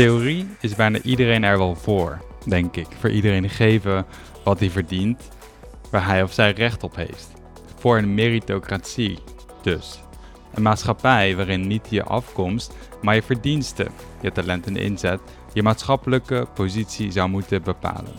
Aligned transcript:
theorie 0.00 0.46
is 0.60 0.74
bijna 0.74 1.00
iedereen 1.02 1.44
er 1.44 1.58
wel 1.58 1.74
voor, 1.74 2.18
denk 2.46 2.76
ik. 2.76 2.86
Voor 2.98 3.10
iedereen 3.10 3.50
geven 3.50 4.06
wat 4.44 4.58
hij 4.58 4.70
verdient, 4.70 5.28
waar 5.90 6.06
hij 6.06 6.22
of 6.22 6.32
zij 6.32 6.52
recht 6.52 6.82
op 6.82 6.96
heeft. 6.96 7.28
Voor 7.78 7.98
een 7.98 8.14
meritocratie, 8.14 9.18
dus. 9.62 10.00
Een 10.54 10.62
maatschappij 10.62 11.36
waarin 11.36 11.66
niet 11.66 11.86
je 11.90 12.02
afkomst, 12.02 12.74
maar 13.02 13.14
je 13.14 13.22
verdiensten, 13.22 13.88
je 14.20 14.32
talent 14.32 14.66
en 14.66 14.76
inzet, 14.76 15.20
je 15.52 15.62
maatschappelijke 15.62 16.46
positie 16.54 17.12
zou 17.12 17.28
moeten 17.28 17.62
bepalen. 17.62 18.14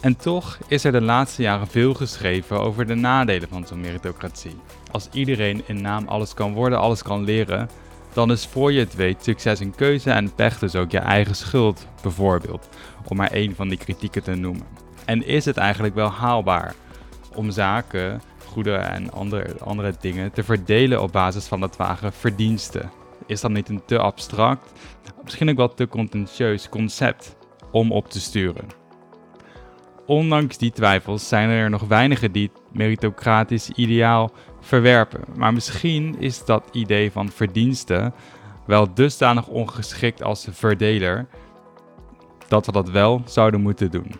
En 0.00 0.16
toch 0.16 0.58
is 0.66 0.84
er 0.84 0.92
de 0.92 1.02
laatste 1.02 1.42
jaren 1.42 1.68
veel 1.68 1.94
geschreven 1.94 2.60
over 2.60 2.86
de 2.86 2.94
nadelen 2.94 3.48
van 3.48 3.66
zo'n 3.66 3.80
meritocratie. 3.80 4.56
Als 4.90 5.08
iedereen 5.12 5.62
in 5.66 5.80
naam 5.80 6.08
alles 6.08 6.34
kan 6.34 6.52
worden, 6.52 6.78
alles 6.78 7.02
kan 7.02 7.24
leren, 7.24 7.68
dan 8.12 8.30
is 8.30 8.46
voor 8.46 8.72
je 8.72 8.80
het 8.80 8.94
weet 8.94 9.24
succes 9.24 9.60
een 9.60 9.74
keuze 9.74 10.10
en 10.10 10.34
pech 10.34 10.58
dus 10.58 10.76
ook 10.76 10.90
je 10.90 10.98
eigen 10.98 11.34
schuld, 11.34 11.86
bijvoorbeeld, 12.02 12.68
om 13.08 13.16
maar 13.16 13.30
één 13.30 13.54
van 13.54 13.68
die 13.68 13.78
kritieken 13.78 14.22
te 14.22 14.34
noemen. 14.34 14.66
En 15.04 15.26
is 15.26 15.44
het 15.44 15.56
eigenlijk 15.56 15.94
wel 15.94 16.10
haalbaar 16.10 16.74
om 17.34 17.50
zaken, 17.50 18.20
goede 18.44 18.74
en 18.74 19.12
andere, 19.12 19.58
andere 19.60 19.94
dingen 20.00 20.32
te 20.32 20.42
verdelen 20.42 21.02
op 21.02 21.12
basis 21.12 21.46
van 21.46 21.60
dat 21.60 21.76
vage 21.76 22.12
verdiensten? 22.12 22.90
Is 23.26 23.40
dat 23.40 23.50
niet 23.50 23.68
een 23.68 23.82
te 23.86 23.98
abstract, 23.98 24.72
misschien 25.22 25.50
ook 25.50 25.56
wel 25.56 25.74
te 25.74 25.88
contentieus 25.88 26.68
concept 26.68 27.36
om 27.70 27.92
op 27.92 28.10
te 28.10 28.20
sturen? 28.20 28.66
Ondanks 30.06 30.58
die 30.58 30.72
twijfels 30.72 31.28
zijn 31.28 31.48
er 31.48 31.70
nog 31.70 31.82
weinigen 31.82 32.32
die 32.32 32.50
het 32.52 32.62
meritocratisch 32.72 33.70
ideaal 33.70 34.32
verwerpen. 34.62 35.20
Maar 35.36 35.52
misschien 35.52 36.16
is 36.18 36.44
dat 36.44 36.68
idee 36.72 37.12
van 37.12 37.28
verdiensten 37.28 38.14
wel 38.66 38.94
dusdanig 38.94 39.46
ongeschikt 39.46 40.22
als 40.22 40.48
verdeler 40.50 41.26
dat 42.48 42.66
we 42.66 42.72
dat 42.72 42.90
wel 42.90 43.22
zouden 43.24 43.60
moeten 43.60 43.90
doen. 43.90 44.14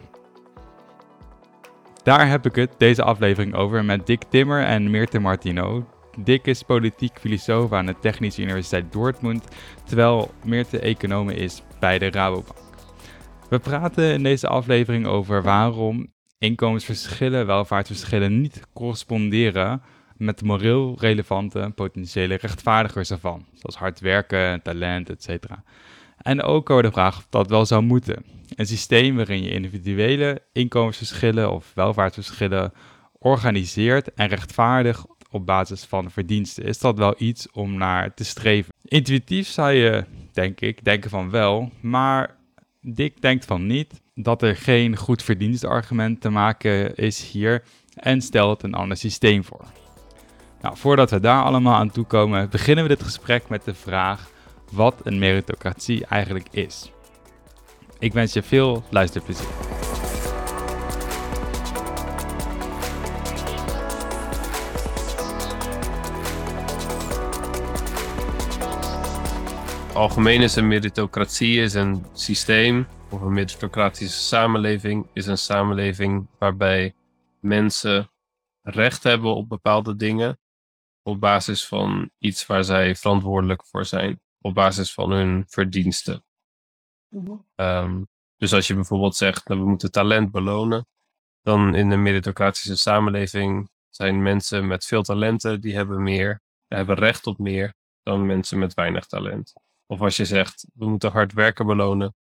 Daar 2.03 2.29
heb 2.29 2.47
ik 2.47 2.55
het 2.55 2.71
deze 2.79 3.03
aflevering 3.03 3.55
over 3.55 3.85
met 3.85 4.07
Dick 4.07 4.23
Timmer 4.29 4.65
en 4.65 4.91
Meerte 4.91 5.19
Martino. 5.19 5.87
Dick 6.19 6.47
is 6.47 6.63
politiek 6.63 7.19
filosoof 7.21 7.73
aan 7.73 7.87
de 7.87 7.99
Technische 8.01 8.43
Universiteit 8.43 8.93
Dortmund, 8.93 9.45
terwijl 9.85 10.31
Meerte 10.45 10.79
economen 10.79 11.37
is 11.37 11.63
bij 11.81 11.99
de 11.99 12.11
Rabobank. 12.11 12.59
We 13.49 13.59
praten 13.59 14.13
in 14.13 14.23
deze 14.23 14.49
aflevering 14.49 15.07
over 15.07 15.43
waarom 15.43 16.13
inkomensverschillen, 16.39 17.47
welvaartsverschillen 17.47 18.41
niet 18.41 18.63
corresponderen 18.75 19.83
met 20.25 20.43
moreel 20.43 20.97
relevante 20.99 21.73
potentiële 21.75 22.35
rechtvaardigers 22.35 23.11
ervan, 23.11 23.45
zoals 23.55 23.77
hard 23.77 24.01
werken, 24.01 24.63
talent, 24.63 25.11
etc. 25.11 25.45
En 26.17 26.43
ook 26.43 26.71
over 26.71 26.83
de 26.83 26.91
vraag 26.91 27.17
of 27.17 27.27
dat 27.31 27.49
wel 27.49 27.67
zou 27.67 27.83
moeten. 27.83 28.25
Een 28.55 28.67
systeem 28.67 29.17
waarin 29.17 29.43
je 29.43 29.51
individuele 29.51 30.43
inkomensverschillen 30.53 31.53
of 31.53 31.73
welvaartsverschillen 31.75 32.73
organiseert 33.19 34.15
en 34.15 34.29
rechtvaardig 34.29 35.07
op 35.31 35.47
basis 35.47 35.85
van 35.85 36.11
verdiensten. 36.11 36.65
Is 36.65 36.79
dat 36.79 36.99
wel 36.99 37.15
iets 37.19 37.51
om 37.51 37.77
naar 37.77 38.15
te 38.15 38.25
streven? 38.25 38.73
Intuïtief 38.85 39.49
zou 39.49 39.73
je, 39.73 40.05
denk 40.33 40.61
ik, 40.61 40.85
denken 40.85 41.11
van 41.11 41.31
wel, 41.31 41.71
maar 41.81 42.37
Dick 42.81 43.21
denkt 43.21 43.45
van 43.45 43.67
niet 43.67 44.01
dat 44.15 44.43
er 44.43 44.57
geen 44.57 44.97
goed 44.97 45.23
verdienstargument 45.23 46.21
te 46.21 46.31
maken 46.31 46.95
is 46.95 47.31
hier 47.31 47.63
en 47.95 48.21
stelt 48.21 48.63
een 48.63 48.75
ander 48.75 48.97
systeem 48.97 49.45
voor. 49.45 49.65
Nou, 50.63 50.77
voordat 50.77 51.11
we 51.11 51.21
daar 51.21 51.43
allemaal 51.43 51.75
aan 51.75 51.91
toe 51.91 52.05
komen, 52.05 52.51
beginnen 52.51 52.85
we 52.85 52.91
dit 52.91 53.03
gesprek 53.03 53.49
met 53.49 53.65
de 53.65 53.75
vraag 53.75 54.31
wat 54.73 54.95
een 55.03 55.19
meritocratie 55.19 56.07
eigenlijk 56.07 56.49
is. 56.51 56.93
Ik 57.99 58.13
wens 58.13 58.33
je 58.33 58.43
veel 58.43 58.85
luisterplezier. 58.91 59.47
Algemeen 69.95 70.43
is 70.43 70.57
een 70.57 70.69
meritocratie 70.69 71.61
is 71.61 71.75
een 71.75 72.05
systeem 72.13 72.87
of 73.11 73.21
een 73.21 73.33
meritocratische 73.33 74.21
samenleving 74.21 75.07
is 75.13 75.27
een 75.27 75.39
samenleving 75.39 76.27
waarbij 76.39 76.95
mensen 77.41 78.11
recht 78.63 79.03
hebben 79.03 79.35
op 79.35 79.49
bepaalde 79.49 79.97
dingen 79.97 80.39
op 81.03 81.21
basis 81.21 81.67
van 81.67 82.11
iets 82.19 82.47
waar 82.47 82.65
zij 82.65 82.97
verantwoordelijk 82.97 83.67
voor 83.67 83.85
zijn, 83.85 84.21
op 84.41 84.55
basis 84.55 84.93
van 84.93 85.11
hun 85.11 85.45
verdiensten. 85.47 86.25
Mhm. 87.09 87.37
Ehm, 87.55 88.03
dus 88.37 88.53
als 88.53 88.67
je 88.67 88.75
bijvoorbeeld 88.75 89.17
zegt 89.17 89.47
dat 89.47 89.59
we 89.59 89.65
moeten 89.65 89.91
talent 89.91 90.31
belonen, 90.31 90.87
dan 91.43 91.75
in 91.75 91.91
een 91.91 92.03
meritocratische 92.03 92.77
samenleving 92.77 93.71
zijn 93.89 94.23
mensen 94.23 94.67
met 94.67 94.85
veel 94.85 95.03
talenten, 95.03 95.61
die 95.61 95.75
hebben 95.75 96.03
meer, 96.03 96.41
hebben 96.67 96.97
recht 96.97 97.27
op 97.27 97.39
meer 97.39 97.75
dan 98.03 98.27
mensen 98.27 98.59
met 98.59 98.75
weinig 98.75 99.07
talent. 99.07 99.53
Of 99.87 100.01
als 100.01 100.17
je 100.17 100.25
zegt 100.25 100.67
we 100.75 100.87
moeten 100.87 101.13
hard 101.13 101.33
werken 101.33 101.67
belonen, 101.67 102.15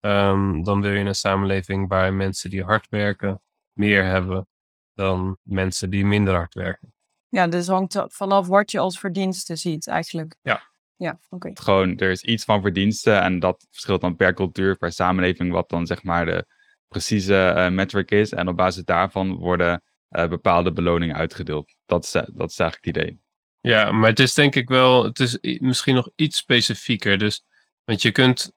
ehm, 0.00 0.62
dan 0.62 0.80
wil 0.80 0.92
je 0.92 1.04
een 1.04 1.14
samenleving 1.14 1.88
waar 1.88 2.14
mensen 2.14 2.50
die 2.50 2.64
hard 2.64 2.88
werken 2.88 3.42
meer 3.72 4.04
hebben 4.04 4.48
dan 4.94 5.38
mensen 5.42 5.90
die 5.90 6.04
minder 6.04 6.34
hard 6.34 6.54
werken. 6.54 6.92
Ja, 7.28 7.46
dus 7.46 7.66
hangt 7.66 8.04
vanaf 8.06 8.46
wat 8.46 8.70
je 8.70 8.78
als 8.78 8.98
verdienste 8.98 9.56
ziet 9.56 9.86
eigenlijk. 9.86 10.36
Ja. 10.42 10.66
Ja, 10.98 11.18
oké. 11.28 11.50
Gewoon, 11.54 11.96
er 11.96 12.10
is 12.10 12.22
iets 12.22 12.44
van 12.44 12.62
verdiensten 12.62 13.22
en 13.22 13.38
dat 13.38 13.66
verschilt 13.70 14.00
dan 14.00 14.16
per 14.16 14.34
cultuur, 14.34 14.76
per 14.76 14.92
samenleving, 14.92 15.52
wat 15.52 15.68
dan 15.68 15.86
zeg 15.86 16.02
maar 16.02 16.26
de 16.26 16.46
precieze 16.88 17.54
uh, 17.56 17.68
metric 17.68 18.10
is. 18.10 18.32
En 18.32 18.48
op 18.48 18.56
basis 18.56 18.84
daarvan 18.84 19.36
worden 19.36 19.82
uh, 20.10 20.26
bepaalde 20.26 20.72
beloningen 20.72 21.16
uitgedeeld. 21.16 21.74
Dat 21.86 22.04
is, 22.04 22.10
dat 22.10 22.50
is 22.50 22.58
eigenlijk 22.58 22.84
het 22.84 22.96
idee. 22.96 23.20
Ja, 23.60 23.92
maar 23.92 24.08
het 24.08 24.20
is 24.20 24.34
denk 24.34 24.54
ik 24.54 24.68
wel, 24.68 25.04
het 25.04 25.20
is 25.20 25.38
misschien 25.60 25.94
nog 25.94 26.10
iets 26.14 26.36
specifieker. 26.36 27.18
Dus, 27.18 27.44
want 27.84 28.02
je 28.02 28.12
kunt, 28.12 28.52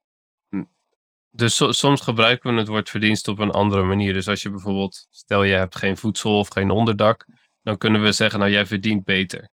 dus 1.30 1.56
soms 1.70 2.02
gebruiken 2.02 2.54
we 2.54 2.60
het 2.60 2.68
woord 2.68 2.90
verdienst 2.90 3.28
op 3.28 3.40
een 3.40 3.52
andere 3.52 3.84
manier. 3.84 4.14
Dus 4.14 4.28
als 4.28 4.42
je 4.42 4.50
bijvoorbeeld, 4.50 5.08
stel 5.10 5.44
je 5.44 5.54
hebt 5.54 5.76
geen 5.76 5.98
voedsel 5.98 6.40
of 6.40 6.48
geen 6.48 6.70
onderdak, 6.70 7.26
dan 7.62 7.78
kunnen 7.78 8.02
we 8.02 8.12
zeggen, 8.12 8.40
nou 8.40 8.52
jij 8.52 8.66
verdient 8.66 9.04
beter. 9.04 9.50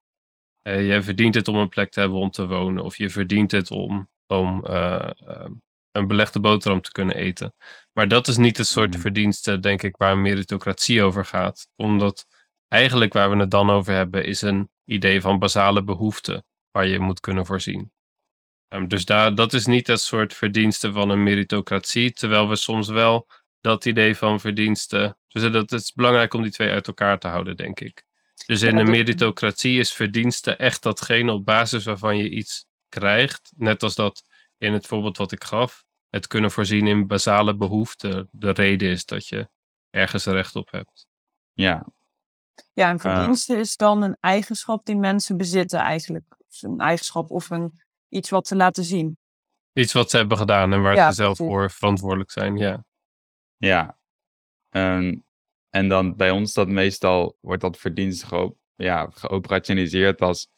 Uh, 0.67 0.87
jij 0.87 1.03
verdient 1.03 1.35
het 1.35 1.47
om 1.47 1.55
een 1.55 1.69
plek 1.69 1.91
te 1.91 1.99
hebben 1.99 2.19
om 2.19 2.31
te 2.31 2.47
wonen. 2.47 2.83
Of 2.83 2.97
je 2.97 3.09
verdient 3.09 3.51
het 3.51 3.71
om, 3.71 4.09
om 4.27 4.65
uh, 4.67 5.09
uh, 5.27 5.45
een 5.91 6.07
belegde 6.07 6.39
boterham 6.39 6.81
te 6.81 6.91
kunnen 6.91 7.15
eten. 7.15 7.53
Maar 7.93 8.07
dat 8.07 8.27
is 8.27 8.37
niet 8.37 8.57
het 8.57 8.67
soort 8.67 8.95
mm. 8.95 9.01
verdiensten, 9.01 9.61
denk 9.61 9.83
ik, 9.83 9.97
waar 9.97 10.17
meritocratie 10.17 11.03
over 11.03 11.25
gaat. 11.25 11.67
Omdat 11.75 12.25
eigenlijk 12.67 13.13
waar 13.13 13.29
we 13.29 13.37
het 13.37 13.51
dan 13.51 13.69
over 13.69 13.93
hebben, 13.93 14.25
is 14.25 14.41
een 14.41 14.69
idee 14.85 15.21
van 15.21 15.39
basale 15.39 15.83
behoeften 15.83 16.45
waar 16.71 16.87
je 16.87 16.99
moet 16.99 17.19
kunnen 17.19 17.45
voorzien. 17.45 17.91
Um, 18.73 18.87
dus 18.87 19.05
daar, 19.05 19.35
dat 19.35 19.53
is 19.53 19.65
niet 19.65 19.87
het 19.87 20.01
soort 20.01 20.33
verdiensten 20.33 20.93
van 20.93 21.09
een 21.09 21.23
meritocratie, 21.23 22.13
terwijl 22.13 22.49
we 22.49 22.55
soms 22.55 22.87
wel 22.87 23.27
dat 23.61 23.85
idee 23.85 24.15
van 24.15 24.39
verdiensten. 24.39 25.17
Dus 25.41 25.51
dat, 25.51 25.69
het 25.69 25.81
is 25.81 25.93
belangrijk 25.93 26.33
om 26.33 26.41
die 26.41 26.51
twee 26.51 26.69
uit 26.69 26.87
elkaar 26.87 27.19
te 27.19 27.27
houden, 27.27 27.55
denk 27.55 27.79
ik. 27.79 28.05
Dus 28.45 28.61
in 28.61 28.77
een 28.77 28.89
meritocratie 28.89 29.79
is 29.79 29.93
verdiensten 29.93 30.57
echt 30.57 30.83
datgene 30.83 31.31
op 31.31 31.45
basis 31.45 31.85
waarvan 31.85 32.17
je 32.17 32.29
iets 32.29 32.65
krijgt. 32.89 33.51
Net 33.55 33.83
als 33.83 33.95
dat 33.95 34.23
in 34.57 34.73
het 34.73 34.87
voorbeeld 34.87 35.17
wat 35.17 35.31
ik 35.31 35.43
gaf, 35.43 35.85
het 36.09 36.27
kunnen 36.27 36.51
voorzien 36.51 36.87
in 36.87 37.07
basale 37.07 37.55
behoeften 37.55 38.29
de 38.31 38.49
reden 38.49 38.89
is 38.89 39.05
dat 39.05 39.27
je 39.27 39.49
ergens 39.89 40.25
recht 40.25 40.55
op 40.55 40.71
hebt. 40.71 41.07
Ja. 41.53 41.87
Ja, 42.73 42.89
en 42.89 42.99
verdiensten 42.99 43.57
is 43.57 43.75
dan 43.75 44.01
een 44.01 44.17
eigenschap 44.19 44.85
die 44.85 44.95
mensen 44.95 45.37
bezitten 45.37 45.79
eigenlijk. 45.79 46.25
Een 46.61 46.79
eigenschap 46.79 47.31
of 47.31 47.49
een, 47.49 47.81
iets 48.09 48.29
wat 48.29 48.47
ze 48.47 48.55
laten 48.55 48.83
zien. 48.83 49.17
Iets 49.73 49.93
wat 49.93 50.09
ze 50.09 50.17
hebben 50.17 50.37
gedaan 50.37 50.73
en 50.73 50.81
waar 50.81 51.09
ze 51.09 51.15
zelf 51.15 51.37
voor 51.37 51.71
verantwoordelijk 51.71 52.31
zijn, 52.31 52.57
ja. 52.57 52.85
Ja. 53.57 53.97
Um, 54.69 55.25
en 55.77 55.87
dan 55.87 56.15
bij 56.15 56.31
ons 56.31 56.53
dat 56.53 56.67
meestal 56.67 57.37
wordt 57.41 57.61
dat 57.61 57.77
verdienst 57.77 58.25
ja, 58.75 59.09
geoperationaliseerd 59.11 60.21
als 60.21 60.49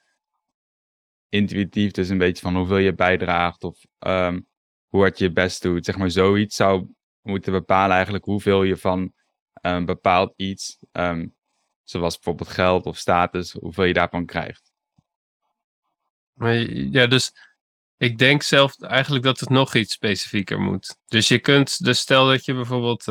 intuïtief. 1.29 1.91
Dus 1.91 2.09
een 2.09 2.17
beetje 2.17 2.41
van 2.41 2.55
hoeveel 2.55 2.77
je 2.77 2.93
bijdraagt 2.93 3.63
of 3.63 3.85
um, 3.99 4.47
hoe 4.87 5.01
hard 5.01 5.17
je 5.17 5.23
je 5.25 5.31
best 5.31 5.61
doet. 5.61 5.85
Zeg 5.85 5.97
maar 5.97 6.11
zoiets 6.11 6.55
zou 6.55 6.87
moeten 7.21 7.51
bepalen 7.51 7.95
eigenlijk 7.95 8.25
hoeveel 8.25 8.63
je 8.63 8.77
van 8.77 9.13
um, 9.61 9.85
bepaald 9.85 10.33
iets, 10.35 10.77
um, 10.91 11.35
zoals 11.83 12.15
bijvoorbeeld 12.15 12.49
geld 12.49 12.85
of 12.85 12.97
status, 12.97 13.51
hoeveel 13.51 13.83
je 13.83 13.93
daarvan 13.93 14.25
krijgt. 14.25 14.71
Ja, 16.91 17.07
dus 17.07 17.33
ik 17.97 18.17
denk 18.17 18.41
zelf 18.41 18.81
eigenlijk 18.81 19.23
dat 19.23 19.39
het 19.39 19.49
nog 19.49 19.75
iets 19.75 19.93
specifieker 19.93 20.59
moet. 20.59 20.97
Dus 21.07 21.27
je 21.27 21.39
kunt, 21.39 21.83
dus 21.83 21.99
stel 21.99 22.27
dat 22.27 22.45
je 22.45 22.53
bijvoorbeeld, 22.53 23.07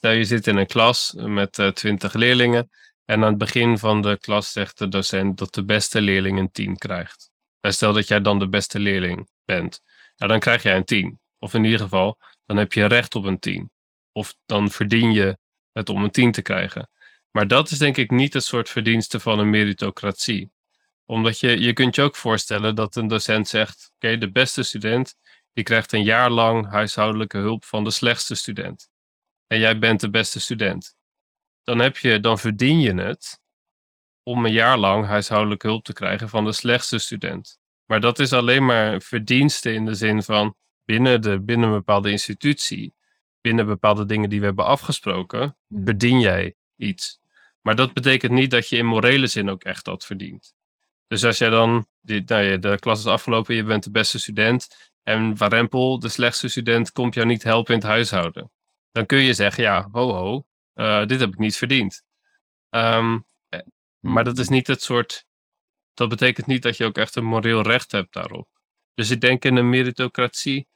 stel 0.00 0.12
je 0.12 0.24
zit 0.24 0.46
in 0.46 0.56
een 0.56 0.66
klas 0.66 1.12
met 1.16 1.58
uh, 1.58 1.68
twintig 1.68 2.12
leerlingen. 2.12 2.70
En 3.04 3.22
aan 3.22 3.28
het 3.28 3.38
begin 3.38 3.78
van 3.78 4.02
de 4.02 4.18
klas 4.18 4.52
zegt 4.52 4.78
de 4.78 4.88
docent 4.88 5.38
dat 5.38 5.54
de 5.54 5.64
beste 5.64 6.00
leerling 6.00 6.38
een 6.38 6.50
10 6.50 6.76
krijgt. 6.76 7.30
En 7.60 7.72
stel 7.72 7.92
dat 7.92 8.08
jij 8.08 8.20
dan 8.20 8.38
de 8.38 8.48
beste 8.48 8.78
leerling 8.78 9.28
bent. 9.44 9.80
nou, 10.16 10.30
dan 10.30 10.40
krijg 10.40 10.62
jij 10.62 10.76
een 10.76 10.84
10. 10.84 11.20
Of 11.38 11.54
in 11.54 11.64
ieder 11.64 11.80
geval, 11.80 12.18
dan 12.46 12.56
heb 12.56 12.72
je 12.72 12.84
recht 12.84 13.14
op 13.14 13.24
een 13.24 13.38
10. 13.38 13.70
Of 14.12 14.34
dan 14.46 14.70
verdien 14.70 15.12
je 15.12 15.38
het 15.72 15.88
om 15.88 16.04
een 16.04 16.10
10 16.10 16.32
te 16.32 16.42
krijgen. 16.42 16.90
Maar 17.30 17.48
dat 17.48 17.70
is 17.70 17.78
denk 17.78 17.96
ik 17.96 18.10
niet 18.10 18.34
het 18.34 18.44
soort 18.44 18.68
verdienste 18.68 19.20
van 19.20 19.38
een 19.38 19.50
meritocratie. 19.50 20.52
Omdat 21.04 21.40
je, 21.40 21.60
je 21.60 21.72
kunt 21.72 21.94
je 21.94 22.02
ook 22.02 22.16
voorstellen 22.16 22.74
dat 22.74 22.96
een 22.96 23.08
docent 23.08 23.48
zegt: 23.48 23.92
Oké, 23.94 24.18
de 24.18 24.30
beste 24.30 24.62
student 24.62 25.14
die 25.52 25.64
krijgt 25.64 25.92
een 25.92 26.04
jaar 26.04 26.30
lang 26.30 26.70
huishoudelijke 26.70 27.38
hulp 27.38 27.64
van 27.64 27.84
de 27.84 27.90
slechtste 27.90 28.34
student. 28.34 28.89
En 29.52 29.58
jij 29.58 29.78
bent 29.78 30.00
de 30.00 30.10
beste 30.10 30.40
student. 30.40 30.96
Dan, 31.64 31.78
heb 31.78 31.96
je, 31.96 32.20
dan 32.20 32.38
verdien 32.38 32.80
je 32.80 32.94
het 32.94 33.40
om 34.22 34.44
een 34.44 34.52
jaar 34.52 34.78
lang 34.78 35.06
huishoudelijke 35.06 35.66
hulp 35.66 35.84
te 35.84 35.92
krijgen 35.92 36.28
van 36.28 36.44
de 36.44 36.52
slechtste 36.52 36.98
student. 36.98 37.58
Maar 37.84 38.00
dat 38.00 38.18
is 38.18 38.32
alleen 38.32 38.64
maar 38.64 39.00
verdienste 39.00 39.72
in 39.72 39.84
de 39.84 39.94
zin 39.94 40.22
van 40.22 40.56
binnen, 40.84 41.22
de, 41.22 41.40
binnen 41.40 41.68
een 41.68 41.74
bepaalde 41.74 42.10
institutie, 42.10 42.94
binnen 43.40 43.66
bepaalde 43.66 44.06
dingen 44.06 44.28
die 44.30 44.40
we 44.40 44.46
hebben 44.46 44.64
afgesproken, 44.64 45.56
verdien 45.84 46.20
jij 46.20 46.54
iets. 46.76 47.20
Maar 47.60 47.76
dat 47.76 47.92
betekent 47.92 48.32
niet 48.32 48.50
dat 48.50 48.68
je 48.68 48.76
in 48.76 48.86
morele 48.86 49.26
zin 49.26 49.50
ook 49.50 49.64
echt 49.64 49.84
dat 49.84 50.04
verdient. 50.04 50.54
Dus 51.06 51.24
als 51.24 51.38
jij 51.38 51.50
dan, 51.50 51.86
die, 52.00 52.22
nou 52.26 52.58
de 52.58 52.78
klas 52.78 52.98
is 52.98 53.06
afgelopen, 53.06 53.54
je 53.54 53.64
bent 53.64 53.84
de 53.84 53.90
beste 53.90 54.18
student 54.18 54.92
en 55.02 55.36
Warempel, 55.36 55.98
de 55.98 56.08
slechtste 56.08 56.48
student, 56.48 56.92
komt 56.92 57.14
jou 57.14 57.26
niet 57.26 57.42
helpen 57.42 57.74
in 57.74 57.80
het 57.80 57.88
huishouden. 57.88 58.50
Dan 58.92 59.06
kun 59.06 59.18
je 59.18 59.34
zeggen, 59.34 59.62
ja, 59.62 59.88
ho 59.92 60.12
ho, 60.12 60.46
uh, 60.74 61.06
dit 61.06 61.20
heb 61.20 61.28
ik 61.28 61.38
niet 61.38 61.56
verdiend. 61.56 62.02
Um, 62.70 63.24
maar 64.00 64.24
dat 64.24 64.38
is 64.38 64.48
niet 64.48 64.66
het 64.66 64.82
soort, 64.82 65.26
dat 65.94 66.08
betekent 66.08 66.46
niet 66.46 66.62
dat 66.62 66.76
je 66.76 66.84
ook 66.84 66.98
echt 66.98 67.16
een 67.16 67.24
moreel 67.24 67.62
recht 67.62 67.92
hebt 67.92 68.12
daarop. 68.12 68.48
Dus 68.94 69.10
ik 69.10 69.20
denk 69.20 69.44
in 69.44 69.56
een 69.56 69.68
meritocratie 69.68 70.68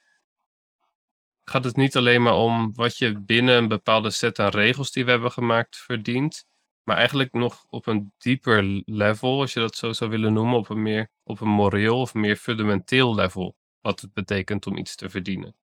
gaat 1.44 1.64
het 1.64 1.76
niet 1.76 1.96
alleen 1.96 2.22
maar 2.22 2.34
om 2.34 2.74
wat 2.74 2.98
je 2.98 3.20
binnen 3.20 3.56
een 3.56 3.68
bepaalde 3.68 4.10
set 4.10 4.38
aan 4.38 4.48
regels 4.48 4.90
die 4.92 5.04
we 5.04 5.10
hebben 5.10 5.32
gemaakt 5.32 5.76
verdient. 5.76 6.46
Maar 6.82 6.96
eigenlijk 6.96 7.32
nog 7.32 7.64
op 7.68 7.86
een 7.86 8.12
dieper 8.18 8.82
level, 8.84 9.40
als 9.40 9.52
je 9.52 9.60
dat 9.60 9.76
zo 9.76 9.92
zou 9.92 10.10
willen 10.10 10.32
noemen, 10.32 10.58
op 10.58 10.68
een 10.68 10.82
meer 10.82 11.10
op 11.22 11.40
een 11.40 11.48
moreel 11.48 12.00
of 12.00 12.14
meer 12.14 12.36
fundamenteel 12.36 13.14
level. 13.14 13.56
Wat 13.80 14.00
het 14.00 14.12
betekent 14.12 14.66
om 14.66 14.76
iets 14.76 14.96
te 14.96 15.10
verdienen. 15.10 15.56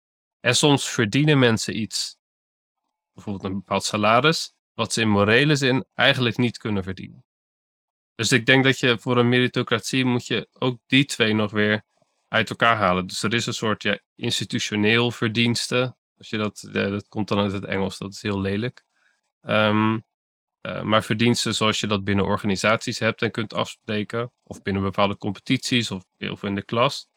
En 0.40 0.56
soms 0.56 0.88
verdienen 0.88 1.38
mensen 1.38 1.80
iets, 1.80 2.17
bijvoorbeeld 3.24 3.52
een 3.52 3.58
bepaald 3.58 3.84
salaris, 3.84 4.54
wat 4.74 4.92
ze 4.92 5.00
in 5.00 5.08
morele 5.08 5.56
zin 5.56 5.84
eigenlijk 5.94 6.36
niet 6.36 6.58
kunnen 6.58 6.82
verdienen. 6.82 7.24
Dus 8.14 8.32
ik 8.32 8.46
denk 8.46 8.64
dat 8.64 8.78
je 8.78 8.98
voor 8.98 9.16
een 9.16 9.28
meritocratie 9.28 10.04
moet 10.04 10.26
je 10.26 10.48
ook 10.52 10.78
die 10.86 11.04
twee 11.04 11.34
nog 11.34 11.50
weer 11.50 11.84
uit 12.28 12.50
elkaar 12.50 12.76
halen. 12.76 13.06
Dus 13.06 13.22
er 13.22 13.34
is 13.34 13.46
een 13.46 13.54
soort 13.54 13.82
ja, 13.82 13.98
institutioneel 14.14 15.10
verdienste. 15.10 15.96
Als 16.16 16.28
je 16.30 16.36
dat, 16.36 16.68
dat 16.72 17.08
komt 17.08 17.28
dan 17.28 17.38
uit 17.38 17.52
het 17.52 17.64
Engels, 17.64 17.98
dat 17.98 18.12
is 18.12 18.22
heel 18.22 18.40
lelijk. 18.40 18.84
Um, 19.40 20.04
uh, 20.62 20.82
maar 20.82 21.04
verdiensten 21.04 21.54
zoals 21.54 21.80
je 21.80 21.86
dat 21.86 22.04
binnen 22.04 22.24
organisaties 22.24 22.98
hebt 22.98 23.22
en 23.22 23.30
kunt 23.30 23.54
afspreken, 23.54 24.32
of 24.42 24.62
binnen 24.62 24.82
bepaalde 24.82 25.16
competities 25.16 25.90
of, 25.90 26.04
of 26.18 26.42
in 26.42 26.54
de 26.54 26.64
klas. 26.64 27.08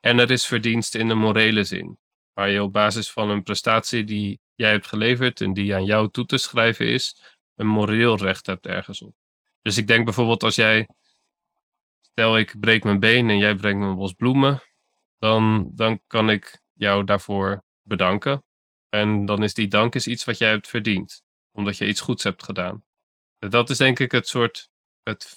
En 0.00 0.18
er 0.18 0.30
is 0.30 0.46
verdienste 0.46 0.98
in 0.98 1.08
de 1.08 1.14
morele 1.14 1.64
zin, 1.64 1.98
waar 2.32 2.50
je 2.50 2.62
op 2.62 2.72
basis 2.72 3.10
van 3.10 3.30
een 3.30 3.42
prestatie 3.42 4.04
die 4.04 4.40
jij 4.58 4.70
hebt 4.70 4.86
geleverd 4.86 5.40
en 5.40 5.52
die 5.52 5.74
aan 5.74 5.84
jou 5.84 6.10
toe 6.10 6.26
te 6.26 6.38
schrijven 6.38 6.86
is, 6.86 7.36
een 7.54 7.66
moreel 7.66 8.16
recht 8.16 8.46
hebt 8.46 8.66
ergens 8.66 9.02
op. 9.02 9.14
Dus 9.62 9.76
ik 9.76 9.86
denk 9.86 10.04
bijvoorbeeld 10.04 10.42
als 10.42 10.54
jij, 10.54 10.88
stel 12.00 12.38
ik 12.38 12.60
breek 12.60 12.84
mijn 12.84 13.00
been 13.00 13.30
en 13.30 13.38
jij 13.38 13.54
brengt 13.54 13.80
me 13.80 13.86
een 13.86 13.96
bos 13.96 14.12
bloemen, 14.12 14.62
dan, 15.18 15.70
dan 15.74 16.00
kan 16.06 16.30
ik 16.30 16.60
jou 16.72 17.04
daarvoor 17.04 17.64
bedanken. 17.82 18.44
En 18.88 19.24
dan 19.24 19.42
is 19.42 19.54
die 19.54 19.68
dank 19.68 19.94
is 19.94 20.06
iets 20.06 20.24
wat 20.24 20.38
jij 20.38 20.50
hebt 20.50 20.68
verdiend, 20.68 21.22
omdat 21.50 21.76
je 21.76 21.88
iets 21.88 22.00
goeds 22.00 22.22
hebt 22.22 22.42
gedaan. 22.42 22.84
Dat 23.38 23.70
is 23.70 23.76
denk 23.76 23.98
ik 23.98 24.12
het 24.12 24.28
soort, 24.28 24.70
het, 25.02 25.36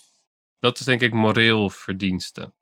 dat 0.59 0.79
is 0.79 0.85
denk 0.85 1.01
ik 1.01 1.13
moreel 1.13 1.69
verdienste. 1.69 2.53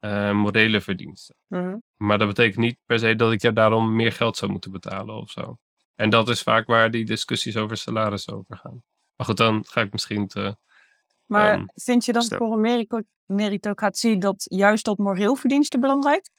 Uh, 0.00 0.32
morele 0.32 0.80
verdiensten. 0.80 1.36
Mhm. 1.46 1.76
Maar 1.96 2.18
dat 2.18 2.28
betekent 2.28 2.56
niet 2.56 2.78
per 2.84 2.98
se 2.98 3.14
dat 3.14 3.32
ik 3.32 3.42
jou 3.42 3.54
daarom 3.54 3.96
meer 3.96 4.12
geld 4.12 4.36
zou 4.36 4.50
moeten 4.50 4.70
betalen 4.70 5.14
of 5.14 5.30
zo. 5.30 5.58
En 5.94 6.10
dat 6.10 6.28
is 6.28 6.42
vaak 6.42 6.66
waar 6.66 6.90
die 6.90 7.04
discussies 7.04 7.56
over 7.56 7.76
salaris 7.76 8.30
over 8.30 8.56
gaan. 8.56 8.82
Maar 9.16 9.26
goed, 9.26 9.36
dan 9.36 9.64
ga 9.66 9.80
ik 9.80 9.92
misschien 9.92 10.26
te 10.28 10.56
maar 11.26 11.54
Um, 11.58 11.66
vind 11.74 12.04
je 12.04 12.12
dan 12.12 12.24
voor 12.24 12.52
een 12.52 13.06
meritocratie 13.26 14.18
dat 14.18 14.46
juist 14.48 14.84
dat 14.84 14.98
moreel 14.98 15.34
verdienste 15.34 15.78
belangrijk? 15.78 16.30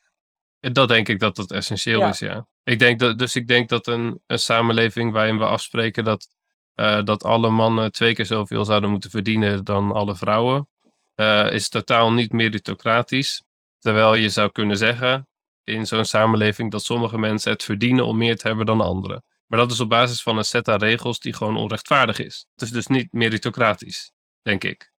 Dat 0.60 0.88
denk 0.88 1.10
ik 1.10 1.20
dat 1.20 1.36
dat 1.36 1.52
essentieel 1.52 2.00
Ja. 2.00 2.10
is, 2.10 2.20
ja. 2.20 2.48
Ik 2.64 2.80
denk 2.80 3.00
dat, 3.00 3.20
dus 3.20 3.36
ik 3.36 3.48
denk 3.48 3.70
dat 3.70 3.88
een, 3.88 4.22
een 4.28 4.40
samenleving 4.40 5.12
waarin 5.12 5.38
we 5.38 5.46
afspreken 5.46 6.04
dat, 6.04 6.28
eh, 6.74 7.04
dat 7.04 7.24
alle 7.24 7.50
mannen 7.50 7.92
twee 7.92 8.14
keer 8.14 8.26
zoveel 8.26 8.66
zouden 8.66 8.90
moeten 8.90 9.10
verdienen 9.10 9.64
dan 9.64 9.92
alle 9.92 10.16
vrouwen, 10.16 10.70
eh, 11.16 11.52
is 11.52 11.70
totaal 11.70 12.14
niet 12.14 12.32
meritocratisch. 12.32 13.44
Terwijl 13.80 14.16
je 14.16 14.30
zou 14.30 14.52
kunnen 14.52 14.78
zeggen 14.78 15.28
in 15.64 15.86
zo'n 15.86 16.06
samenleving 16.06 16.72
dat 16.72 16.84
sommige 16.84 17.18
mensen 17.18 17.52
het 17.52 17.64
verdienen 17.64 18.06
om 18.06 18.18
meer 18.18 18.38
te 18.38 18.48
hebben 18.48 18.66
dan 18.66 18.82
anderen. 18.82 19.24
Maar 19.46 19.60
dat 19.60 19.72
is 19.72 19.80
op 19.80 19.90
basis 19.90 20.22
van 20.22 20.38
een 20.38 20.46
set 20.46 20.68
aan 20.68 20.80
regels 20.80 21.20
die 21.20 21.34
gewoon 21.34 21.58
onrechtvaardig 21.58 22.20
is. 22.20 22.48
Het 22.54 22.62
is 22.62 22.70
dus 22.70 22.88
niet 22.88 23.12
meritocratisch, 23.12 24.12
denk 24.42 24.64
ik. 24.64 24.94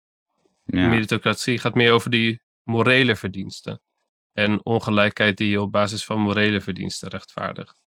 Ja. 0.65 0.89
Meritocratie 0.89 1.59
gaat 1.59 1.75
meer 1.75 1.93
over 1.93 2.11
die 2.11 2.41
morele 2.63 3.17
verdiensten. 3.17 3.81
En 4.33 4.65
ongelijkheid 4.65 5.37
die 5.37 5.51
je 5.51 5.61
op 5.61 5.73
basis 5.73 6.05
van 6.05 6.21
morele 6.21 6.61
verdiensten 6.61 7.09
rechtvaardigt. 7.09 7.81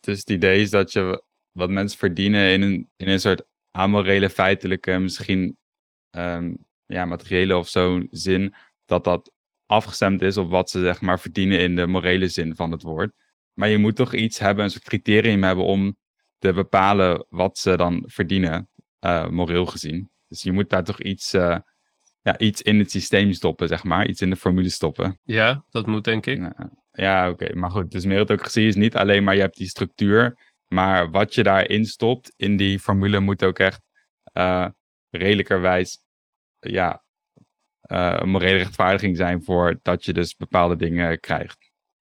Dus 0.00 0.18
het 0.18 0.30
idee 0.30 0.60
is 0.60 0.70
dat 0.70 0.92
je 0.92 1.24
wat 1.52 1.70
mensen 1.70 1.98
verdienen 1.98 2.50
in 2.50 2.62
een, 2.62 2.90
in 2.96 3.08
een 3.08 3.20
soort 3.20 3.42
amorele, 3.70 4.30
feitelijke, 4.30 4.98
misschien 4.98 5.58
ehm, 6.10 6.54
ja, 6.86 7.04
materiële 7.04 7.56
of 7.56 7.68
zo 7.68 8.06
zin, 8.10 8.54
dat 8.84 9.04
dat 9.04 9.32
afgestemd 9.66 10.22
is 10.22 10.36
op 10.36 10.50
wat 10.50 10.70
ze 10.70 10.80
zeg 10.80 11.00
maar 11.00 11.20
verdienen 11.20 11.60
in 11.60 11.76
de 11.76 11.86
morele 11.86 12.28
zin 12.28 12.56
van 12.56 12.70
het 12.70 12.82
woord. 12.82 13.12
Maar 13.60 13.68
je 13.68 13.78
moet 13.78 13.96
toch 13.96 14.14
iets 14.14 14.38
hebben, 14.38 14.64
een 14.64 14.70
soort 14.70 14.84
criterium 14.84 15.42
hebben 15.42 15.64
om 15.64 15.96
te 16.38 16.52
bepalen 16.52 17.26
wat 17.28 17.58
ze 17.58 17.76
dan 17.76 18.04
verdienen, 18.06 18.68
eh, 18.98 19.28
moreel 19.28 19.66
gezien. 19.66 20.10
Dus 20.28 20.42
je 20.42 20.52
moet 20.52 20.70
daar 20.70 20.84
toch 20.84 21.00
iets, 21.00 21.32
eh, 21.32 21.58
ja, 22.22 22.38
iets 22.38 22.62
in 22.62 22.78
het 22.78 22.90
systeem 22.90 23.32
stoppen, 23.32 23.68
zeg 23.68 23.84
maar. 23.84 24.06
Iets 24.06 24.20
in 24.20 24.30
de 24.30 24.36
formule 24.36 24.68
stoppen. 24.68 25.18
Ja, 25.22 25.64
dat 25.70 25.86
moet 25.86 26.04
denk 26.04 26.26
ik. 26.26 26.38
Ja, 26.38 26.70
ja 26.92 27.30
oké. 27.30 27.54
Maar 27.54 27.70
goed, 27.70 27.90
dus 27.90 28.04
meritocratie 28.04 28.66
is 28.66 28.74
niet 28.74 28.96
alleen 28.96 29.24
maar 29.24 29.34
je 29.34 29.40
hebt 29.40 29.56
die 29.56 29.68
structuur, 29.68 30.52
maar 30.66 31.10
wat 31.10 31.34
je 31.34 31.42
daarin 31.42 31.84
stopt 31.84 32.32
in 32.36 32.56
die 32.56 32.78
formule 32.78 33.20
moet 33.20 33.44
ook 33.44 33.58
echt 33.58 33.82
eh 34.22 34.66
redelijkerwijs 35.10 35.98
ja, 36.58 37.04
een 37.80 38.28
morele 38.28 38.56
rechtvaardiging 38.56 39.16
zijn 39.16 39.42
voor 39.42 39.78
dat 39.82 40.04
je 40.04 40.12
dus 40.12 40.36
bepaalde 40.36 40.76
dingen 40.76 41.20
krijgt. 41.20 41.69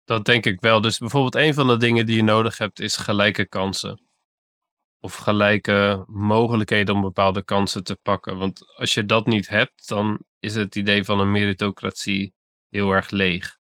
Dat 0.09 0.25
denk 0.25 0.47
ik 0.47 0.61
wel. 0.61 0.81
Dus 0.81 0.99
bijvoorbeeld 0.99 1.35
een 1.35 1.55
van 1.55 1.67
de 1.67 1.77
dingen 1.77 2.07
die 2.07 2.17
je 2.17 2.23
nodig 2.23 2.59
hebt 2.59 2.81
is 2.81 2.97
gelijke 2.97 3.47
kansen. 3.47 4.01
Of 5.01 5.15
gelijke 5.15 6.05
mogelijkheden 6.07 6.95
om 6.95 7.01
bepaalde 7.01 7.43
kansen 7.45 7.85
te 7.85 7.97
pakken. 7.97 8.39
Want 8.39 8.77
als 8.77 8.95
je 8.95 9.05
dat 9.05 9.27
niet 9.27 9.49
hebt, 9.49 9.89
dan 9.89 10.19
is 10.39 10.55
het 10.55 10.77
idee 10.77 11.05
van 11.05 11.21
een 11.21 11.31
meritocratie 11.31 12.35
heel 12.69 12.91
erg 12.91 13.11
leeg. 13.11 13.59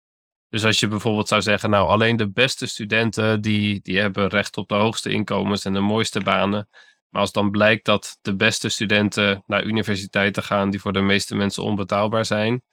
Dus 0.50 0.66
als 0.66 0.80
je 0.80 0.88
bijvoorbeeld 0.88 1.28
zou 1.28 1.42
zeggen, 1.42 1.70
nou 1.70 1.88
alleen 1.88 2.18
de 2.18 2.32
beste 2.32 2.68
studenten 2.68 3.42
die, 3.42 3.80
die 3.82 4.00
hebben 4.00 4.28
recht 4.28 4.58
op 4.58 4.68
de 4.68 4.76
hoogste 4.76 5.10
inkomens 5.12 5.66
en 5.66 5.74
de 5.74 5.80
mooiste 5.80 6.20
banen. 6.20 6.70
Maar 7.10 7.22
als 7.22 7.32
dan 7.32 7.52
blijkt 7.52 7.86
dat 7.86 8.18
de 8.22 8.36
beste 8.36 8.70
studenten 8.70 9.44
naar 9.46 9.64
universiteiten 9.64 10.44
gaan 10.44 10.70
die 10.70 10.80
voor 10.80 10.94
de 10.94 11.02
meeste 11.02 11.36
mensen 11.36 11.64
onbetaalbaar 11.64 12.26
zijn, 12.26 12.64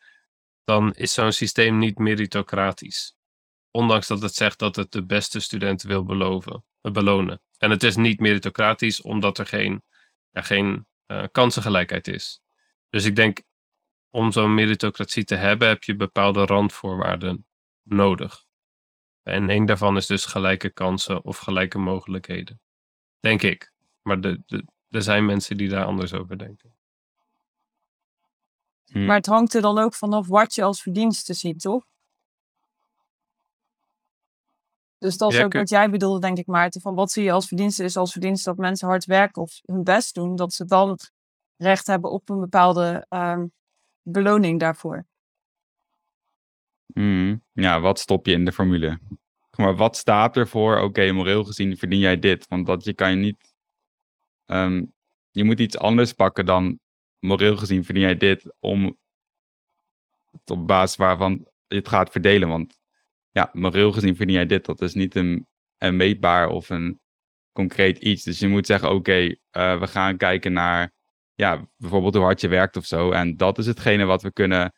dan 0.65 0.93
is 0.93 1.13
zo'n 1.13 1.33
systeem 1.33 1.79
niet 1.79 1.99
meritocratisch. 1.99 3.15
Ondanks 3.77 4.07
dat 4.07 4.23
het 4.23 4.35
zegt 4.35 4.59
dat 4.59 4.77
het 4.77 4.93
de 4.93 5.05
beste 5.05 5.41
studenten 5.41 5.89
wil 5.89 6.05
beloven, 6.05 6.65
eh, 6.81 6.93
belonen. 6.93 7.41
En 7.59 7.71
het 7.71 7.83
is 7.83 7.97
niet 7.97 8.21
meritocratisch 8.21 9.03
omdat 9.03 9.39
er 9.39 9.47
geen, 9.47 9.83
ja, 10.31 10.43
geen 10.43 10.87
eh, 11.07 11.25
kansengelijkheid 11.33 12.09
is. 12.09 12.43
Dus 12.91 13.05
ik 13.05 13.17
denk, 13.17 13.43
om 14.11 14.33
zo'n 14.33 14.55
meritocratie 14.55 15.25
te 15.25 15.35
hebben, 15.35 15.69
heb 15.69 15.83
je 15.83 15.97
bepaalde 15.97 16.45
randvoorwaarden 16.45 17.47
nodig. 17.83 18.45
En 19.23 19.51
één 19.51 19.67
daarvan 19.67 19.97
is 19.97 20.07
dus 20.07 20.25
gelijke 20.25 20.71
kansen 20.71 21.25
of 21.25 21.39
gelijke 21.39 21.79
mogelijkheden. 21.79 22.61
Denk 23.21 23.43
ik. 23.43 23.73
Maar 24.03 24.21
de, 24.21 24.43
de, 24.47 24.65
er 24.89 25.03
zijn 25.03 25.25
mensen 25.25 25.57
die 25.57 25.69
daar 25.69 25.85
anders 25.85 26.13
over 26.13 26.39
denken. 26.39 26.75
Hm. 28.85 29.05
Maar 29.05 29.17
het 29.17 29.27
hangt 29.27 29.55
er 29.55 29.63
dan 29.63 29.79
ook 29.79 29.95
vanaf 29.95 30.27
wat 30.27 30.55
je 30.55 30.63
als 30.63 30.83
verdienste 30.83 31.35
ziet, 31.35 31.61
toch? 31.61 31.85
Dus 35.05 35.17
dat 35.17 35.31
is 35.33 35.39
Ja, 35.39 35.45
ook 35.45 35.51
kun- 35.51 35.61
wat 35.61 35.69
jij 35.69 35.91
bedoelde, 35.91 36.21
denk 36.21 36.39
ik, 36.39 36.47
Maarten. 36.47 36.81
Van 36.81 36.95
wat 36.95 37.11
zie 37.11 37.25
je 37.25 37.33
als 37.33 37.47
verdienste? 37.47 37.85
Is 37.85 37.97
als 37.97 38.13
verdienste 38.13 38.49
dat 38.49 38.59
mensen 38.59 38.89
hard 38.89 39.05
werken 39.05 39.43
of 39.43 39.61
hun 39.65 39.85
best 39.85 40.15
doen, 40.15 40.37
dat 40.37 40.53
ze 40.53 40.65
dan 40.65 40.99
recht 41.57 41.87
hebben 41.87 42.11
op 42.11 42.29
een 42.29 42.41
bepaalde 42.41 43.07
ehm, 43.09 43.47
beloning 44.03 44.61
daarvoor. 44.61 45.07
Mhm. 46.87 47.37
Ja, 47.53 47.81
wat 47.81 47.99
stop 47.99 48.27
je 48.27 48.33
in 48.33 48.45
de 48.45 48.53
formule? 48.53 48.99
Maar 49.57 49.77
wat 49.77 49.97
staat 49.97 50.37
er 50.37 50.49
voor, 50.49 50.79
oké, 50.79 51.13
moreel 51.13 51.45
gezien 51.45 51.77
verdien 51.77 51.99
jij 51.99 52.19
dit? 52.19 52.49
Want 52.49 52.67
dat 52.67 52.85
je 52.85 52.95
kan 52.95 53.11
je 53.11 53.17
niet... 53.17 53.55
ehm, 54.45 54.85
je 55.31 55.45
moet 55.45 55.61
iets 55.61 55.79
anders 55.79 56.13
pakken 56.13 56.47
dan 56.47 56.79
moreel 57.19 57.57
gezien 57.57 57.85
verdien 57.85 58.03
jij 58.03 58.17
dit 58.17 58.55
om 58.61 58.97
op 60.45 60.67
basis 60.67 60.97
waarvan 60.97 61.49
je 61.67 61.77
het 61.77 61.89
gaat 61.89 62.11
verdelen. 62.11 62.49
Want 62.49 62.79
ja, 63.35 63.51
moreel 63.53 63.93
gezien 63.93 64.17
verdien 64.17 64.35
jij 64.35 64.47
dit. 64.47 64.65
Dat 64.65 64.81
is 64.81 64.95
niet 64.95 65.15
een, 65.15 65.47
een 65.79 65.97
meetbaar 65.97 66.49
of 66.49 66.71
een 66.71 67.01
concreet 67.53 67.99
iets. 67.99 68.23
Dus 68.23 68.39
je 68.39 68.49
moet 68.49 68.67
zeggen, 68.67 68.91
oké, 68.91 69.37
eh, 69.51 69.81
we 69.81 69.87
gaan 69.87 70.17
kijken 70.17 70.53
naar 70.53 70.93
ja, 71.35 71.69
bijvoorbeeld 71.77 72.15
hoe 72.15 72.23
hard 72.25 72.41
je 72.41 72.49
werkt 72.49 72.77
of 72.77 72.87
zo. 72.87 73.11
En 73.11 73.37
dat 73.37 73.59
is 73.59 73.67
hetgene 73.67 74.05
wat 74.05 74.23
we 74.23 74.33
kunnen 74.33 74.73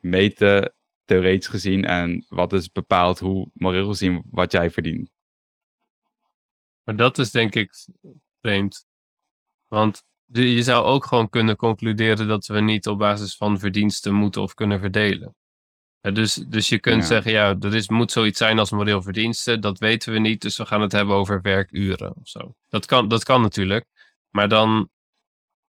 meten, 0.00 0.74
theoretisch 1.04 1.46
gezien. 1.46 1.84
En 1.84 2.24
wat 2.28 2.52
is 2.52 2.70
bepaalt 2.70 3.18
hoe 3.18 3.50
moreel 3.52 3.88
gezien 3.88 4.22
wat 4.30 4.52
jij 4.52 4.70
verdient. 4.70 5.10
Maar 6.82 6.96
dat 6.96 7.18
is 7.18 7.30
denk 7.30 7.54
ik 7.54 7.72
vreemd. 8.40 8.86
Want 9.66 10.02
je 10.24 10.62
zou 10.62 10.84
ook 10.84 11.04
gewoon 11.04 11.28
kunnen 11.28 11.56
concluderen 11.56 12.28
dat 12.28 12.46
we 12.46 12.60
niet 12.60 12.86
op 12.86 12.98
basis 12.98 13.36
van 13.36 13.58
verdiensten 13.58 14.14
moeten 14.14 14.42
of 14.42 14.54
kunnen 14.54 14.80
verdelen. 14.80 15.34
Dus, 16.00 16.34
dus 16.34 16.68
je 16.68 16.78
kunt 16.78 17.02
Ja. 17.02 17.06
zeggen, 17.08 17.32
ja, 17.32 17.56
er 17.60 17.74
is, 17.74 17.88
moet 17.88 18.12
zoiets 18.12 18.38
zijn 18.38 18.58
als 18.58 18.70
moreel 18.70 19.02
verdiensten. 19.02 19.60
Dat 19.60 19.78
weten 19.78 20.12
we 20.12 20.18
niet, 20.18 20.40
dus 20.42 20.56
we 20.56 20.66
gaan 20.66 20.80
het 20.80 20.92
hebben 20.92 21.14
over 21.14 21.40
werkuren 21.40 22.14
of 22.16 22.28
zo. 22.28 22.54
Dat 22.68 22.86
kan, 22.86 23.08
dat 23.08 23.24
kan 23.24 23.40
natuurlijk. 23.40 23.84
Maar 24.30 24.48
dan, 24.48 24.88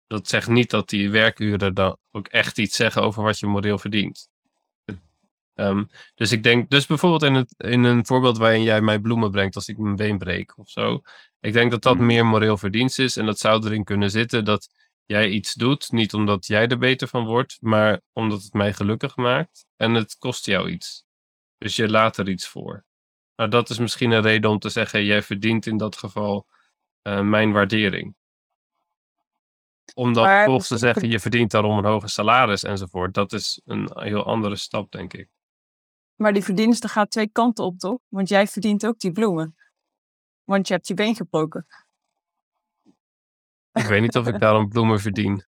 dat 0.08 0.28
zegt 0.28 0.48
niet 0.48 0.70
dat 0.70 0.90
die 0.90 1.10
werkuren 1.10 1.74
dan 1.74 1.98
ook 2.12 2.28
echt 2.28 2.58
iets 2.58 2.76
zeggen 2.76 3.02
over 3.02 3.24
wat 3.24 3.40
je 3.40 3.48
moreel 3.48 3.78
verdient. 3.78 4.30
Ehm, 5.54 5.84
dus 6.16 6.32
ik 6.32 6.44
denk, 6.44 6.70
dus 6.70 6.86
bijvoorbeeld 6.86 7.24
in, 7.24 7.34
het, 7.34 7.54
in 7.58 7.84
een 7.84 8.06
voorbeeld 8.06 8.38
waarin 8.38 8.64
jij 8.64 8.82
mij 8.82 9.00
bloemen 9.00 9.32
brengt 9.32 9.56
als 9.56 9.68
ik 9.68 9.78
mijn 9.78 9.96
been 9.96 10.18
breek 10.18 10.58
of 10.58 10.70
zo. 10.70 11.02
Ik 11.40 11.54
denk 11.54 11.72
dat 11.72 11.82
dat 11.82 11.96
Mhm. 11.96 12.06
meer 12.06 12.26
moreel 12.26 12.58
verdienst 12.58 13.00
is 13.00 13.18
en 13.18 13.26
dat 13.26 13.40
zou 13.40 13.66
erin 13.66 13.84
kunnen 13.84 14.12
zitten 14.12 14.46
dat 14.46 14.70
jij 15.12 15.30
iets 15.30 15.54
doet, 15.54 15.92
niet 15.92 16.14
omdat 16.14 16.46
jij 16.46 16.68
er 16.68 16.78
beter 16.78 17.08
van 17.08 17.26
wordt, 17.26 17.58
maar 17.62 18.02
omdat 18.14 18.44
het 18.44 18.54
mij 18.54 18.74
gelukkig 18.74 19.16
maakt 19.16 19.66
en 19.76 19.94
het 19.94 20.18
kost 20.18 20.46
jou 20.46 20.70
iets. 20.70 21.06
Dus 21.58 21.76
je 21.76 21.90
laat 21.90 22.18
er 22.18 22.30
iets 22.30 22.48
voor. 22.48 22.86
Nou, 23.36 23.50
dat 23.50 23.70
is 23.70 23.80
misschien 23.80 24.12
een 24.12 24.22
reden 24.22 24.50
om 24.50 24.60
te 24.60 24.70
zeggen, 24.70 25.06
jij 25.06 25.22
verdient 25.22 25.66
in 25.66 25.78
dat 25.78 25.98
geval 25.98 26.48
eh, 27.02 27.22
mijn 27.22 27.52
waardering. 27.52 28.16
Om 29.94 30.14
dan 30.14 30.26
vervolgens 30.26 30.68
te 30.68 30.78
zeggen, 30.78 31.10
je 31.10 31.20
verdient 31.20 31.52
daarom 31.52 31.78
een 31.78 31.86
hoger 31.86 32.10
salaris 32.10 32.64
enzovoort, 32.64 33.14
dat 33.14 33.34
is 33.34 33.62
een 33.66 33.90
heel 33.94 34.26
andere 34.26 34.56
stap, 34.56 34.92
denk 34.92 35.14
ik. 35.14 35.30
Maar 36.16 36.34
die 36.34 36.44
verdienste 36.44 36.88
gaat 36.88 37.12
twee 37.12 37.30
kanten 37.32 37.66
op, 37.66 37.80
toch? 37.80 38.00
Want 38.08 38.30
jij 38.30 38.48
verdient 38.48 38.86
ook 38.86 39.00
die 39.00 39.12
bloemen. 39.12 39.56
Want 40.44 40.68
je 40.68 40.74
hebt 40.74 40.88
je 40.88 40.94
been 40.94 41.16
gebroken. 41.16 41.66
Ik 43.74 43.86
weet 43.86 44.02
niet 44.02 44.18
of 44.18 44.28
ik 44.28 44.40
daarom 44.40 44.70
bloemen 44.70 45.00
verdien. 45.00 45.46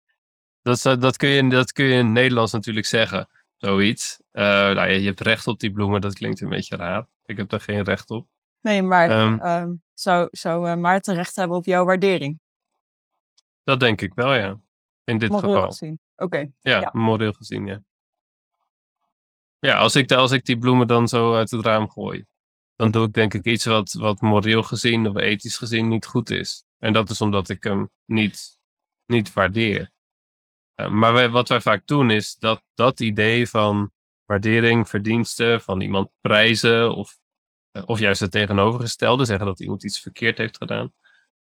Dat, 0.62 0.82
dat, 0.82 1.18
kun 1.18 1.30
je, 1.30 1.48
dat 1.50 1.72
kun 1.72 1.86
je 1.86 1.92
in 1.92 1.98
het 2.06 2.14
Nederlands 2.14 2.52
natuurlijk 2.52 2.86
zeggen, 2.86 3.30
zoiets. 3.58 4.20
Eh, 4.32 4.44
nou, 4.44 4.76
ja, 4.76 4.84
je 4.84 5.06
hebt 5.06 5.22
recht 5.22 5.48
op 5.48 5.60
die 5.60 5.72
bloemen, 5.72 6.02
dat 6.02 6.14
klinkt 6.14 6.42
een 6.42 6.50
beetje 6.50 6.76
raar. 6.76 7.08
Ik 7.26 7.38
heb 7.38 7.50
daar 7.50 7.62
geen 7.62 7.84
recht 7.84 8.10
op. 8.10 8.28
Nee, 8.62 8.82
maar 8.82 9.10
ehm, 9.40 9.74
zou, 9.94 10.28
zou 10.32 10.70
eh, 10.70 10.76
Maarten 10.76 11.16
recht 11.16 11.36
hebben 11.36 11.58
op 11.58 11.66
jouw 11.66 11.86
waardering? 11.86 12.40
Dat 13.64 13.80
denk 13.80 14.02
ik 14.02 14.14
wel, 14.14 14.34
ja. 14.34 14.60
In 15.04 15.18
dit 15.18 15.30
Moreel 15.30 15.54
geval. 15.54 15.68
gezien. 15.68 16.00
Oké. 16.16 16.38
Ja, 16.60 16.80
Ja. 16.80 16.90
moreel 16.94 17.34
gezien, 17.34 17.66
ja. 17.66 17.84
Ja, 19.60 19.78
als 19.78 19.96
ik, 19.96 20.12
als 20.12 20.32
ik 20.32 20.46
die 20.46 20.58
bloemen 20.58 20.88
dan 20.88 21.08
zo 21.08 21.36
uit 21.36 21.52
het 21.52 21.66
raam 21.66 21.90
gooi, 21.90 22.26
dan 22.84 22.92
doe 22.92 23.08
ik 23.08 23.14
denk 23.14 23.34
ik 23.34 23.46
iets 23.46 23.66
wat, 23.66 23.94
wat 23.94 24.22
moreel 24.22 24.64
gezien 24.64 25.08
of 25.08 25.18
ethisch 25.18 25.58
gezien 25.58 25.88
niet 25.88 26.06
goed 26.06 26.30
is. 26.30 26.66
En 26.78 26.94
dat 26.94 27.10
is 27.10 27.22
omdat 27.22 27.50
ik 27.50 27.64
hem 27.64 27.90
niet, 28.06 28.58
niet 29.06 29.34
waardeer. 29.34 29.92
Eh, 30.74 30.90
maar 30.90 31.30
wat 31.30 31.50
wij 31.50 31.62
vaak 31.62 31.88
doen 31.88 32.12
is 32.12 32.36
dat 32.36 32.64
dat 32.74 33.00
idee 33.00 33.50
van 33.50 33.92
waardering, 34.26 34.90
verdiensten, 34.90 35.62
van 35.62 35.82
iemand 35.82 36.10
prijzen 36.22 36.96
of, 36.96 37.18
eh, 37.72 37.84
of 37.86 38.00
juist 38.00 38.20
het 38.20 38.32
tegenovergestelde, 38.32 39.26
zeggen 39.26 39.46
dat 39.46 39.60
iemand 39.60 39.84
iets 39.84 40.00
verkeerd 40.00 40.38
heeft 40.38 40.58
gedaan, 40.58 40.94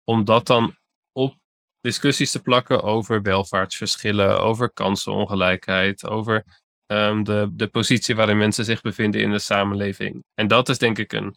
om 0.05 0.25
dat 0.25 0.47
dan 0.47 0.77
op 1.13 1.37
discussies 1.81 2.31
te 2.31 2.43
plakken 2.43 2.83
over 2.83 3.23
welvaartsverschillen, 3.23 4.41
over 4.41 4.73
kansenongelijkheid, 4.73 6.07
over 6.07 6.45
ehm, 6.89 7.23
de, 7.23 7.49
de 7.53 7.69
positie 7.69 8.15
waarin 8.15 8.39
mensen 8.39 8.65
zich 8.65 8.81
bevinden 8.81 9.21
in 9.21 9.31
de 9.31 9.39
samenleving. 9.39 10.25
En 10.35 10.47
dat 10.49 10.69
is 10.69 10.79
denk 10.79 10.99
ik 10.99 11.13
een. 11.13 11.37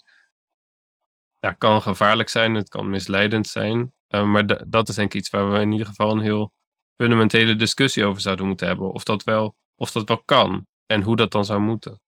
Ja, 1.39 1.51
kan 1.51 1.81
gevaarlijk 1.81 2.29
zijn, 2.29 2.53
het 2.55 2.69
kan 2.69 2.89
misleidend 2.89 3.47
zijn. 3.47 3.93
eh, 4.07 4.23
maar 4.31 4.45
da- 4.47 4.63
dat 4.67 4.89
is 4.89 4.95
denk 4.95 5.13
ik 5.13 5.19
iets 5.19 5.29
waar 5.29 5.51
we 5.51 5.59
in 5.59 5.71
ieder 5.71 5.87
geval 5.87 6.11
een 6.11 6.19
heel 6.21 6.53
fundamentele 6.97 7.55
discussie 7.55 8.05
over 8.05 8.21
zouden 8.21 8.47
moeten 8.47 8.67
hebben. 8.67 8.91
Of 8.91 9.03
dat 9.03 9.23
wel, 9.23 9.55
of 9.75 9.91
dat 9.91 10.07
wel 10.07 10.23
kan 10.23 10.67
en 10.85 11.01
hoe 11.01 11.15
dat 11.15 11.31
dan 11.31 11.45
zou 11.45 11.59
moeten. 11.61 11.99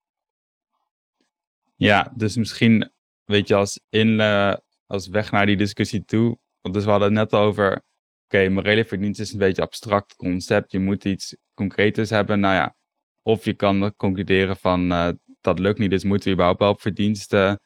Ja, 1.76 2.12
dus 2.16 2.36
misschien, 2.36 2.92
weet 3.24 3.48
je, 3.48 3.56
als, 3.56 3.80
in, 3.90 4.20
eh, 4.20 4.54
als 4.86 5.08
weg 5.08 5.32
naar 5.32 5.46
die 5.46 5.58
discussie 5.58 6.06
toe. 6.06 6.38
Want 6.62 6.76
dus 6.76 6.84
we 6.84 6.90
hadden 6.90 7.16
het 7.16 7.32
net 7.32 7.40
over, 7.42 7.84
oké, 8.26 8.50
morele 8.50 8.86
verdienst 8.86 9.20
is 9.20 9.32
een 9.32 9.40
beetje 9.40 9.62
een 9.62 9.68
abstract 9.68 10.16
concept. 10.16 10.72
Je 10.72 10.80
moet 10.80 11.06
iets 11.06 11.36
concreters 11.54 12.10
hebben. 12.10 12.40
Nou 12.40 12.54
ja, 12.56 12.76
of 13.24 13.46
je 13.46 13.54
kan 13.54 13.96
concluderen 13.96 14.58
van, 14.58 14.92
eh, 14.92 15.10
dat 15.42 15.60
lukt 15.60 15.80
niet, 15.80 15.90
dus 15.90 16.04
moeten 16.04 16.28
we 16.28 16.34
überhaupt 16.34 16.60
wel 16.60 16.70
op 16.72 16.82
verdiensten. 16.82 17.60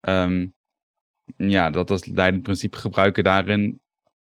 ehm, 0.00 0.46
ja, 1.36 1.70
dat 1.70 1.90
als 1.90 2.04
leidend 2.06 2.42
principe 2.42 2.78
gebruiken 2.78 3.24
daarin. 3.24 3.80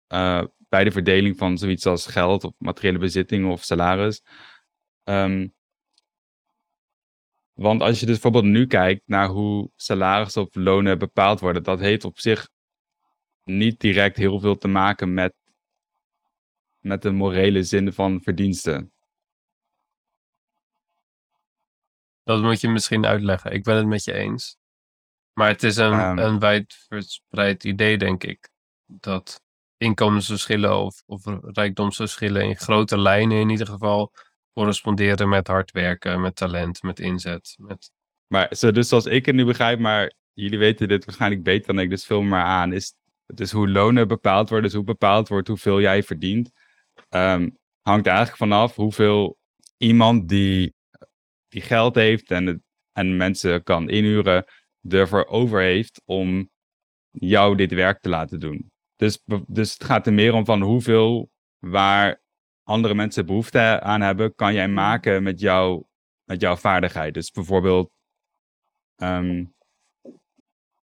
eh, 0.07 0.43
bij 0.69 0.84
de 0.84 0.91
verdeling 0.91 1.38
van 1.38 1.57
zoiets 1.57 1.86
als 1.86 2.05
geld 2.07 2.43
of 2.43 2.53
materiële 2.57 2.98
bezittingen 2.98 3.50
of 3.51 3.63
salaris. 3.63 4.22
Ehm, 5.03 5.48
want 7.53 7.81
als 7.81 8.00
je 8.00 8.05
dus 8.05 8.19
bijvoorbeeld 8.19 8.53
nu 8.53 8.67
kijkt 8.67 9.01
naar 9.05 9.27
hoe 9.27 9.72
salarissen 9.75 10.41
of 10.41 10.55
lonen 10.55 10.98
bepaald 11.00 11.39
worden, 11.39 11.63
dat 11.63 11.79
heeft 11.79 12.03
op 12.05 12.19
zich 12.19 12.50
niet 13.43 13.79
direct 13.79 14.17
heel 14.17 14.39
veel 14.39 14.57
te 14.57 14.67
maken 14.67 15.13
met, 15.13 15.34
met 16.79 17.01
de 17.01 17.12
morele 17.12 17.63
zin 17.63 17.93
van 17.93 18.22
verdiensten. 18.22 18.91
Dat 22.27 22.41
moet 22.41 22.62
je 22.62 22.69
misschien 22.69 23.05
uitleggen. 23.05 23.51
Ik 23.51 23.63
ben 23.63 23.75
het 23.75 23.86
met 23.86 24.03
je 24.03 24.13
eens. 24.13 24.57
Maar 25.34 25.48
het 25.48 25.63
is 25.63 25.77
een, 25.77 25.93
Ehm. 25.93 26.17
een 26.17 26.39
wijd 26.39 26.86
verspreid 26.88 27.63
idee, 27.63 27.98
denk 27.98 28.24
ik. 28.24 28.50
Dat 28.86 29.41
inkomensverschillen 29.77 30.77
of, 30.77 31.03
of 31.05 31.22
rijkdomsverschillen 31.41 32.41
in 32.41 32.55
grote 32.57 32.98
lijnen 33.00 33.38
in 33.38 33.50
ieder 33.50 33.67
geval 33.67 34.13
corresponderen 34.53 35.29
met 35.29 35.48
hard 35.48 35.72
werken, 35.72 36.22
met 36.22 36.36
talent, 36.36 36.81
met 36.81 37.00
inzet. 37.00 37.55
Met... 37.57 37.91
Maar 38.27 38.55
zo, 38.55 38.72
dus 38.72 38.88
zoals 38.88 39.05
ik 39.05 39.25
het 39.25 39.36
nu 39.36 39.46
begrijp, 39.46 39.79
maar 39.79 40.13
jullie 40.34 40.60
weten 40.60 40.88
dit 40.88 41.05
waarschijnlijk 41.05 41.43
beter 41.43 41.74
dan 41.74 41.84
ik, 41.84 41.89
dus 41.89 42.05
vul 42.05 42.22
me 42.22 42.27
maar 42.29 42.43
aan, 42.43 42.74
is 42.74 42.93
dus 43.25 43.51
hoe 43.51 43.69
lonen 43.69 44.07
bepaald 44.07 44.50
worden, 44.50 44.67
dus 44.67 44.77
hoe 44.77 44.86
bepaald 44.86 45.27
wordt 45.27 45.48
hoeveel 45.48 45.81
jij 45.81 46.03
verdient, 46.03 46.51
ehm, 47.10 47.50
hangt 47.81 48.07
eigenlijk 48.07 48.38
vanaf 48.38 48.75
hoeveel 48.75 49.38
iemand 49.77 50.29
die, 50.29 50.75
die 51.48 51.62
geld 51.62 51.96
heeft 51.96 52.32
en, 52.32 52.63
en 52.92 53.18
mensen 53.18 53.63
kan 53.63 53.89
inhuren, 53.89 54.46
ervoor 54.89 55.25
over 55.25 55.62
heeft 55.62 56.01
om 56.06 56.50
jou 57.12 57.56
dit 57.56 57.72
werk 57.72 58.01
te 58.01 58.10
laten 58.10 58.39
doen. 58.39 58.72
Dus, 58.96 59.24
dus 59.48 59.74
het 59.74 59.84
gaat 59.84 60.08
er 60.08 60.13
meer 60.13 60.34
om 60.34 60.46
van 60.46 60.62
hoeveel 60.62 61.30
waar 61.60 62.22
andere 62.63 62.94
mensen 62.94 63.25
behoefte 63.25 63.80
aan 63.82 64.01
hebben, 64.01 64.36
kan 64.36 64.54
jij 64.54 64.68
maken 64.68 65.24
met, 65.24 65.39
jou, 65.39 65.84
met 66.24 66.42
jouw 66.42 66.56
vaardigheid. 66.56 67.13
Dus 67.13 67.32
bijvoorbeeld 67.32 67.92
Ehm, 68.98 69.46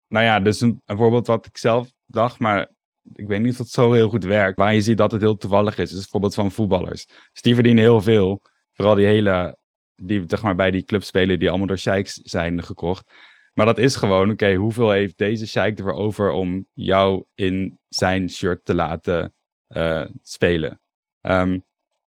nou 0.09 0.25
ja, 0.25 0.41
dus 0.41 0.61
een, 0.61 0.83
voorbeeld 0.87 1.27
wat 1.27 1.47
ik 1.47 1.57
zelf 1.57 1.93
dacht, 2.07 2.39
maar 2.39 2.71
ik 3.15 3.27
weet 3.27 3.41
niet 3.41 3.53
of 3.53 3.59
het 3.59 3.69
zo 3.69 3.93
heel 3.93 4.09
goed 4.09 4.25
werkt. 4.25 4.59
Waar 4.59 4.75
je 4.75 4.81
ziet 4.81 4.97
dat 4.97 5.13
het 5.13 5.21
heel 5.21 5.37
toevallig 5.37 5.79
is, 5.79 5.91
is 5.91 5.99
het 5.99 6.09
voorbeeld 6.09 6.35
van 6.35 6.51
voetballers. 6.51 7.07
Dus 7.07 7.43
die 7.43 7.55
verdienen 7.55 7.83
heel 7.83 8.01
veel. 8.01 8.43
Vooral 8.73 8.95
die 8.95 9.07
hele, 9.07 9.59
die 10.03 10.25
zeg 10.27 10.43
maar 10.43 10.55
bij 10.55 10.71
die 10.71 10.83
clubs 10.83 11.07
spelen 11.07 11.39
die 11.39 11.49
allemaal 11.49 11.67
door 11.67 11.79
sheiks 11.79 12.15
zijn 12.15 12.63
gekocht. 12.63 13.13
Maar 13.55 13.67
dat 13.67 13.79
is 13.79 13.97
gewoon, 13.97 14.31
oké, 14.31 14.55
hoeveel 14.55 14.91
heeft 14.91 15.19
deze 15.19 15.47
sheik 15.47 15.79
ervoor 15.79 15.93
over 15.93 16.31
om 16.31 16.67
jou 16.73 17.25
in 17.35 17.79
zijn 17.89 18.31
shirt 18.31 18.65
te 18.65 18.75
laten 18.75 19.35
eh, 19.67 20.05
spelen? 20.23 20.81
Ehm, 21.21 21.59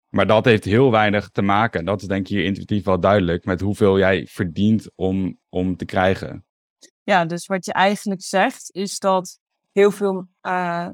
maar 0.10 0.28
dat 0.28 0.46
heeft 0.46 0.64
heel 0.64 0.92
weinig 0.92 1.30
te 1.30 1.42
maken. 1.42 1.86
Dat 1.86 2.02
is 2.02 2.08
denk 2.08 2.22
ik 2.22 2.28
hier 2.28 2.46
intuïtief 2.46 2.84
wel 2.84 3.00
duidelijk. 3.00 3.46
Met 3.46 3.62
hoeveel 3.62 3.98
jij 3.98 4.28
verdient 4.28 4.92
om, 4.96 5.40
om 5.50 5.78
te 5.78 5.86
krijgen. 5.86 6.46
Ja, 7.04 7.26
dus 7.26 7.46
wat 7.46 7.66
je 7.66 7.74
eigenlijk 7.74 8.22
zegt 8.22 8.70
is 8.72 9.00
dat 9.00 9.40
heel 9.72 9.92
veel 9.92 10.28
eh, 10.42 10.90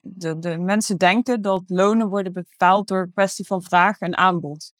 de, 0.00 0.38
de 0.38 0.58
mensen 0.58 0.96
denken 0.96 1.42
dat 1.42 1.62
lonen 1.66 2.08
worden 2.08 2.32
bepaald 2.32 2.88
door 2.88 3.02
een 3.02 3.12
kwestie 3.12 3.46
van 3.46 3.62
vraag 3.62 3.98
en 3.98 4.16
aanbod. 4.16 4.72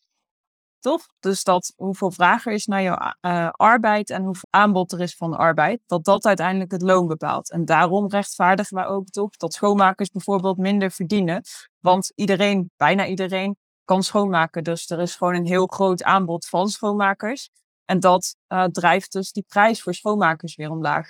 Toch? 0.80 1.06
Dus 1.20 1.42
dat 1.42 1.73
hoeveel 1.76 2.11
vraag 2.11 2.47
er 2.47 2.52
is 2.52 2.66
naar 2.66 2.82
jouw 2.82 3.14
uh, 3.20 3.49
arbeid 3.50 4.11
en 4.11 4.23
hoeveel 4.23 4.49
aanbod 4.50 4.92
er 4.92 5.00
is 5.00 5.14
van 5.14 5.37
arbeid, 5.37 5.80
dat 5.87 6.04
dat 6.04 6.26
uiteindelijk 6.26 6.70
het 6.70 6.82
loon 6.82 7.06
bepaalt. 7.06 7.50
En 7.50 7.64
daarom 7.64 8.08
rechtvaardigen 8.08 8.76
wij 8.76 8.87
ook 8.87 9.08
toch 9.08 9.30
dat 9.30 9.52
schoonmakers 9.52 10.11
bijvoorbeeld 10.11 10.56
minder 10.56 10.90
verdienen. 10.90 11.42
Want 11.78 12.12
iedereen, 12.14 12.70
bijna 12.76 13.06
iedereen, 13.06 13.56
kan 13.85 14.02
schoonmaken. 14.02 14.64
Dus 14.64 14.90
er 14.90 15.00
is 15.00 15.16
gewoon 15.16 15.35
een 15.35 15.47
heel 15.47 15.66
groot 15.66 16.02
aanbod 16.02 16.47
van 16.47 16.68
schoonmakers. 16.68 17.50
En 17.85 18.00
dat 18.00 18.37
uh, 18.49 18.64
drijft 18.64 19.12
dus 19.12 19.32
die 19.32 19.44
prijs 19.49 19.82
voor 19.82 19.94
schoonmakers 19.94 20.54
weer 20.54 20.70
omlaag. 20.70 21.06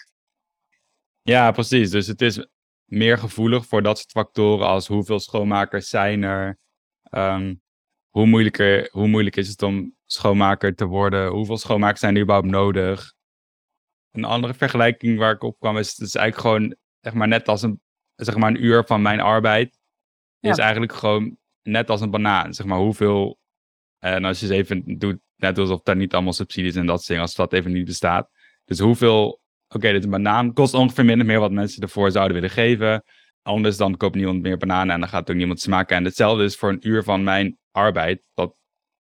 Ja, 1.23 1.51
precies. 1.51 1.91
Dus 1.91 2.07
het 2.07 2.21
is 2.21 2.47
meer 2.85 3.19
gevoelig 3.19 3.67
voor 3.67 3.83
dat 3.83 3.99
soort 3.99 4.11
factoren 4.11 4.67
als 4.67 4.87
hoeveel 4.87 5.19
schoonmakers 5.19 5.89
zijn 5.89 6.23
er, 6.23 6.59
um, 7.11 7.63
hoe, 8.19 8.27
moeilijker, 8.27 8.89
hoe 8.93 9.09
moeilijk 9.09 9.37
is 9.37 9.49
het 9.49 9.63
om 9.63 9.95
schoonmaker 10.07 10.75
te 10.75 10.85
worden, 10.85 11.31
hoeveel 11.31 11.57
schoonmakers 11.57 12.01
zijn 12.01 12.15
er 12.15 12.23
überhaupt 12.23 12.51
nodig. 12.51 13.13
Een 14.11 14.25
andere 14.25 14.55
vergelijking 14.55 15.19
waar 15.19 15.33
ik 15.33 15.43
op 15.43 15.59
kwam 15.59 15.77
is, 15.79 15.89
het 15.89 16.07
is 16.07 16.15
eigenlijk 16.15 16.49
gewoon 16.49 16.77
zeg 17.01 17.15
maar, 17.15 17.29
net 17.29 17.49
als 17.49 17.63
een, 17.63 17.81
zeg 18.15 18.37
maar, 18.37 18.51
een 18.51 18.65
uur 18.65 18.85
van 18.85 19.03
mijn 19.03 19.21
arbeid. 19.21 19.79
Is 20.41 20.59
eigenlijk 20.59 20.93
gewoon 20.93 21.37
net 21.63 21.91
als 21.91 22.01
een 22.01 22.11
banaan. 22.11 22.55
Zeg 22.55 22.67
maar 22.67 22.79
hoeveel. 22.79 23.39
En 23.99 24.25
als 24.25 24.41
je 24.41 24.47
ze 24.47 24.55
even 24.55 24.99
doet, 24.99 25.19
net 25.37 25.59
alsof 25.59 25.83
daar 25.83 25.97
niet 25.97 26.15
allemaal 26.15 26.33
subsidies 26.33 26.75
en 26.75 26.87
dat 26.87 27.03
soort 27.03 27.19
als 27.19 27.35
dat 27.35 27.53
even 27.53 27.73
niet 27.73 27.85
bestaat. 27.85 28.31
Dus 28.65 28.79
hoeveel 28.79 29.41
oké, 29.69 29.89
dit 29.89 29.99
is 29.99 30.05
een 30.05 30.11
banaan, 30.11 30.53
kost 30.53 30.75
ongeveer 30.75 31.05
minder 31.05 31.27
meer 31.27 31.41
wat 31.41 31.53
mensen 31.53 31.83
ervoor 31.83 32.11
zouden 32.11 32.35
willen 32.35 32.51
geven. 32.51 33.05
Anders 33.43 33.77
dan 33.77 33.97
koopt 33.97 34.15
niemand 34.15 34.43
meer 34.43 34.57
bananen 34.57 34.95
en 34.95 35.01
dan 35.01 35.09
gaat 35.09 35.31
ook 35.31 35.37
niemand 35.37 35.61
smaken. 35.61 35.97
En 35.97 36.05
hetzelfde 36.05 36.45
is 36.45 36.57
voor 36.57 36.69
een 36.69 36.89
uur 36.89 37.03
van 37.03 37.23
mijn 37.23 37.59
arbeid. 37.79 38.29
Dat 38.35 38.59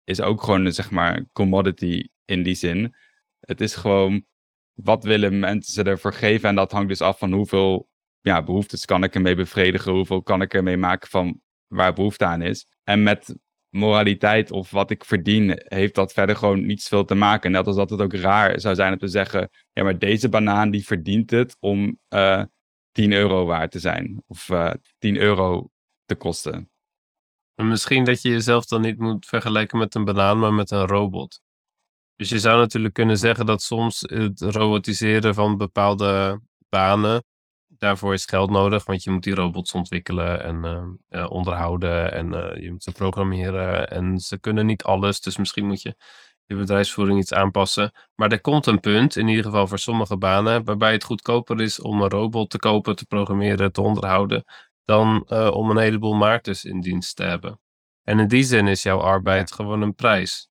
is 0.05 0.21
ook 0.21 0.43
gewoon, 0.43 0.73
zeg 0.73 0.91
maar, 0.91 1.27
commodity 1.33 2.09
in 2.25 2.43
die 2.43 2.55
zin. 2.55 2.95
Het 3.41 3.61
is 3.61 3.75
gewoon, 3.75 4.25
wat 4.73 5.05
willen 5.05 5.39
mensen 5.39 5.85
ervoor 5.85 6.13
geven? 6.13 6.49
En 6.49 6.55
dat 6.55 6.73
hangt 6.73 6.89
dus 6.89 7.01
af 7.01 7.19
van 7.19 7.33
hoeveel 7.33 7.89
ja, 8.21 8.43
behoeftes 8.43 8.85
kan 8.85 9.05
ik 9.05 9.15
ermee 9.15 9.35
bevredigen? 9.35 9.93
Hoeveel 9.93 10.23
kan 10.23 10.43
ik 10.43 10.55
ermee 10.55 10.77
maken 10.77 11.09
van 11.09 11.41
waar 11.67 11.93
behoefte 11.93 12.25
aan 12.25 12.43
is? 12.43 12.67
En 12.85 13.03
met 13.03 13.35
moraliteit 13.69 14.51
of 14.51 14.71
wat 14.71 14.91
ik 14.91 15.05
verdien, 15.05 15.63
heeft 15.65 15.95
dat 15.95 16.13
verder 16.13 16.37
gewoon 16.37 16.67
niets 16.67 16.89
veel 16.89 17.05
te 17.05 17.15
maken. 17.15 17.51
Net 17.51 17.67
als 17.67 17.77
dat 17.77 17.91
het 17.91 18.01
ook 18.01 18.15
raar 18.15 18.61
zou 18.61 18.75
zijn 18.75 18.93
om 18.93 18.99
te 18.99 19.09
zeggen, 19.09 19.51
ja, 19.73 19.83
maar 19.83 19.99
deze 19.99 20.29
banaan 20.29 20.71
die 20.71 20.85
verdient 20.85 21.31
het 21.31 21.57
om 21.61 21.99
uh, 22.09 22.41
eh, 22.41 22.47
10 22.93 23.13
euro 23.13 23.47
waard 23.47 23.71
te 23.71 23.79
zijn. 23.79 24.23
Of 24.27 24.49
uh, 24.49 24.67
eh, 24.67 24.75
10 24.99 25.17
euro 25.17 25.71
te 26.05 26.15
kosten. 26.15 26.72
Misschien 27.63 28.05
dat 28.05 28.23
je 28.23 28.29
jezelf 28.29 28.65
dan 28.65 28.81
niet 28.81 28.99
moet 28.99 29.27
vergelijken 29.27 29.79
met 29.79 29.95
een 29.95 30.05
banaan, 30.05 30.39
maar 30.39 30.55
met 30.55 30.71
een 30.71 30.87
robot. 30.87 31.41
Dus 32.17 32.29
je 32.29 32.39
zou 32.39 32.59
natuurlijk 32.59 32.95
kunnen 32.95 33.19
zeggen 33.19 33.47
dat 33.47 33.63
soms 33.63 34.01
het 34.01 34.41
robotiseren 34.41 35.35
van 35.35 35.57
bepaalde 35.57 36.41
banen 36.69 37.25
daarvoor 37.79 38.13
is 38.13 38.25
geld 38.25 38.51
nodig, 38.51 38.85
want 38.85 39.03
je 39.03 39.11
moet 39.11 39.23
die 39.23 39.35
robots 39.35 39.73
ontwikkelen 39.73 40.43
en 40.43 40.97
uh, 41.11 41.31
onderhouden 41.31 42.13
en 42.13 42.33
uh, 42.33 42.63
je 42.63 42.71
moet 42.71 42.83
ze 42.83 42.93
programmeren 42.93 43.91
en 43.91 44.19
ze 44.19 44.39
kunnen 44.41 44.67
niet 44.67 44.83
alles, 44.83 45.21
dus 45.21 45.37
misschien 45.37 45.67
moet 45.67 45.83
je 45.83 45.95
je 46.47 46.57
bedrijfsvoering 46.57 47.19
iets 47.19 47.33
aanpassen. 47.33 47.93
Maar 48.15 48.33
er 48.33 48.41
komt 48.41 48.67
een 48.67 48.81
punt, 48.81 49.17
in 49.17 49.29
ieder 49.29 49.45
geval 49.45 49.67
voor 49.67 49.79
sommige 49.79 50.17
banen, 50.17 50.65
waarbij 50.65 50.93
het 50.93 51.05
goedkoper 51.05 51.61
is 51.61 51.81
om 51.81 52.03
een 52.03 52.11
robot 52.11 52.51
te 52.51 52.59
kopen, 52.59 52.97
te 52.97 53.07
programmeren, 53.07 53.73
te 53.73 53.81
onderhouden, 53.81 54.45
dan 54.93 55.25
uh, 55.29 55.51
om 55.51 55.71
een 55.71 55.79
heleboel 55.79 56.15
marktes 56.15 56.65
in 56.65 56.81
dienst 56.81 57.17
te 57.17 57.23
hebben. 57.23 57.61
En 58.03 58.19
in 58.19 58.29
die 58.29 58.43
zin 58.43 58.67
is 58.67 58.83
jouw 58.83 59.01
arbeid 59.01 59.53
gewoon 59.53 59.83
een 59.83 59.95
prijs. 59.95 60.49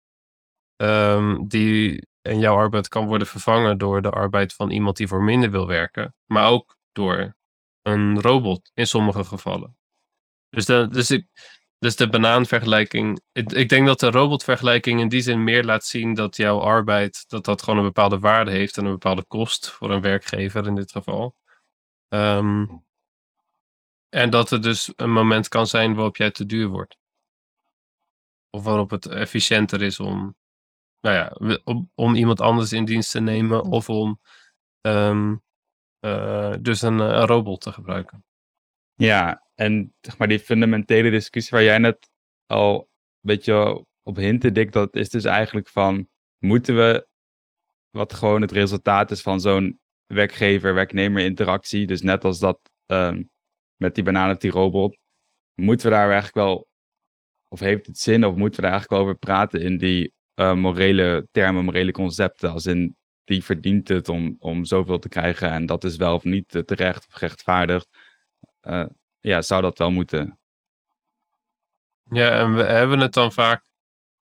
Um, 0.78 1.48
die, 1.48 2.08
en 2.22 2.40
jouw 2.40 2.56
arbeid 2.56 2.88
kan 2.88 3.08
worden 3.08 3.28
vervangen 3.28 3.78
door 3.78 4.02
de 4.02 4.10
arbeid 4.10 4.54
van 4.54 4.72
iemand 4.72 4.98
die 4.98 5.08
voor 5.08 5.24
minder 5.24 5.52
wil 5.52 5.68
werken. 5.68 6.16
Maar 6.26 6.50
ook 6.50 6.78
door 6.92 7.36
een 7.82 8.22
robot 8.22 8.72
in 8.74 8.88
sommige 8.88 9.24
gevallen. 9.24 9.78
Dus 10.50 10.66
de, 10.66 10.88
dus 10.92 11.12
ik, 11.12 11.28
dus 11.80 11.96
de 11.96 12.10
banaanvergelijking. 12.10 13.22
Ik, 13.32 13.52
ik 13.52 13.70
denk 13.70 13.88
dat 13.88 14.00
de 14.00 14.12
robotvergelijking 14.12 15.00
in 15.00 15.10
die 15.10 15.22
zin 15.22 15.44
meer 15.44 15.64
laat 15.64 15.86
zien 15.86 16.14
dat 16.14 16.36
jouw 16.36 16.60
arbeid 16.60 17.24
dat 17.28 17.46
dat 17.46 17.62
gewoon 17.62 17.80
een 17.80 17.92
bepaalde 17.94 18.20
waarde 18.20 18.52
heeft 18.52 18.78
en 18.78 18.86
een 18.86 18.92
bepaalde 18.92 19.26
kost 19.26 19.70
voor 19.70 19.92
een 19.92 20.02
werkgever 20.02 20.68
in 20.68 20.76
dit 20.76 20.92
geval. 20.92 21.36
Um, 22.14 22.84
en 24.12 24.30
dat 24.30 24.52
er 24.52 24.62
dus 24.62 24.94
een 24.96 25.12
moment 25.12 25.48
kan 25.48 25.68
zijn 25.68 25.96
waarop 25.96 26.18
jij 26.18 26.32
te 26.32 26.46
duur 26.46 26.68
wordt. 26.68 26.98
Of 28.50 28.64
waarop 28.64 28.90
het 28.90 29.06
efficiënter 29.06 29.82
is 29.82 30.00
om, 30.00 30.36
nou 31.00 31.16
ja, 31.16 31.58
om, 31.64 31.92
om 31.96 32.16
iemand 32.16 32.42
anders 32.42 32.72
in 32.72 32.86
dienst 32.86 33.12
te 33.12 33.20
nemen 33.20 33.64
of 33.64 33.90
om 33.90 34.20
um, 34.82 35.44
uh, 36.00 36.56
dus 36.62 36.82
een, 36.82 37.00
een, 37.00 37.26
robot 37.26 37.62
te 37.62 37.72
gebruiken. 37.72 38.26
Ja, 38.96 39.48
en 39.56 39.96
zeg 40.02 40.18
maar 40.18 40.28
die 40.28 40.40
fundamentele 40.40 41.10
discussie 41.10 41.58
waar 41.58 41.66
jij 41.66 41.78
net 41.78 42.10
al 42.46 42.80
een 42.80 42.88
beetje 43.22 43.86
op 44.04 44.16
hintte, 44.16 44.52
Dick, 44.52 44.72
dat 44.72 44.96
is 44.96 45.10
dus 45.10 45.24
eigenlijk 45.24 45.68
van, 45.68 46.10
moeten 46.38 46.76
we, 46.76 47.08
wat 47.90 48.14
gewoon 48.14 48.42
het 48.42 48.52
resultaat 48.52 49.12
is 49.12 49.22
van 49.22 49.40
zo'n 49.40 49.80
werkgever-werknemer 50.06 51.24
interactie, 51.24 51.88
dus 51.88 52.02
net 52.02 52.24
als 52.24 52.40
dat 52.40 52.60
um, 52.86 53.32
met 53.82 53.96
die 53.96 54.04
banaan 54.04 54.36
die 54.38 54.52
robot, 54.52 54.98
moeten 55.54 55.90
we 55.90 55.96
daar 55.96 56.06
eigenlijk 56.06 56.36
wel, 56.36 56.68
of 57.48 57.60
heeft 57.60 57.86
het 57.86 57.98
zin, 57.98 58.26
of 58.26 58.36
moeten 58.36 58.56
we 58.56 58.62
daar 58.62 58.72
eigenlijk 58.72 58.92
wel 58.92 59.02
over 59.02 59.20
praten 59.20 59.62
in 59.62 59.78
die 59.78 60.14
uh, 60.36 60.54
morele 60.54 61.28
termen, 61.32 61.66
morele 61.66 61.92
concepten, 61.92 62.52
als 62.52 62.66
in 62.66 62.96
die 63.24 63.44
verdient 63.44 63.88
het 63.88 64.10
om, 64.10 64.36
om 64.40 64.66
zoveel 64.66 65.00
te 65.00 65.10
krijgen 65.10 65.52
en 65.52 65.66
dat 65.66 65.84
is 65.84 65.96
wel 65.96 66.14
of 66.14 66.24
niet 66.24 66.64
terecht 66.66 67.08
of 67.08 67.14
gerechtvaardigd. 67.14 67.88
Uh, 68.62 68.86
ja, 69.20 69.42
zou 69.42 69.62
dat 69.62 69.78
wel 69.78 69.92
moeten. 69.92 70.40
Ja, 72.10 72.40
en 72.40 72.56
we 72.56 72.64
hebben 72.64 73.00
het 73.00 73.14
dan 73.14 73.32
vaak, 73.32 73.66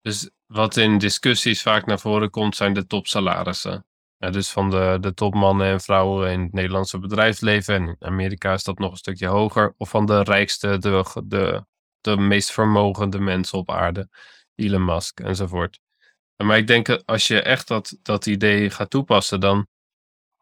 dus 0.00 0.30
wat 0.46 0.76
in 0.76 0.98
discussies 0.98 1.62
vaak 1.62 1.86
naar 1.86 2.00
voren 2.00 2.30
komt, 2.30 2.56
zijn 2.56 2.72
de 2.72 2.86
topsalarissen. 2.86 3.86
Ja, 4.18 4.30
dus 4.30 4.50
van 4.50 4.70
de, 4.70 4.98
de 5.00 5.14
topmannen 5.14 5.66
en 5.66 5.80
vrouwen 5.80 6.30
in 6.30 6.40
het 6.40 6.52
Nederlandse 6.52 6.98
bedrijfsleven. 6.98 7.74
En 7.74 7.86
in 7.86 7.96
Amerika 7.98 8.52
is 8.52 8.64
dat 8.64 8.78
nog 8.78 8.90
een 8.90 8.96
stukje 8.96 9.26
hoger. 9.26 9.74
Of 9.76 9.88
van 9.88 10.06
de 10.06 10.22
rijkste, 10.22 10.78
de, 10.78 11.22
de, 11.24 11.64
de 12.00 12.16
meest 12.16 12.52
vermogende 12.52 13.18
mensen 13.18 13.58
op 13.58 13.70
aarde. 13.70 14.08
Elon 14.54 14.84
Musk 14.84 15.20
enzovoort. 15.20 15.80
Maar 16.36 16.58
ik 16.58 16.66
denk 16.66 16.88
als 17.04 17.26
je 17.26 17.42
echt 17.42 17.68
dat, 17.68 17.98
dat 18.02 18.26
idee 18.26 18.70
gaat 18.70 18.90
toepassen, 18.90 19.40
dan 19.40 19.66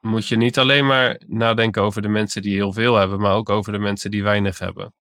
moet 0.00 0.28
je 0.28 0.36
niet 0.36 0.58
alleen 0.58 0.86
maar 0.86 1.22
nadenken 1.26 1.82
over 1.82 2.02
de 2.02 2.08
mensen 2.08 2.42
die 2.42 2.54
heel 2.54 2.72
veel 2.72 2.94
hebben, 2.94 3.20
maar 3.20 3.34
ook 3.34 3.50
over 3.50 3.72
de 3.72 3.78
mensen 3.78 4.10
die 4.10 4.22
weinig 4.22 4.58
hebben. 4.58 4.94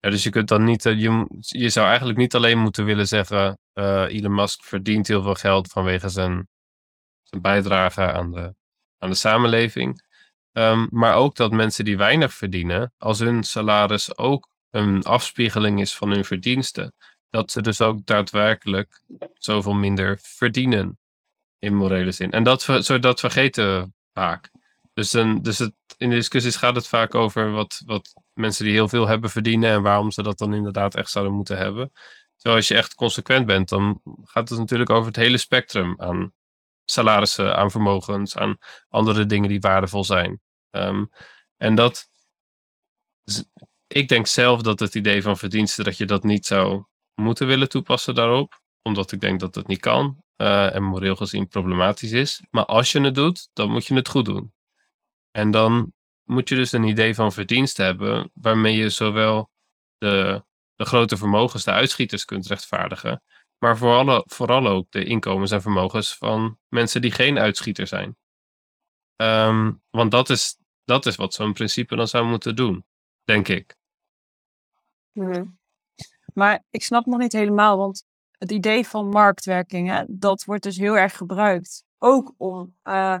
Ja, 0.00 0.10
dus 0.10 0.22
je 0.22 0.30
kunt 0.30 0.48
dan 0.48 0.64
niet, 0.64 0.86
eh, 0.86 1.00
je, 1.00 1.26
je 1.38 1.68
zou 1.68 1.86
eigenlijk 1.86 2.18
niet 2.18 2.34
alleen 2.34 2.58
moeten 2.58 2.84
willen 2.84 3.08
zeggen, 3.08 3.58
uh, 3.74 4.04
Elon 4.08 4.34
Musk 4.34 4.64
verdient 4.64 5.08
heel 5.08 5.22
veel 5.22 5.34
geld 5.34 5.68
vanwege 5.68 6.08
zijn 6.08 6.48
zijn 7.28 7.42
bijdrage 7.42 8.12
aan 8.12 8.30
de, 8.30 8.54
aan 8.98 9.10
de 9.10 9.16
samenleving. 9.16 10.04
Um, 10.52 10.88
maar 10.90 11.14
ook 11.14 11.36
dat 11.36 11.52
mensen 11.52 11.84
die 11.84 11.96
weinig 11.96 12.34
verdienen, 12.34 12.92
als 12.98 13.18
hun 13.18 13.44
salaris 13.44 14.18
ook 14.18 14.48
een 14.70 15.02
afspiegeling 15.02 15.80
is 15.80 15.96
van 15.96 16.10
hun 16.10 16.24
verdiensten, 16.24 16.94
dat 17.30 17.50
ze 17.50 17.62
dus 17.62 17.80
ook 17.80 18.06
daadwerkelijk 18.06 19.02
zoveel 19.34 19.74
minder 19.74 20.18
verdienen 20.22 20.98
in 21.58 21.74
morele 21.74 22.10
zin. 22.10 22.30
En 22.30 22.42
dat, 22.42 22.62
zo, 22.62 22.98
dat 22.98 23.20
vergeten 23.20 23.80
we 23.80 23.90
vaak. 24.12 24.50
Dus, 24.92 25.10
dan, 25.10 25.42
dus 25.42 25.58
het, 25.58 25.74
in 25.96 26.08
de 26.08 26.14
discussies 26.14 26.56
gaat 26.56 26.74
het 26.74 26.88
vaak 26.88 27.14
over 27.14 27.50
wat, 27.50 27.82
wat 27.86 28.12
mensen 28.32 28.64
die 28.64 28.74
heel 28.74 28.88
veel 28.88 29.06
hebben 29.06 29.30
verdienen 29.30 29.70
en 29.70 29.82
waarom 29.82 30.10
ze 30.10 30.22
dat 30.22 30.38
dan 30.38 30.54
inderdaad 30.54 30.94
echt 30.94 31.10
zouden 31.10 31.34
moeten 31.34 31.56
hebben. 31.56 31.92
Terwijl 32.36 32.56
als 32.56 32.68
je 32.68 32.76
echt 32.76 32.94
consequent 32.94 33.46
bent, 33.46 33.68
dan 33.68 34.00
gaat 34.22 34.48
het 34.48 34.58
natuurlijk 34.58 34.90
over 34.90 35.06
het 35.06 35.16
hele 35.16 35.38
spectrum 35.38 35.94
aan 36.00 36.32
salarissen, 36.90 37.56
aan 37.56 37.70
vermogens, 37.70 38.36
aan 38.36 38.58
andere 38.88 39.26
dingen 39.26 39.48
die 39.48 39.60
waardevol 39.60 40.04
zijn. 40.04 40.40
Um, 40.70 41.10
en 41.56 41.74
dat, 41.74 42.08
ik 43.86 44.08
denk 44.08 44.26
zelf 44.26 44.62
dat 44.62 44.80
het 44.80 44.94
idee 44.94 45.22
van 45.22 45.36
verdiensten, 45.36 45.84
dat 45.84 45.96
je 45.96 46.04
dat 46.04 46.22
niet 46.22 46.46
zou 46.46 46.84
moeten 47.14 47.46
willen 47.46 47.68
toepassen 47.68 48.14
daarop, 48.14 48.60
omdat 48.82 49.12
ik 49.12 49.20
denk 49.20 49.40
dat 49.40 49.54
het 49.54 49.66
niet 49.66 49.80
kan 49.80 50.22
uh, 50.36 50.74
en 50.74 50.82
moreel 50.82 51.16
gezien 51.16 51.48
problematisch 51.48 52.12
is. 52.12 52.42
Maar 52.50 52.64
als 52.64 52.92
je 52.92 53.00
het 53.00 53.14
doet, 53.14 53.48
dan 53.52 53.70
moet 53.70 53.86
je 53.86 53.94
het 53.94 54.08
goed 54.08 54.24
doen. 54.24 54.54
En 55.30 55.50
dan 55.50 55.92
moet 56.24 56.48
je 56.48 56.54
dus 56.54 56.72
een 56.72 56.84
idee 56.84 57.14
van 57.14 57.32
verdiensten 57.32 57.84
hebben, 57.84 58.30
waarmee 58.34 58.76
je 58.76 58.90
zowel 58.90 59.50
de, 59.98 60.44
de 60.74 60.84
grote 60.84 61.16
vermogens, 61.16 61.64
de 61.64 61.70
uitschieters 61.70 62.24
kunt 62.24 62.46
rechtvaardigen, 62.46 63.22
maar 63.66 63.78
vooral, 63.78 64.24
vooral 64.26 64.66
ook 64.66 64.90
de 64.90 65.04
inkomens 65.04 65.50
en 65.50 65.62
vermogens 65.62 66.16
van 66.16 66.58
mensen 66.68 67.00
die 67.00 67.10
geen 67.10 67.38
uitschieter 67.38 67.86
zijn. 67.86 68.16
Um, 69.16 69.82
want 69.90 70.10
dat 70.10 70.30
is, 70.30 70.58
dat 70.84 71.06
is 71.06 71.16
wat 71.16 71.34
zo'n 71.34 71.52
principe 71.52 71.96
dan 71.96 72.08
zou 72.08 72.26
moeten 72.26 72.56
doen, 72.56 72.84
denk 73.24 73.48
ik. 73.48 73.76
Mm 75.12 75.58
Maar 76.34 76.64
ik 76.70 76.82
snap 76.82 77.06
nog 77.06 77.18
niet 77.18 77.32
helemaal, 77.32 77.76
want 77.76 78.04
het 78.30 78.50
idee 78.50 78.86
van 78.86 79.08
marktwerking, 79.08 80.04
dat 80.08 80.44
wordt 80.44 80.62
dus 80.62 80.76
heel 80.76 80.96
erg 80.96 81.16
gebruikt. 81.16 81.84
Ook 81.98 82.34
om 82.36 82.76
uh, 82.84 83.18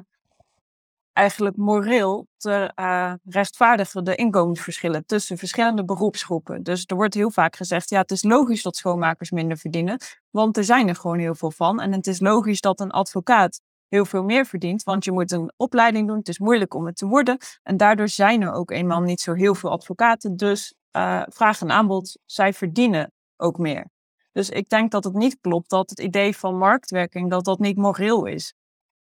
eigenlijk 1.16 1.56
moreel 1.56 2.26
te 2.36 2.72
uh, 2.80 3.12
rechtvaardigen 3.24 4.04
de 4.04 4.14
inkomensverschillen 4.14 5.06
tussen 5.06 5.38
verschillende 5.38 5.84
beroepsgroepen. 5.84 6.62
Dus 6.62 6.84
er 6.86 6.96
wordt 6.96 7.14
heel 7.14 7.30
vaak 7.30 7.56
gezegd, 7.56 7.88
ja, 7.90 8.00
het 8.00 8.10
is 8.10 8.22
logisch 8.22 8.62
dat 8.62 8.76
schoonmakers 8.76 9.30
minder 9.30 9.56
verdienen, 9.56 10.00
want 10.30 10.56
er 10.56 10.64
zijn 10.64 10.88
er 10.88 10.96
gewoon 10.96 11.18
heel 11.18 11.34
veel 11.34 11.50
van. 11.50 11.80
En 11.80 11.92
het 11.92 12.06
is 12.06 12.20
logisch 12.20 12.60
dat 12.60 12.80
een 12.80 12.90
advocaat 12.90 13.60
heel 13.88 14.04
veel 14.04 14.22
meer 14.22 14.46
verdient, 14.46 14.82
want 14.82 15.04
je 15.04 15.12
moet 15.12 15.32
een 15.32 15.52
opleiding 15.56 16.06
doen, 16.06 16.18
het 16.18 16.28
is 16.28 16.38
moeilijk 16.38 16.74
om 16.74 16.86
het 16.86 16.96
te 16.96 17.06
worden. 17.06 17.36
En 17.62 17.76
daardoor 17.76 18.08
zijn 18.08 18.42
er 18.42 18.52
ook 18.52 18.70
eenmaal 18.70 19.00
niet 19.00 19.20
zo 19.20 19.32
heel 19.32 19.54
veel 19.54 19.70
advocaten, 19.70 20.36
dus 20.36 20.74
uh, 20.96 21.22
vraag 21.28 21.60
en 21.60 21.70
aanbod, 21.70 22.18
zij 22.24 22.52
verdienen 22.52 23.12
ook 23.36 23.58
meer. 23.58 23.86
Dus 24.32 24.50
ik 24.50 24.68
denk 24.68 24.90
dat 24.90 25.04
het 25.04 25.14
niet 25.14 25.38
klopt 25.40 25.70
dat 25.70 25.90
het 25.90 26.00
idee 26.00 26.36
van 26.36 26.58
marktwerking, 26.58 27.30
dat 27.30 27.44
dat 27.44 27.58
niet 27.58 27.76
moreel 27.76 28.26
is. 28.26 28.54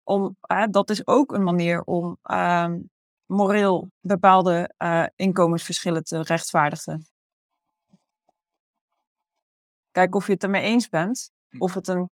Om, 0.08 0.36
uh, 0.52 0.64
dat 0.70 0.90
is 0.90 1.06
ook 1.06 1.32
een 1.32 1.42
manier 1.42 1.82
om 1.82 2.18
uh, 2.24 2.72
moreel 3.26 3.90
bepaalde 4.00 4.74
uh, 4.78 5.06
inkomensverschillen 5.16 6.04
te 6.04 6.22
rechtvaardigen. 6.22 7.06
Kijk 9.90 10.14
of 10.14 10.26
je 10.26 10.32
het 10.32 10.42
ermee 10.42 10.62
eens 10.62 10.88
bent. 10.88 11.30
Of 11.58 11.74
het 11.74 11.88
een 11.88 12.10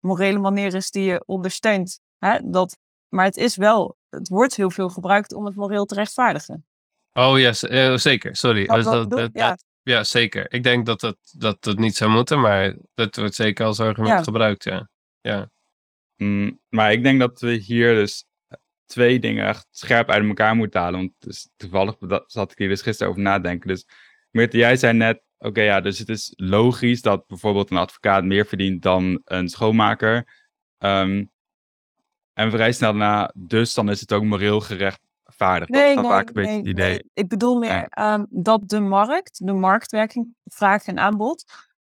morele 0.00 0.38
manier 0.38 0.74
is 0.74 0.90
die 0.90 1.04
je 1.04 1.22
ondersteunt. 1.26 2.00
Hè? 2.18 2.50
Dat, 2.50 2.78
maar 3.08 3.24
het 3.24 3.36
is 3.36 3.56
wel, 3.56 3.96
het 4.08 4.28
wordt 4.28 4.56
heel 4.56 4.70
veel 4.70 4.88
gebruikt 4.88 5.32
om 5.34 5.44
het 5.46 5.54
moreel 5.54 5.84
te 5.84 5.94
rechtvaardigen. 5.94 6.66
Oh 7.12 7.38
ja, 7.38 7.52
uh, 7.60 7.96
zeker. 7.96 8.36
Sorry. 8.36 8.66
Dat 8.66 9.10
dat, 9.10 9.32
dat- 9.32 9.64
ja. 9.82 10.04
zeker. 10.04 10.52
Ik 10.52 10.62
denk 10.62 10.86
dat 10.86 11.00
dat, 11.00 11.16
dat 11.32 11.62
dat 11.62 11.78
niet 11.78 11.96
zou 11.96 12.10
moeten, 12.10 12.40
maar 12.40 12.76
dat 12.94 13.16
wordt 13.16 13.34
zeker 13.34 13.66
als 13.66 13.80
argument 13.80 14.18
Ja. 14.18 14.22
gebruikt, 14.22 14.64
ja. 14.64 14.88
Ja. 15.20 15.50
Mm, 16.16 16.60
maar 16.68 16.92
ik 16.92 17.02
denk 17.02 17.20
dat 17.20 17.40
we 17.40 17.50
hier 17.52 17.94
dus 17.94 18.24
twee 18.86 19.18
dingen 19.18 19.46
echt 19.46 19.66
scherp 19.70 20.10
uit 20.10 20.24
elkaar 20.24 20.56
moeten 20.56 20.80
halen. 20.80 20.98
Want 21.00 21.12
dus 21.18 21.48
toevallig 21.56 21.96
dat- 21.98 22.32
zat 22.32 22.50
ik 22.52 22.58
hier 22.58 22.68
dus 22.68 22.82
gisteren 22.82 23.10
over 23.12 23.22
nadenken. 23.24 23.68
Dus 23.68 23.86
Meerte, 24.30 24.56
jij 24.56 24.76
zei 24.76 24.92
net, 24.96 25.22
oké 25.38 25.60
ja, 25.62 25.80
dus 25.80 25.98
het 25.98 26.08
is 26.08 26.32
logisch 26.36 27.02
dat 27.02 27.26
bijvoorbeeld 27.26 27.70
een 27.70 27.76
advocaat 27.76 28.24
meer 28.24 28.46
verdient 28.46 28.82
dan 28.82 29.20
een 29.24 29.48
schoonmaker. 29.48 30.28
Ehm, 30.78 31.24
en 32.32 32.50
vrij 32.50 32.72
snel 32.72 32.90
daarna, 32.90 33.32
dus 33.36 33.74
dan 33.74 33.90
is 33.90 34.00
het 34.00 34.12
ook 34.12 34.22
moreel 34.24 34.60
gerechtvaardigd. 34.60 35.72
dat 35.72 35.82
is 35.88 35.94
dan 35.94 36.04
vaak 36.04 36.26
een 36.28 36.32
beetje 36.34 36.56
het 36.56 36.66
idee. 36.66 36.88
nee. 36.90 37.10
Ik 37.14 37.28
bedoel 37.28 37.58
meer 37.58 37.70
Ja. 37.70 37.86
ehm, 37.88 38.24
dat 38.28 38.68
de 38.68 38.80
markt, 38.80 39.46
de 39.46 39.52
marktwerking, 39.52 40.34
vraag 40.44 40.86
en 40.86 40.98
aanbod, 40.98 41.44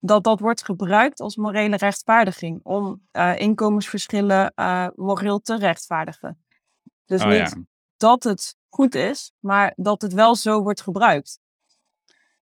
dat 0.04 0.24
dat 0.24 0.40
wordt 0.40 0.64
gebruikt 0.64 1.20
als 1.20 1.36
morele 1.36 1.76
rechtvaardiging 1.76 2.60
om 2.64 3.02
eh, 3.12 3.40
inkomensverschillen 3.40 4.54
eh, 4.56 4.88
moreel 4.96 5.40
te 5.40 5.58
rechtvaardigen. 5.58 6.44
Dus 7.06 7.22
Oh 7.22 7.28
niet 7.28 7.38
ja. 7.38 7.64
dat 7.98 8.24
het 8.24 8.56
goed 8.70 8.96
is, 8.96 9.32
maar 9.40 9.74
dat 9.76 10.02
het 10.02 10.14
wel 10.14 10.36
zo 10.36 10.62
wordt 10.62 10.82
gebruikt. 10.82 11.40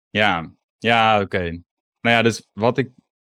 Ja, 0.09 0.51
ja, 0.77 1.21
oké. 1.21 1.41
Nou 2.01 2.15
ja, 2.15 2.21
dus 2.21 2.47
wat 2.53 2.77
ik... 2.77 2.91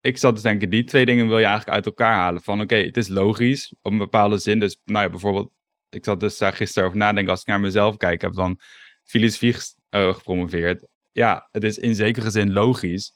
Ik 0.02 0.18
zat 0.18 0.36
te 0.36 0.42
denken, 0.42 0.70
die 0.70 0.84
twee 0.84 1.06
dingen 1.06 1.28
wil 1.28 1.38
je 1.38 1.46
eigenlijk 1.46 1.76
uit 1.76 1.86
elkaar 1.86 2.14
halen. 2.14 2.42
Van 2.42 2.62
oké, 2.62 2.76
het 2.76 2.98
is 2.98 3.08
logisch 3.08 3.76
op 3.82 3.92
een 3.92 3.98
bepaalde 3.98 4.38
zin. 4.38 4.60
Dus 4.60 4.80
nou 4.84 5.04
ja, 5.04 5.10
bijvoorbeeld, 5.10 5.52
ik 5.90 6.04
zat 6.04 6.20
dus 6.20 6.38
daar 6.38 6.54
gisteren 6.54 6.88
over 6.88 7.00
nadenken. 7.00 7.32
Als 7.32 7.42
ik 7.42 7.48
naar 7.48 7.60
mezelf 7.60 7.98
kijk, 7.98 8.14
ik 8.14 8.22
heb 8.22 8.34
dan 8.34 8.60
filosofie 9.04 9.56
eh, 9.90 10.14
gepromoveerd. 10.14 10.88
Ja, 11.12 11.48
het 11.52 11.64
is 11.64 11.78
in 11.78 11.96
zekere 11.96 12.30
zin 12.30 12.54
logisch 12.54 13.14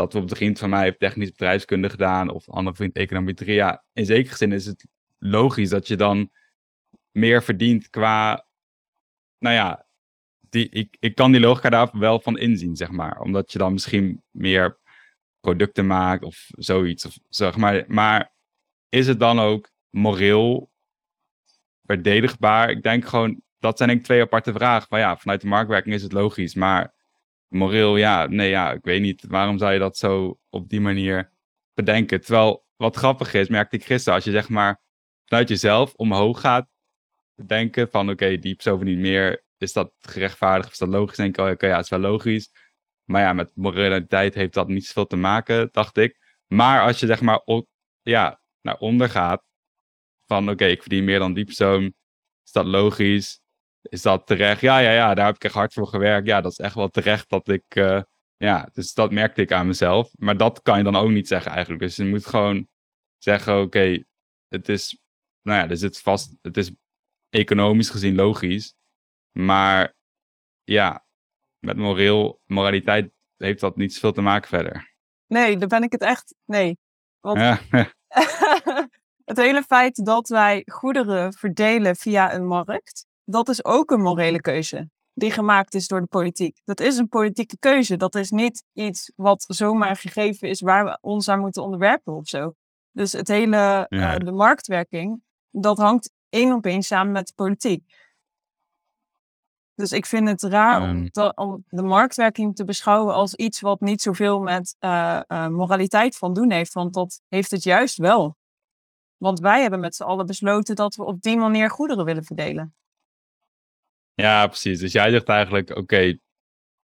dat 0.00 0.12
we 0.12 0.18
op 0.18 0.28
de 0.28 0.36
vriend 0.36 0.58
van 0.58 0.70
mij 0.70 0.82
heeft 0.82 0.98
technisch 0.98 1.30
bedrijfskunde 1.30 1.90
gedaan. 1.90 2.30
Of 2.30 2.48
andere 2.48 2.76
vriend 2.76 2.96
econometrie. 2.96 3.54
Ja, 3.54 3.84
in 3.92 4.06
zekere 4.06 4.36
zin 4.36 4.52
is 4.52 4.66
het 4.66 4.86
logisch 5.18 5.68
dat 5.68 5.88
je 5.88 5.96
dan 5.96 6.30
meer 7.10 7.42
verdient 7.42 7.90
qua... 7.90 8.46
Nou 9.38 9.54
ja, 9.54 9.86
die, 10.40 10.68
ik, 10.68 10.96
ik 11.00 11.14
kan 11.14 11.32
die 11.32 11.40
logica 11.40 11.70
daar 11.70 11.90
wel 11.92 12.20
van 12.20 12.38
inzien, 12.38 12.76
zeg 12.76 12.90
maar. 12.90 13.20
Omdat 13.20 13.52
je 13.52 13.58
dan 13.58 13.72
misschien 13.72 14.22
meer 14.30 14.78
producten 15.40 15.86
maakt 15.86 16.22
of 16.22 16.46
zoiets. 16.50 17.06
Of, 17.06 17.18
zeg 17.28 17.56
maar. 17.56 17.84
maar 17.86 18.32
is 18.88 19.06
het 19.06 19.20
dan 19.20 19.38
ook 19.38 19.70
moreel 19.90 20.70
verdedigbaar? 21.84 22.70
Ik 22.70 22.82
denk 22.82 23.04
gewoon, 23.04 23.42
dat 23.58 23.76
zijn 23.76 23.88
denk 23.88 24.00
ik 24.00 24.06
twee 24.06 24.22
aparte 24.22 24.52
vragen. 24.52 24.86
Maar 24.90 25.00
ja, 25.00 25.16
vanuit 25.16 25.40
de 25.40 25.46
marktwerking 25.46 25.94
is 25.94 26.02
het 26.02 26.12
logisch. 26.12 26.54
Maar 26.54 26.94
moreel, 27.50 27.96
ja, 27.96 28.26
nee, 28.26 28.48
ja, 28.48 28.72
ik 28.72 28.84
weet 28.84 29.00
niet. 29.00 29.24
Waarom 29.28 29.58
zou 29.58 29.72
je 29.72 29.78
dat 29.78 29.96
zo 29.96 30.38
op 30.48 30.68
die 30.68 30.80
manier 30.80 31.32
bedenken? 31.74 32.20
Terwijl, 32.20 32.66
wat 32.76 32.96
grappig 32.96 33.34
is, 33.34 33.48
merkte 33.48 33.76
ik 33.76 33.84
gisteren, 33.84 34.14
als 34.14 34.24
je 34.24 34.30
zeg 34.30 34.48
maar 34.48 34.82
vanuit 35.24 35.48
jezelf 35.48 35.94
omhoog 35.94 36.40
gaat 36.40 36.68
denken 37.46 37.90
van, 37.90 38.10
oké, 38.10 38.38
die 38.38 38.54
persoon 38.54 38.76
verdient 38.76 39.00
meer, 39.00 39.44
is 39.58 39.72
dat 39.72 39.92
gerechtvaardigd, 39.98 40.72
is 40.72 40.78
dat 40.78 40.88
logisch? 40.88 41.16
Denk 41.16 41.38
ik, 41.38 41.44
oh, 41.44 41.50
oké, 41.50 41.66
ja, 41.66 41.74
het 41.74 41.84
is 41.84 41.90
wel 41.90 42.00
logisch. 42.00 42.50
Maar 43.04 43.22
ja, 43.22 43.32
met 43.32 43.50
moraliteit 43.54 44.34
heeft 44.34 44.54
dat 44.54 44.68
niet 44.68 44.86
zoveel 44.86 45.06
te 45.06 45.16
maken, 45.16 45.68
dacht 45.72 45.96
ik. 45.96 46.18
Maar 46.46 46.82
als 46.82 47.00
je 47.00 47.06
zeg 47.06 47.20
maar 47.20 47.42
ja, 48.02 48.40
naar 48.60 48.78
onder 48.78 49.08
gaat, 49.08 49.44
van 50.26 50.50
oké, 50.50 50.64
ik 50.64 50.82
verdien 50.82 51.04
meer 51.04 51.18
dan 51.18 51.32
die 51.32 51.46
is 52.44 52.52
dat 52.52 52.66
logisch? 52.66 53.40
Is 53.82 54.02
dat 54.02 54.26
terecht? 54.26 54.60
Ja, 54.60 54.78
ja, 54.78 54.92
ja, 54.92 55.14
daar 55.14 55.26
heb 55.26 55.34
ik 55.34 55.44
echt 55.44 55.54
hard 55.54 55.72
voor 55.72 55.86
gewerkt. 55.86 56.26
Ja, 56.26 56.40
dat 56.40 56.52
is 56.52 56.58
echt 56.58 56.74
wel 56.74 56.88
terecht 56.88 57.28
dat 57.28 57.48
ik, 57.48 57.64
eh, 57.68 58.02
ja, 58.36 58.68
dus 58.72 58.94
dat 58.94 59.12
merkte 59.12 59.40
ik 59.42 59.52
aan 59.52 59.66
mezelf. 59.66 60.10
Maar 60.18 60.36
dat 60.36 60.62
kan 60.62 60.78
je 60.78 60.84
dan 60.84 60.96
ook 60.96 61.10
niet 61.10 61.28
zeggen 61.28 61.52
eigenlijk. 61.52 61.82
Dus 61.82 61.96
je 61.96 62.04
moet 62.04 62.26
gewoon 62.26 62.68
zeggen, 63.18 63.60
oké, 63.60 64.04
het 64.48 64.68
is, 64.68 65.00
nou 65.42 65.58
ja, 65.62 65.68
er 65.68 65.76
zit 65.76 66.00
vast, 66.00 66.36
het 66.42 66.56
is 66.56 66.70
economisch 67.28 67.90
gezien 67.90 68.14
logisch. 68.14 68.74
Maar 69.32 69.94
ja, 70.64 71.04
met 71.58 71.76
moreel, 71.76 72.40
moraliteit 72.46 73.12
heeft 73.36 73.60
dat 73.60 73.76
niet 73.76 73.94
zoveel 73.94 74.12
te 74.12 74.20
maken 74.20 74.48
verder. 74.48 74.94
Nee, 75.26 75.56
daar 75.56 75.68
ben 75.68 75.82
ik 75.82 75.92
het 75.92 76.02
echt. 76.02 76.34
Nee. 76.44 76.78
Want 77.20 77.38
Ja, 77.38 77.60
het 79.30 79.36
hele 79.36 79.62
feit 79.62 80.04
dat 80.04 80.28
wij 80.28 80.62
goederen 80.66 81.32
verdelen 81.32 81.96
via 81.96 82.34
een 82.34 82.46
markt, 82.46 83.06
dat 83.30 83.48
is 83.48 83.64
ook 83.64 83.90
een 83.90 84.00
morele 84.00 84.40
keuze 84.40 84.90
die 85.14 85.30
gemaakt 85.30 85.74
is 85.74 85.88
door 85.88 86.00
de 86.00 86.06
politiek. 86.06 86.60
Dat 86.64 86.80
is 86.80 86.96
een 86.96 87.08
politieke 87.08 87.58
keuze. 87.58 87.96
Dat 87.96 88.14
is 88.14 88.30
niet 88.30 88.64
iets 88.72 89.12
wat 89.16 89.44
zomaar 89.48 89.96
gegeven 89.96 90.48
is 90.48 90.60
waar 90.60 90.84
we 90.84 90.98
ons 91.00 91.28
aan 91.28 91.40
moeten 91.40 91.62
onderwerpen 91.62 92.14
of 92.14 92.28
zo. 92.28 92.54
Dus 92.92 93.12
het 93.12 93.28
hele, 93.28 93.56
Ja. 93.88 94.14
eh, 94.14 94.16
de 94.24 94.32
marktwerking, 94.32 95.22
dat 95.50 95.78
hangt 95.78 96.10
één 96.28 96.52
op 96.52 96.66
één 96.66 96.82
samen 96.82 97.12
met 97.12 97.26
de 97.26 97.32
politiek. 97.34 97.84
Dus 99.74 99.92
ik 99.92 100.06
vind 100.06 100.28
het 100.28 100.42
raar 100.42 100.82
om, 100.82 100.88
Ehm. 100.88 101.06
te- 101.06 101.32
om 101.34 101.64
de 101.68 101.82
marktwerking 101.82 102.56
te 102.56 102.64
beschouwen 102.64 103.14
als 103.14 103.34
iets 103.34 103.60
wat 103.60 103.80
niet 103.80 104.02
zoveel 104.02 104.40
met 104.40 104.76
eh, 104.78 105.20
eh, 105.26 105.46
moraliteit 105.48 106.16
van 106.16 106.32
doen 106.34 106.50
heeft. 106.50 106.72
Want 106.72 106.94
dat 106.94 107.20
heeft 107.28 107.50
het 107.50 107.62
juist 107.62 107.96
wel. 107.96 108.36
Want 109.16 109.40
wij 109.40 109.60
hebben 109.62 109.80
met 109.80 109.94
z'n 109.94 110.02
allen 110.02 110.26
besloten 110.26 110.76
dat 110.76 110.94
we 110.94 111.04
op 111.04 111.20
die 111.22 111.36
manier 111.36 111.70
goederen 111.70 112.04
willen 112.04 112.24
verdelen. 112.24 112.74
Ja, 114.20 114.46
precies. 114.46 114.78
Dus 114.78 114.92
jij 114.92 115.10
zegt 115.10 115.28
eigenlijk, 115.28 115.76
oké, 115.76 116.18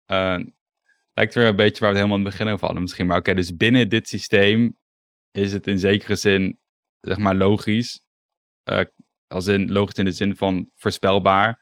eh, 0.06 0.40
lijkt 1.14 1.34
weer 1.34 1.46
een 1.46 1.56
beetje 1.56 1.80
waar 1.80 1.92
we 1.92 1.98
helemaal 1.98 2.18
in 2.18 2.26
het 2.26 2.38
begin 2.38 2.54
over 2.54 2.82
misschien. 2.82 3.08
Maar 3.08 3.18
oké, 3.18 3.34
dus 3.34 3.56
binnen 3.56 3.90
dit 3.90 4.08
systeem 4.08 4.78
is 5.32 5.54
het 5.54 5.68
in 5.68 5.80
zekere 5.80 6.16
zin, 6.16 6.60
zeg 7.00 7.18
maar, 7.18 7.36
logisch. 7.36 8.02
Eh, 8.64 8.86
als 9.28 9.48
in, 9.48 9.72
logisch 9.72 9.98
in 9.98 10.06
de 10.06 10.12
zin 10.12 10.36
van 10.36 10.70
voorspelbaar. 10.76 11.60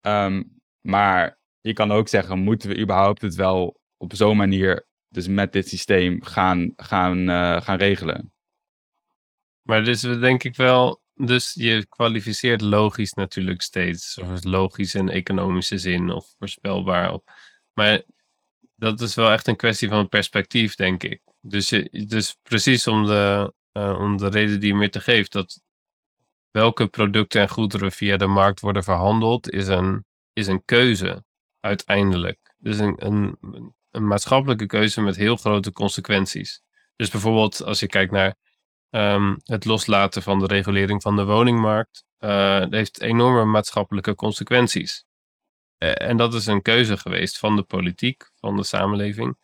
Ehm, 0.00 0.42
maar 0.80 1.38
je 1.60 1.72
kan 1.72 1.92
ook 1.92 2.08
zeggen, 2.08 2.38
moeten 2.38 2.68
we 2.68 2.78
überhaupt 2.78 3.22
het 3.22 3.34
wel 3.34 3.80
op 3.96 4.14
zo'n 4.14 4.36
manier, 4.36 4.86
dus 5.08 5.28
met 5.28 5.52
dit 5.52 5.68
systeem, 5.68 6.22
gaan, 6.22 6.72
gaan, 6.76 7.28
eh, 7.28 7.60
gaan 7.60 7.78
regelen? 7.78 8.32
Maar 9.62 9.84
dus 9.84 10.00
denk 10.00 10.44
ik 10.44 10.56
wel, 10.56 11.02
dus 11.14 11.52
je 11.54 11.86
kwalificeert 11.86 12.60
logisch 12.60 13.12
natuurlijk 13.12 13.62
steeds. 13.62 14.18
Of 14.18 14.44
logisch 14.44 14.94
in 14.94 15.08
economische 15.08 15.78
zin 15.78 16.10
of 16.10 16.34
voorspelbaar. 16.38 17.18
Maar 17.72 18.02
dat 18.76 19.00
is 19.00 19.14
wel 19.14 19.30
echt 19.30 19.46
een 19.46 19.56
kwestie 19.56 19.88
van 19.88 20.08
perspectief, 20.08 20.74
denk 20.74 21.02
ik. 21.02 21.22
Dus, 21.40 21.68
je, 21.68 22.04
dus 22.06 22.36
precies 22.42 22.86
om 22.86 23.06
de, 23.06 23.54
eh, 23.72 23.98
om 23.98 24.16
de 24.16 24.28
reden 24.28 24.60
die 24.60 24.68
je 24.68 24.78
me 24.78 24.88
te 24.88 25.00
geeft, 25.00 25.32
dat 25.32 25.60
welke 26.50 26.86
producten 26.86 27.40
en 27.40 27.48
goederen 27.48 27.92
via 27.92 28.16
de 28.16 28.26
markt 28.26 28.60
worden 28.60 28.84
verhandeld, 28.84 29.50
is 29.50 29.66
een, 29.66 30.04
is 30.32 30.46
een 30.46 30.64
keuze 30.64 31.24
uiteindelijk. 31.60 32.54
Dus 32.58 32.78
een, 32.78 33.06
een 33.90 34.06
maatschappelijke 34.06 34.66
keuze 34.66 35.00
met 35.00 35.16
heel 35.16 35.36
grote 35.36 35.72
consequenties. 35.72 36.62
Dus 36.96 37.10
bijvoorbeeld 37.10 37.62
als 37.62 37.80
je 37.80 37.86
kijkt 37.86 38.12
naar 38.12 38.36
Ehm, 38.94 39.34
het 39.44 39.64
loslaten 39.64 40.22
van 40.22 40.38
de 40.38 40.46
regulering 40.46 41.02
van 41.02 41.16
de 41.16 41.24
woningmarkt 41.24 42.04
eh, 42.18 42.64
heeft 42.70 43.00
enorme 43.00 43.44
maatschappelijke 43.44 44.14
consequenties. 44.14 45.04
Eh, 45.78 46.08
en 46.08 46.16
dat 46.16 46.34
is 46.34 46.46
een 46.46 46.62
keuze 46.62 46.96
geweest 46.96 47.38
van 47.38 47.56
de 47.56 47.62
politiek, 47.62 48.30
van 48.40 48.56
de 48.56 48.64
samenleving. 48.64 49.38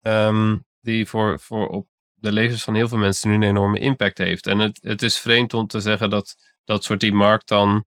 Ehm, 0.00 0.56
die 0.80 1.06
voor, 1.06 1.40
voor 1.40 1.68
op 1.68 1.88
de 2.14 2.32
levens 2.32 2.64
van 2.64 2.74
heel 2.74 2.88
veel 2.88 2.98
mensen 2.98 3.28
nu 3.28 3.34
een 3.34 3.42
enorme 3.42 3.78
impact 3.78 4.18
heeft. 4.18 4.46
En 4.46 4.58
het, 4.58 4.78
het 4.82 5.02
is 5.02 5.18
vreemd 5.18 5.54
om 5.54 5.66
te 5.66 5.80
zeggen 5.80 6.10
dat 6.10 6.36
dat 6.64 6.84
soort 6.84 7.00
die 7.00 7.12
markt 7.12 7.48
dan, 7.48 7.84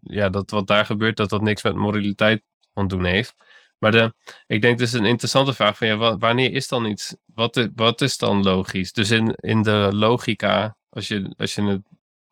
ja, 0.00 0.28
dat 0.28 0.50
wat 0.50 0.66
daar 0.66 0.86
gebeurt, 0.86 1.16
dat 1.16 1.30
dat 1.30 1.42
niks 1.42 1.62
met 1.62 1.74
moraliteit 1.74 2.42
van 2.72 2.88
doen 2.88 3.04
heeft. 3.04 3.34
Maar 3.82 3.90
de, 3.90 4.14
ik 4.46 4.62
denk 4.62 4.78
dus 4.78 4.92
een 4.92 5.04
interessante 5.04 5.52
vraag 5.54 5.76
van 5.76 5.86
ja, 5.86 6.16
wanneer 6.16 6.52
is 6.52 6.68
dan 6.68 6.86
iets, 6.86 7.16
wat, 7.26 7.68
wat 7.74 8.00
is 8.00 8.18
dan 8.18 8.42
logisch? 8.42 8.92
Dus 8.92 9.10
in, 9.10 9.34
in 9.34 9.62
de 9.62 9.88
logica, 9.92 10.76
als 10.88 11.08
je, 11.08 11.34
als 11.36 11.54
je 11.54 11.62
het 11.62 11.82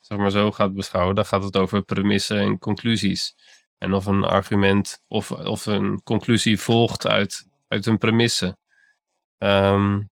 zeg 0.00 0.18
maar 0.18 0.30
zo 0.30 0.50
gaat 0.50 0.74
beschouwen, 0.74 1.14
dan 1.14 1.24
gaat 1.24 1.44
het 1.44 1.56
over 1.56 1.82
premissen 1.82 2.38
en 2.38 2.58
conclusies. 2.58 3.34
En 3.78 3.92
of 3.92 4.06
een 4.06 4.24
argument 4.24 5.02
of, 5.06 5.30
of 5.32 5.66
een 5.66 6.02
conclusie 6.02 6.60
volgt 6.60 7.06
uit, 7.06 7.46
uit 7.68 7.86
een 7.86 7.98
premisse. 7.98 8.56
Um, 9.38 10.10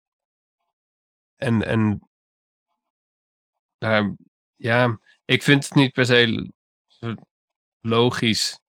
en 1.37 1.62
en 1.62 2.09
ja, 4.57 4.99
ik 5.25 5.42
vind 5.42 5.64
het 5.64 5.75
niet 5.75 5.92
per 5.92 6.07
se 6.07 6.51
logisch 7.81 8.61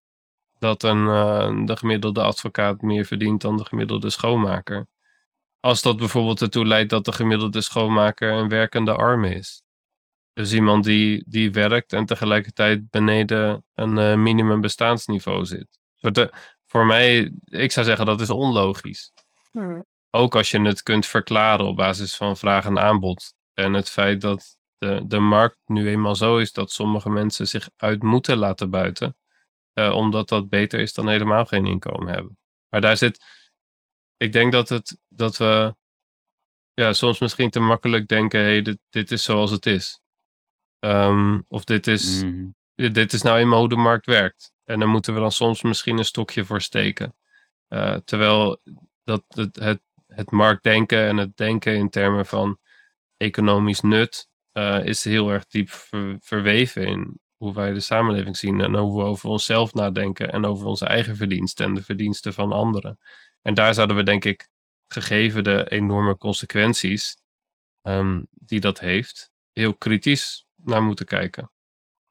dat 0.60 0.84
een, 0.84 1.06
uh, 1.06 1.66
de 1.66 1.78
gemiddelde 1.78 2.22
advocaat 2.22 2.82
meer 2.82 3.06
verdient 3.06 3.42
dan 3.42 3.58
de 3.58 3.66
gemiddelde 3.66 4.10
schoonmaker. 4.10 4.88
Als 5.60 5.82
dat 5.82 5.98
bijvoorbeeld 5.98 6.42
ertoe 6.42 6.66
leidt 6.66 6.90
dat 6.90 7.06
de 7.06 7.12
gemiddelde 7.12 7.62
schoonmaker 7.62 8.32
een 8.32 8.50
werkende 8.50 8.94
arm 8.94 9.24
is. 9.24 9.64
Dus 10.34 10.54
iemand 10.54 10.84
die, 10.84 11.24
die 11.28 11.52
werkt 11.52 11.94
en 11.94 12.06
tegelijkertijd 12.06 12.90
beneden 12.90 13.66
een 13.74 13.98
uh, 13.98 14.16
minimum 14.16 14.62
bestaansniveau 14.62 15.46
zit. 15.46 15.68
De, 16.00 16.34
voor 16.66 16.86
mij, 16.86 17.34
ik 17.44 17.72
zou 17.72 17.86
zeggen 17.86 18.06
dat 18.06 18.22
is 18.22 18.30
onlogisch. 18.30 19.12
Hmm. 19.52 19.86
Ook 20.10 20.36
als 20.36 20.52
je 20.52 20.62
het 20.62 20.84
kunt 20.84 21.06
verklaren 21.06 21.66
op 21.66 21.76
basis 21.76 22.16
van 22.16 22.38
vraag 22.38 22.66
en 22.66 22.80
aanbod. 22.80 23.34
En 23.54 23.74
het 23.74 23.90
feit 23.90 24.22
dat 24.22 24.58
de, 24.78 25.04
de 25.08 25.20
markt 25.20 25.58
nu 25.66 25.90
eenmaal 25.90 26.16
zo 26.16 26.38
is 26.38 26.52
dat 26.52 26.72
sommige 26.72 27.10
mensen 27.10 27.48
zich 27.48 27.70
uit 27.76 28.04
moeten 28.04 28.38
laten 28.38 28.70
buiten. 28.70 29.16
Uh, 29.80 29.94
omdat 29.94 30.30
dat 30.30 30.50
beter 30.50 30.80
is 30.80 30.94
dan 30.94 31.08
helemaal 31.08 31.46
geen 31.46 31.66
inkomen 31.66 32.14
hebben. 32.14 32.38
Maar 32.70 32.82
daar 32.82 32.98
zit. 32.98 33.24
Ik 34.18 34.32
denk 34.32 34.52
dat, 34.52 34.70
het, 34.70 34.98
dat 35.08 35.38
we 35.38 35.76
ja, 36.74 36.94
soms 36.94 37.20
misschien 37.20 37.50
te 37.50 37.60
makkelijk 37.60 38.08
denken: 38.08 38.40
hey, 38.40 38.62
dit, 38.62 38.78
dit 38.90 39.12
is 39.12 39.24
zoals 39.24 39.52
het 39.52 39.66
is. 39.66 40.02
Um, 40.80 41.46
of 41.48 41.64
dit 41.64 41.88
is, 41.88 42.24
mm. 42.24 42.56
dit 42.76 43.14
is 43.14 43.22
nou 43.22 43.38
eenmaal 43.38 43.60
hoe 43.60 43.70
de 43.70 43.76
markt 43.76 44.06
werkt. 44.06 44.54
En 44.64 44.80
daar 44.80 44.88
moeten 44.88 45.14
we 45.14 45.20
dan 45.20 45.32
soms 45.32 45.62
misschien 45.62 45.98
een 45.98 46.06
stokje 46.06 46.46
voor 46.46 46.62
steken. 46.62 47.16
Uh, 47.70 47.96
terwijl 47.96 48.62
dat 49.04 49.24
het, 49.28 49.56
het, 49.56 49.82
het 50.08 50.32
marktdenken 50.32 51.08
en 51.08 51.18
het 51.18 51.38
denken 51.38 51.76
in 51.76 51.90
termen 51.90 52.26
van 52.26 52.60
economisch 53.18 53.82
nut 53.82 54.30
uh, 54.54 54.86
is 54.86 55.04
heel 55.04 55.30
erg 55.30 55.48
diep 55.48 55.70
ver, 55.70 56.18
verweven 56.20 56.88
in 56.88 57.20
hoe 57.38 57.54
wij 57.54 57.74
de 57.74 57.80
samenleving 57.80 58.38
zien 58.38 58.62
en 58.62 58.76
hoe 58.76 59.02
we 59.02 59.08
over 59.08 59.30
onszelf 59.30 59.74
nadenken 59.74 60.32
en 60.32 60.46
over 60.46 60.68
onze 60.68 60.86
eigen 60.86 61.16
verdiensten 61.16 61.66
en 61.66 61.74
de 61.74 61.84
verdiensten 61.84 62.34
van 62.34 62.52
anderen. 62.52 63.00
En 63.42 63.54
daar 63.54 63.74
zouden 63.74 63.96
we 63.96 64.04
denk 64.04 64.26
ik, 64.26 64.50
gegeven 64.88 65.44
de 65.44 65.70
enorme 65.70 66.18
consequenties 66.18 67.18
um, 67.82 68.28
die 68.32 68.60
dat 68.60 68.80
heeft, 68.80 69.32
heel 69.52 69.76
kritisch 69.76 70.48
naar 70.56 70.84
moeten 70.84 71.06
kijken. 71.06 71.52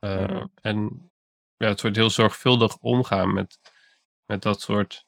Uh, 0.01 0.45
En 0.61 1.11
ja, 1.57 1.69
het 1.69 1.81
wordt 1.81 1.97
heel 1.97 2.11
zorgvuldig 2.11 2.77
omgaan 2.77 3.35
met, 3.35 3.59
met 4.25 4.43
dat 4.43 4.61
soort 4.61 5.07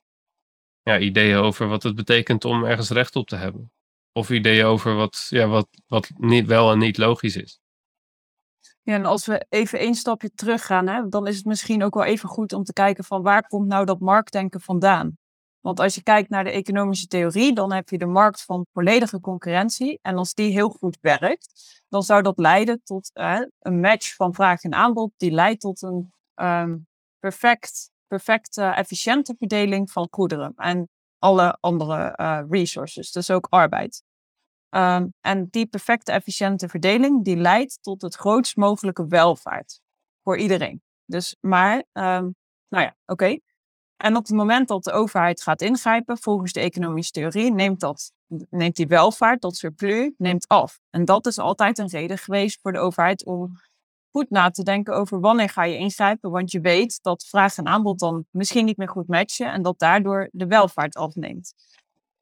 ja, 0.83 0.99
ideeën 0.99 1.37
over 1.37 1.69
wat 1.69 1.83
het 1.83 1.95
betekent 1.95 2.45
om 2.45 2.65
ergens 2.65 2.91
recht 2.91 3.17
op 3.17 3.29
te 3.29 3.37
hebben. 3.37 3.73
Of 4.13 4.31
ideeën 4.31 4.65
over 4.65 4.95
wat, 4.95 5.27
ja, 5.29 5.47
wat, 5.47 5.69
wat 5.87 6.11
niet, 6.17 6.47
wel 6.47 6.73
en 6.73 6.79
niet 6.79 6.99
logisch 6.99 7.37
is. 7.37 7.61
Ja, 8.89 8.95
en 8.95 9.05
als 9.05 9.27
we 9.27 9.47
even 9.49 9.79
één 9.79 9.95
stapje 9.95 10.31
terug 10.35 10.67
gaan, 10.67 10.87
hè, 10.87 11.09
dan 11.09 11.27
is 11.27 11.37
het 11.37 11.45
misschien 11.45 11.83
ook 11.83 11.95
wel 11.95 12.05
even 12.05 12.29
goed 12.29 12.53
om 12.53 12.65
te 12.65 12.73
kijken 12.73 13.05
van 13.05 13.23
waar 13.23 13.47
komt 13.49 13.67
nou 13.67 13.85
dat 13.85 14.01
marktdenken 14.01 14.61
vandaan? 14.61 15.19
Want 15.61 15.81
als 15.81 15.95
je 15.95 16.03
kijkt 16.03 16.29
naar 16.29 16.45
de 16.45 16.51
economische 16.51 17.07
theorie, 17.07 17.55
dan 17.55 17.73
heb 17.73 17.89
je 17.89 17.99
de 17.99 18.07
markt 18.07 18.45
van 18.45 18.67
volledige 18.73 19.21
concurrentie. 19.21 19.99
En 20.03 20.17
als 20.17 20.35
die 20.35 20.53
heel 20.53 20.69
goed 20.69 20.99
werkt, 21.01 21.83
dan 21.89 22.03
zou 22.03 22.23
dat 22.23 22.39
leiden 22.39 22.81
tot 22.85 23.11
een 23.59 23.81
match 23.81 24.15
van 24.15 24.35
vraag 24.35 24.63
en 24.63 24.75
aanbod, 24.75 25.13
die 25.17 25.31
leidt 25.31 25.61
tot 25.61 25.83
een 25.83 26.13
um, 26.35 26.87
perfect, 27.19 27.91
perfecte, 28.07 28.63
efficiënte 28.63 29.35
verdeling 29.39 29.91
van 29.91 30.09
goederen 30.11 30.53
en 30.57 30.89
alle 31.19 31.59
andere 31.61 32.15
uh, 32.17 32.41
resources, 32.49 33.13
dus 33.13 33.31
ook 33.31 33.47
arbeid. 33.51 34.03
Um, 34.71 35.13
en 35.21 35.47
die 35.51 35.67
perfecte, 35.67 36.13
efficiënte 36.13 36.69
verdeling, 36.69 37.25
die 37.25 37.37
leidt 37.37 37.79
tot 37.83 38.03
het 38.03 38.15
grootst 38.15 38.57
mogelijke 38.57 39.07
welvaart 39.07 39.81
voor 40.23 40.39
iedereen. 40.39 40.83
Dus, 41.05 41.37
maar, 41.41 41.77
um, 41.77 42.35
nou 42.69 42.85
ja, 42.85 42.97
oké. 43.07 43.39
En 43.97 44.17
op 44.17 44.27
het 44.27 44.37
moment 44.37 44.69
dat 44.69 44.85
de 44.85 44.93
overheid 44.93 45.43
gaat 45.43 45.63
ingrijpen, 45.63 46.19
volgens 46.19 46.53
de 46.53 46.61
economische 46.61 47.13
theorie, 47.13 47.53
neemt, 47.53 47.81
dat, 47.81 48.13
neemt 48.51 48.77
die 48.77 48.87
welvaart, 48.87 49.41
dat 49.41 49.57
surplus, 49.57 50.13
neemt 50.17 50.49
af. 50.49 50.81
En 50.91 51.05
dat 51.05 51.27
is 51.27 51.39
altijd 51.39 51.79
een 51.79 51.89
reden 51.89 52.19
geweest 52.19 52.61
voor 52.61 52.73
de 52.73 52.79
overheid 52.79 53.25
om 53.25 53.53
goed 54.11 54.31
na 54.31 54.51
te 54.51 54.63
denken 54.63 54.95
over 54.95 55.21
wanneer 55.21 55.49
ga 55.49 55.65
je 55.65 55.77
ingrijpen. 55.77 56.31
Want 56.31 56.51
je 56.51 56.61
weet 56.61 57.03
dat 57.03 57.27
vraag 57.27 57.57
en 57.57 57.67
aanbod 57.67 57.99
dan 57.99 58.27
misschien 58.31 58.65
niet 58.65 58.77
meer 58.77 58.89
goed 58.89 59.09
matchen 59.09 59.53
en 59.53 59.63
dat 59.63 59.79
daardoor 59.79 60.29
de 60.33 60.47
welvaart 60.47 60.95
afneemt. 60.95 61.55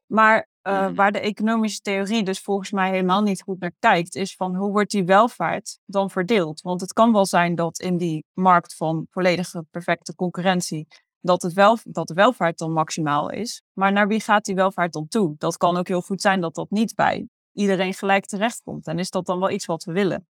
Maar 0.07 0.47
uh, 0.67 0.89
waar 0.95 1.11
de 1.11 1.19
economische 1.19 1.81
theorie 1.81 2.23
dus 2.23 2.39
volgens 2.39 2.71
mij 2.71 2.89
helemaal 2.89 3.21
niet 3.21 3.41
goed 3.41 3.59
naar 3.59 3.73
kijkt, 3.79 4.15
is 4.15 4.35
van 4.35 4.55
hoe 4.55 4.71
wordt 4.71 4.91
die 4.91 5.05
welvaart 5.05 5.79
dan 5.85 6.09
verdeeld? 6.09 6.61
Want 6.61 6.81
het 6.81 6.93
kan 6.93 7.13
wel 7.13 7.25
zijn 7.25 7.55
dat 7.55 7.79
in 7.79 7.97
die 7.97 8.25
markt 8.33 8.75
van 8.75 9.07
volledige 9.09 9.65
perfecte 9.71 10.15
concurrentie 10.15 10.87
dat, 11.21 11.41
het 11.41 11.53
wel, 11.53 11.77
dat 11.83 12.07
de 12.07 12.13
welvaart 12.13 12.57
dan 12.57 12.71
maximaal 12.71 13.29
is. 13.29 13.61
Maar 13.73 13.91
naar 13.91 14.07
wie 14.07 14.19
gaat 14.19 14.45
die 14.45 14.55
welvaart 14.55 14.93
dan 14.93 15.07
toe? 15.07 15.35
Dat 15.37 15.57
kan 15.57 15.77
ook 15.77 15.87
heel 15.87 16.01
goed 16.01 16.21
zijn 16.21 16.41
dat 16.41 16.55
dat 16.55 16.69
niet 16.69 16.95
bij 16.95 17.27
iedereen 17.53 17.93
gelijk 17.93 18.25
terechtkomt. 18.25 18.87
En 18.87 18.99
is 18.99 19.09
dat 19.09 19.25
dan 19.25 19.39
wel 19.39 19.49
iets 19.49 19.65
wat 19.65 19.83
we 19.83 19.91
willen? 19.91 20.27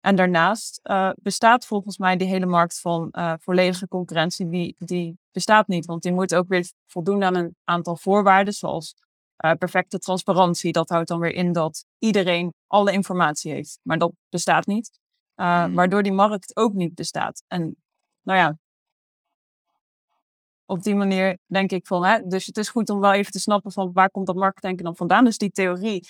En 0.00 0.16
daarnaast 0.16 0.80
uh, 0.82 1.10
bestaat 1.16 1.66
volgens 1.66 1.98
mij 1.98 2.16
die 2.16 2.28
hele 2.28 2.46
markt 2.46 2.80
van 2.80 3.08
uh, 3.12 3.34
volledige 3.38 3.88
concurrentie, 3.88 4.48
die, 4.48 4.74
die 4.78 5.18
bestaat 5.32 5.68
niet. 5.68 5.86
Want 5.86 6.02
die 6.02 6.12
moet 6.12 6.34
ook 6.34 6.48
weer 6.48 6.70
voldoen 6.86 7.24
aan 7.24 7.34
een 7.34 7.56
aantal 7.64 7.96
voorwaarden, 7.96 8.54
zoals 8.54 8.94
uh, 9.44 9.52
perfecte 9.52 9.98
transparantie. 9.98 10.72
Dat 10.72 10.88
houdt 10.88 11.08
dan 11.08 11.20
weer 11.20 11.34
in 11.34 11.52
dat 11.52 11.84
iedereen 11.98 12.52
alle 12.66 12.92
informatie 12.92 13.52
heeft. 13.52 13.78
Maar 13.82 13.98
dat 13.98 14.12
bestaat 14.28 14.66
niet. 14.66 14.98
Mm. 15.34 15.74
Waardoor 15.74 16.02
die 16.02 16.12
markt 16.12 16.56
ook 16.56 16.72
niet 16.72 16.94
bestaat. 16.94 17.44
En 17.46 17.76
nou 18.22 18.38
ja, 18.38 18.58
op 20.70 20.82
die 20.82 20.94
manier 20.94 21.38
denk 21.46 21.70
ik 21.70 21.86
van, 21.86 22.04
hè, 22.04 22.20
dus 22.26 22.46
het 22.46 22.56
is 22.56 22.68
goed 22.68 22.90
om 22.90 23.00
wel 23.00 23.12
even 23.12 23.32
te 23.32 23.40
snappen 23.40 23.72
van 23.72 23.92
waar 23.92 24.10
komt 24.10 24.26
dat 24.26 24.36
marktdenken 24.36 24.84
dan 24.84 24.96
vandaan. 24.96 25.24
Dus 25.24 25.38
die 25.38 25.50
theorie, 25.50 26.08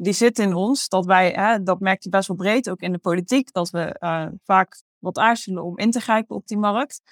die 0.00 0.12
zit 0.12 0.38
in 0.38 0.54
ons, 0.54 0.88
dat 0.88 1.06
wij, 1.06 1.30
hè, 1.30 1.62
dat 1.62 1.80
merk 1.80 2.02
je 2.02 2.08
best 2.08 2.28
wel 2.28 2.36
breed, 2.36 2.70
ook 2.70 2.80
in 2.80 2.92
de 2.92 2.98
politiek, 2.98 3.52
dat 3.52 3.70
we 3.70 3.96
uh, 4.00 4.26
vaak 4.44 4.82
wat 4.98 5.18
aarzelen 5.18 5.64
om 5.64 5.78
in 5.78 5.90
te 5.90 6.00
grijpen 6.00 6.36
op 6.36 6.46
die 6.46 6.58
markt. 6.58 7.02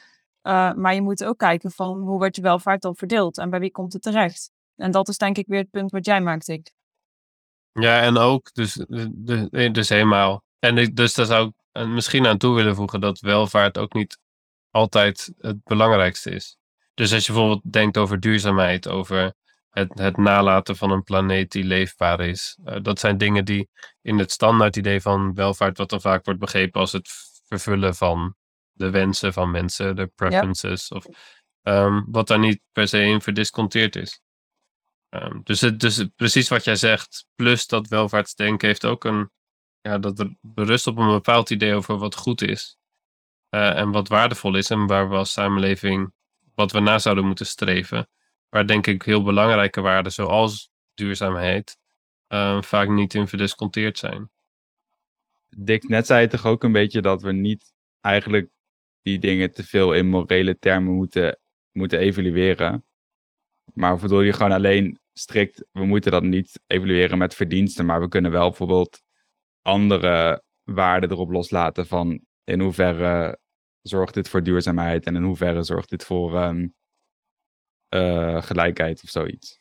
Uh, 0.42 0.72
maar 0.72 0.94
je 0.94 1.02
moet 1.02 1.24
ook 1.24 1.38
kijken 1.38 1.70
van 1.70 1.98
hoe 1.98 2.18
wordt 2.18 2.36
je 2.36 2.42
welvaart 2.42 2.82
dan 2.82 2.96
verdeeld 2.96 3.38
en 3.38 3.50
bij 3.50 3.60
wie 3.60 3.70
komt 3.70 3.92
het 3.92 4.02
terecht. 4.02 4.50
En 4.76 4.90
dat 4.90 5.08
is 5.08 5.18
denk 5.18 5.38
ik 5.38 5.46
weer 5.46 5.60
het 5.60 5.70
punt 5.70 5.90
wat 5.90 6.06
jij 6.06 6.20
maakt, 6.20 6.48
ik. 6.48 6.72
Ja, 7.72 8.00
en 8.00 8.16
ook, 8.16 8.54
dus, 8.54 8.84
dus, 9.10 9.48
dus 9.72 9.88
helemaal. 9.88 10.44
En 10.58 10.94
dus 10.94 11.14
daar 11.14 11.26
zou 11.26 11.52
ik 11.72 11.86
misschien 11.86 12.26
aan 12.26 12.38
toe 12.38 12.54
willen 12.54 12.74
voegen 12.74 13.00
dat 13.00 13.20
welvaart 13.20 13.78
ook 13.78 13.92
niet 13.92 14.18
altijd 14.70 15.32
het 15.38 15.64
belangrijkste 15.64 16.30
is. 16.30 16.56
Dus 16.94 17.12
als 17.12 17.26
je 17.26 17.32
bijvoorbeeld 17.32 17.72
denkt 17.72 17.96
over 17.96 18.20
duurzaamheid, 18.20 18.88
over 18.88 19.34
het, 19.78 19.98
het 19.98 20.16
nalaten 20.16 20.76
van 20.76 20.90
een 20.90 21.02
planeet 21.02 21.52
die 21.52 21.64
leefbaar 21.64 22.20
is. 22.20 22.58
Uh, 22.64 22.76
dat 22.82 22.98
zijn 22.98 23.18
dingen 23.18 23.44
die 23.44 23.68
in 24.02 24.18
het 24.18 24.32
standaard 24.32 24.76
idee 24.76 25.00
van 25.00 25.34
welvaart, 25.34 25.78
wat 25.78 25.90
dan 25.90 26.00
vaak 26.00 26.24
wordt 26.24 26.40
begrepen 26.40 26.80
als 26.80 26.92
het 26.92 27.08
vervullen 27.46 27.94
van 27.94 28.34
de 28.72 28.90
wensen 28.90 29.32
van 29.32 29.50
mensen, 29.50 29.96
de 29.96 30.06
preferences, 30.06 30.88
of 30.88 31.06
um, 31.62 32.06
wat 32.10 32.26
daar 32.26 32.38
niet 32.38 32.60
per 32.72 32.88
se 32.88 33.02
in 33.02 33.20
verdisconteerd 33.20 33.96
is. 33.96 34.20
Um, 35.10 35.40
dus, 35.44 35.60
het, 35.60 35.80
dus 35.80 36.04
precies 36.16 36.48
wat 36.48 36.64
jij 36.64 36.76
zegt, 36.76 37.26
plus 37.34 37.66
dat 37.66 37.88
welvaartsdenken 37.88 38.68
heeft 38.68 38.84
ook 38.84 39.04
een, 39.04 39.30
ja, 39.80 39.98
dat 39.98 40.28
berust 40.40 40.86
op 40.86 40.98
een 40.98 41.06
bepaald 41.06 41.50
idee 41.50 41.74
over 41.74 41.98
wat 41.98 42.14
goed 42.14 42.42
is. 42.42 42.76
Uh, 43.50 43.78
en 43.78 43.90
wat 43.90 44.08
waardevol 44.08 44.56
is 44.56 44.70
en 44.70 44.86
waar 44.86 45.08
we 45.08 45.16
als 45.16 45.32
samenleving 45.32 46.12
wat 46.54 46.72
we 46.72 46.80
na 46.80 46.98
zouden 46.98 47.26
moeten 47.26 47.46
streven. 47.46 48.08
Waar 48.48 48.66
denk 48.66 48.86
ik 48.86 49.02
heel 49.02 49.22
belangrijke 49.22 49.80
waarden 49.80 50.12
zoals 50.12 50.70
duurzaamheid 50.94 51.78
uh, 52.28 52.62
vaak 52.62 52.88
niet 52.88 53.14
in 53.14 53.28
verdisconteerd 53.28 53.98
zijn. 53.98 54.30
Dick, 55.48 55.88
net 55.88 56.06
zei 56.06 56.20
je 56.20 56.28
toch 56.28 56.46
ook 56.46 56.64
een 56.64 56.72
beetje 56.72 57.00
dat 57.00 57.22
we 57.22 57.32
niet 57.32 57.72
eigenlijk 58.00 58.50
die 59.02 59.18
dingen 59.18 59.52
te 59.52 59.64
veel 59.64 59.92
in 59.92 60.08
morele 60.08 60.58
termen 60.58 60.94
moeten, 60.94 61.38
moeten 61.72 61.98
evalueren. 61.98 62.84
Maar 63.74 63.96
bedoel 63.96 64.20
je 64.20 64.32
gewoon 64.32 64.52
alleen 64.52 64.98
strikt, 65.12 65.64
we 65.72 65.84
moeten 65.84 66.10
dat 66.10 66.22
niet 66.22 66.60
evalueren 66.66 67.18
met 67.18 67.34
verdiensten, 67.34 67.86
maar 67.86 68.00
we 68.00 68.08
kunnen 68.08 68.30
wel 68.30 68.48
bijvoorbeeld 68.48 69.02
andere 69.62 70.42
waarden 70.62 71.10
erop 71.10 71.30
loslaten 71.30 71.86
van 71.86 72.24
in 72.44 72.60
hoeverre 72.60 73.38
zorgt 73.82 74.14
dit 74.14 74.28
voor 74.28 74.42
duurzaamheid 74.42 75.06
en 75.06 75.16
in 75.16 75.22
hoeverre 75.22 75.62
zorgt 75.62 75.90
dit 75.90 76.04
voor 76.04 76.36
ehm, 76.36 76.66
eh, 77.88 78.42
gelijkheid 78.42 79.02
of 79.02 79.10
zoiets. 79.10 79.60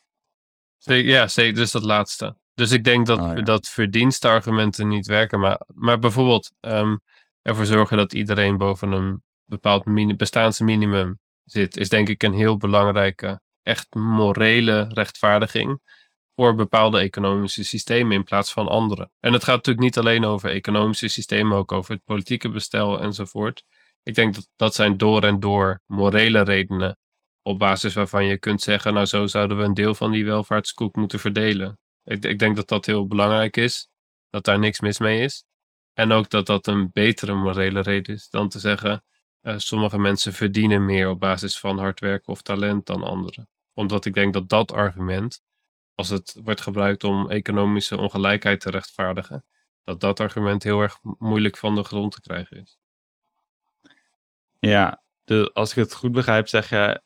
Ja. 0.78 1.26
Dus 1.34 1.70
dat 1.70 1.82
laatste. 1.82 2.36
Dus 2.54 2.70
ik 2.70 2.84
denk 2.84 3.06
dat, 3.06 3.18
Oh, 3.20 3.32
ja. 3.36 3.42
dat 3.42 3.68
verdienstargumenten 3.68 4.88
niet 4.88 5.06
werken. 5.06 5.40
Maar, 5.40 5.60
maar 5.74 5.98
bijvoorbeeld 5.98 6.52
ehm, 6.60 6.96
ervoor 7.42 7.66
zorgen 7.66 7.96
dat 7.96 8.12
iedereen 8.12 8.56
boven 8.56 8.92
een 8.92 9.22
bepaald 9.44 9.84
mini- 9.84 10.16
bestaansminimum 10.16 11.18
zit, 11.44 11.76
is 11.76 11.88
denk 11.88 12.08
ik 12.08 12.22
een 12.22 12.32
heel 12.32 12.56
belangrijke, 12.56 13.40
echt 13.62 13.94
morele 13.94 14.88
rechtvaardiging 14.92 15.80
voor 16.34 16.54
bepaalde 16.54 16.98
economische 17.00 17.64
systemen 17.64 18.12
in 18.12 18.24
plaats 18.24 18.52
van 18.52 18.68
andere. 18.68 19.10
En 19.20 19.32
het 19.32 19.44
gaat 19.44 19.56
natuurlijk 19.56 19.84
niet 19.84 19.98
alleen 19.98 20.24
over 20.24 20.50
economische 20.50 21.08
systemen, 21.08 21.56
ook 21.56 21.72
over 21.72 21.94
het 21.94 22.04
politieke 22.04 22.48
bestel 22.48 23.00
enzovoort. 23.00 23.64
Ik 24.02 24.14
denk 24.14 24.34
dat 24.34 24.48
dat 24.56 24.74
zijn 24.74 24.96
door 24.96 25.22
en 25.22 25.40
door 25.40 25.80
morele 25.86 26.40
redenen 26.42 26.98
op 27.46 27.58
basis 27.58 27.94
waarvan 27.94 28.24
je 28.24 28.38
kunt 28.38 28.62
zeggen, 28.62 28.94
nou 28.94 29.06
zo 29.06 29.26
zouden 29.26 29.56
we 29.56 29.62
een 29.62 29.74
deel 29.74 29.94
van 29.94 30.10
die 30.10 30.24
welvaartskoek 30.24 30.96
moeten 30.96 31.18
verdelen. 31.18 31.78
Ik, 32.04 32.24
ik 32.24 32.38
denk 32.38 32.56
dat 32.56 32.68
dat 32.68 32.86
heel 32.86 33.06
belangrijk 33.06 33.56
is, 33.56 33.88
dat 34.30 34.44
daar 34.44 34.58
niks 34.58 34.80
mis 34.80 34.98
mee 34.98 35.22
is. 35.22 35.44
En 35.92 36.12
ook 36.12 36.30
dat 36.30 36.46
dat 36.46 36.66
een 36.66 36.90
betere 36.92 37.34
morele 37.34 37.80
reden 37.80 38.14
is 38.14 38.28
dan 38.30 38.48
te 38.48 38.58
zeggen, 38.58 39.04
eh, 39.40 39.54
sommige 39.58 39.98
mensen 39.98 40.32
verdienen 40.32 40.84
meer 40.84 41.08
op 41.08 41.20
basis 41.20 41.58
van 41.58 41.78
hard 41.78 42.00
werken 42.00 42.32
of 42.32 42.42
talent 42.42 42.86
dan 42.86 43.02
anderen. 43.02 43.48
Omdat 43.74 44.04
ik 44.04 44.14
denk 44.14 44.32
dat 44.32 44.48
dat 44.48 44.72
argument, 44.72 45.42
als 45.94 46.08
het 46.08 46.40
wordt 46.44 46.60
gebruikt 46.60 47.04
om 47.04 47.30
economische 47.30 47.96
ongelijkheid 47.96 48.60
te 48.60 48.70
rechtvaardigen, 48.70 49.44
dat 49.84 50.00
dat 50.00 50.20
argument 50.20 50.62
heel 50.62 50.80
erg 50.80 50.98
moeilijk 51.02 51.56
van 51.56 51.74
de 51.74 51.84
grond 51.84 52.12
te 52.12 52.20
krijgen 52.20 52.60
is. 52.60 52.78
Ja, 54.58 55.02
als 55.52 55.70
ik 55.70 55.76
het 55.76 55.94
goed 55.94 56.12
begrijp, 56.12 56.48
zeg 56.48 56.68
je, 56.68 57.04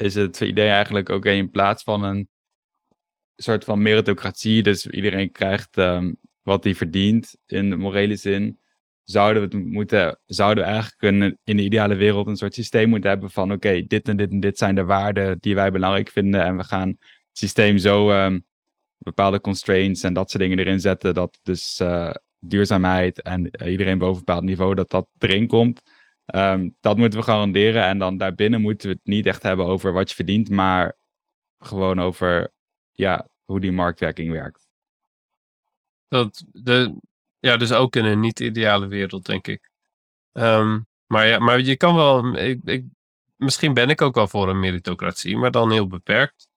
is 0.00 0.14
het 0.14 0.40
idee 0.40 0.68
eigenlijk 0.68 1.08
oké, 1.08 1.30
in 1.30 1.50
plaats 1.50 1.82
van 1.82 2.02
een 2.02 2.28
soort 3.36 3.64
van 3.64 3.82
meritocratie, 3.82 4.62
dus 4.62 4.86
iedereen 4.86 5.32
krijgt 5.32 5.76
ehm, 5.76 6.12
wat 6.42 6.64
hij 6.64 6.74
verdient 6.74 7.36
in 7.46 7.70
de 7.70 7.76
morele 7.76 8.16
zin, 8.16 8.60
zouden 9.04 9.48
we 9.48 9.56
het 9.56 9.66
moeten, 9.66 10.20
zouden 10.26 10.64
we 10.64 10.70
eigenlijk 10.70 11.38
in 11.44 11.56
de 11.56 11.62
ideale 11.62 11.94
wereld 11.94 12.26
een 12.26 12.36
soort 12.36 12.54
systeem 12.54 12.88
moeten 12.88 13.10
hebben 13.10 13.30
van 13.30 13.52
oké, 13.52 13.82
dit 13.86 14.08
en 14.08 14.16
dit 14.16 14.30
en 14.30 14.40
dit 14.40 14.58
zijn 14.58 14.74
de 14.74 14.84
waarden 14.84 15.38
die 15.40 15.54
wij 15.54 15.70
belangrijk 15.70 16.08
vinden 16.08 16.44
en 16.44 16.56
we 16.56 16.64
gaan 16.64 16.88
het 16.88 16.98
systeem 17.32 17.78
zo 17.78 18.10
ehm, 18.10 18.38
bepaalde 18.98 19.40
constraints 19.40 20.02
en 20.02 20.12
dat 20.12 20.30
soort 20.30 20.42
dingen 20.42 20.58
erin 20.58 20.80
zetten, 20.80 21.14
dat 21.14 21.38
dus 21.42 21.80
eh, 21.80 22.14
duurzaamheid 22.38 23.22
en 23.22 23.50
iedereen 23.68 23.98
boven 23.98 24.18
een 24.18 24.24
bepaald 24.24 24.44
niveau, 24.44 24.74
dat 24.74 24.90
dat 24.90 25.08
erin 25.18 25.46
komt. 25.46 25.82
Ehm, 26.30 26.68
dat 26.80 26.96
moeten 26.96 27.18
we 27.18 27.24
garanderen. 27.24 27.84
En 27.84 27.98
dan 27.98 28.16
daarbinnen 28.16 28.60
moeten 28.60 28.88
we 28.88 28.94
het 28.94 29.06
niet 29.06 29.26
echt 29.26 29.42
hebben 29.42 29.66
over 29.66 29.92
wat 29.92 30.08
je 30.08 30.14
verdient, 30.14 30.48
maar 30.50 30.96
gewoon 31.58 32.00
over 32.00 32.52
ja, 32.92 33.28
hoe 33.44 33.60
die 33.60 33.72
marktwerking 33.72 34.32
werkt. 34.32 34.68
Dat 36.08 36.44
de, 36.52 36.96
ja, 37.38 37.56
dus 37.56 37.72
ook 37.72 37.96
in 37.96 38.04
een 38.04 38.20
niet-ideale 38.20 38.86
wereld, 38.86 39.26
denk 39.26 39.46
ik. 39.46 39.70
Ehm, 40.32 40.80
maar, 41.06 41.26
ja, 41.26 41.38
maar 41.38 41.60
je 41.60 41.76
kan 41.76 41.94
wel. 41.94 42.36
Ik, 42.36 42.60
ik, 42.64 42.84
misschien 43.36 43.74
ben 43.74 43.90
ik 43.90 44.00
ook 44.00 44.14
wel 44.14 44.28
voor 44.28 44.48
een 44.48 44.60
meritocratie, 44.60 45.36
maar 45.36 45.50
dan 45.50 45.70
heel 45.70 45.86
beperkt. 45.86 46.48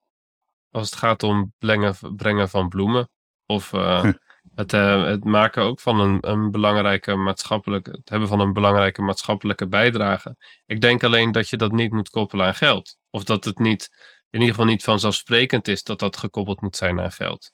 Als 0.72 0.90
het 0.90 1.00
gaat 1.00 1.24
om 1.24 1.54
brengen, 1.58 1.96
brengen 2.16 2.50
van 2.50 2.70
bloemen. 2.70 3.10
Of 3.46 3.74
eh, 3.74 4.04
het, 4.56 4.74
eh, 4.74 5.04
het 5.04 5.24
maken 5.24 5.64
ook 5.64 5.80
van 5.80 6.00
een, 6.00 6.18
een 6.22 6.52
belangrijke 6.52 7.16
maatschappelijke. 7.16 7.92
Het 7.92 8.10
hebben 8.10 8.28
van 8.28 8.40
een 8.40 8.54
belangrijke 8.54 9.02
maatschappelijke 9.02 9.68
bijdrage. 9.68 10.36
Ik 10.66 10.82
denk 10.82 11.04
alleen 11.04 11.32
dat 11.32 11.50
je 11.50 11.58
dat 11.58 11.72
niet 11.72 11.92
moet 11.92 12.10
koppelen 12.10 12.46
aan 12.46 12.56
geld. 12.56 12.98
Of 13.10 13.24
dat 13.24 13.46
het 13.46 13.60
niet, 13.60 13.90
in 14.30 14.40
ieder 14.40 14.56
geval 14.56 14.72
niet 14.72 14.84
vanzelfsprekend 14.84 15.68
is 15.68 15.84
dat 15.84 16.00
dat 16.00 16.18
gekoppeld 16.18 16.62
moet 16.62 16.76
zijn 16.76 17.00
aan 17.00 17.12
geld. 17.12 17.52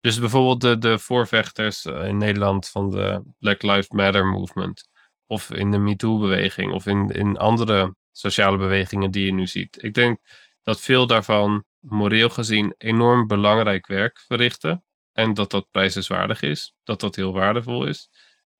Dus 0.00 0.18
bijvoorbeeld 0.18 0.60
de, 0.60 0.78
de 0.78 0.98
voorvechters 0.98 1.84
eh, 1.84 2.06
in 2.06 2.16
Nederland 2.16 2.68
van 2.68 2.90
de 2.90 3.22
Black 3.38 3.62
Lives 3.62 3.88
Matter 3.88 4.26
movement. 4.26 4.88
Of 5.26 5.50
in 5.50 5.70
de 5.70 5.78
MeToo-beweging. 5.78 6.72
Of 6.72 6.86
in, 6.86 7.08
in 7.08 7.36
andere 7.36 7.94
sociale 8.12 8.56
bewegingen 8.56 9.10
die 9.10 9.24
je 9.24 9.32
nu 9.32 9.46
ziet. 9.46 9.82
Ik 9.82 9.94
denk 9.94 10.18
dat 10.62 10.80
veel 10.80 11.06
daarvan 11.06 11.64
moreel 11.78 12.28
gezien 12.28 12.74
enorm 12.78 13.26
belangrijk 13.26 13.86
werk 13.86 14.18
verrichten. 14.26 14.83
En 15.14 15.34
dat 15.34 15.50
dat 15.50 15.70
prijzenswaardig 15.70 16.42
is. 16.42 16.74
Dat 16.82 17.00
dat 17.00 17.16
heel 17.16 17.32
waardevol 17.32 17.86
is. 17.86 18.10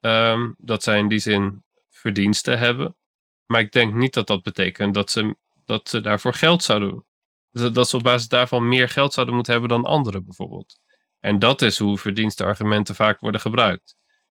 Ehm, 0.01 0.53
dat 0.59 0.83
zij 0.83 0.99
in 0.99 1.09
die 1.09 1.19
zin 1.19 1.65
verdiensten 1.91 2.59
hebben. 2.59 2.97
Maar 3.47 3.61
ik 3.61 3.73
denk 3.73 3.95
niet 3.95 4.15
dat 4.15 4.27
dat 4.27 4.43
betekent 4.43 4.95
dat 4.95 5.11
ze, 5.11 5.37
dat 5.65 5.89
ze 5.89 6.01
daarvoor 6.01 6.35
geld 6.35 6.63
zouden 6.63 7.05
dat 7.55 7.89
ze 7.89 7.97
op 7.97 8.03
basis 8.03 8.29
daarvan 8.29 8.69
meer 8.69 8.89
geld 8.89 9.13
zouden 9.13 9.35
moeten 9.35 9.53
hebben 9.53 9.71
dan 9.71 9.85
anderen 9.85 10.25
bijvoorbeeld. 10.25 10.79
En 11.21 11.39
dat 11.39 11.63
is 11.63 11.79
hoe 11.79 11.99
verdienstenargumenten 11.99 12.95
vaak 12.95 13.21
worden 13.21 13.41
gebruikt. 13.41 13.97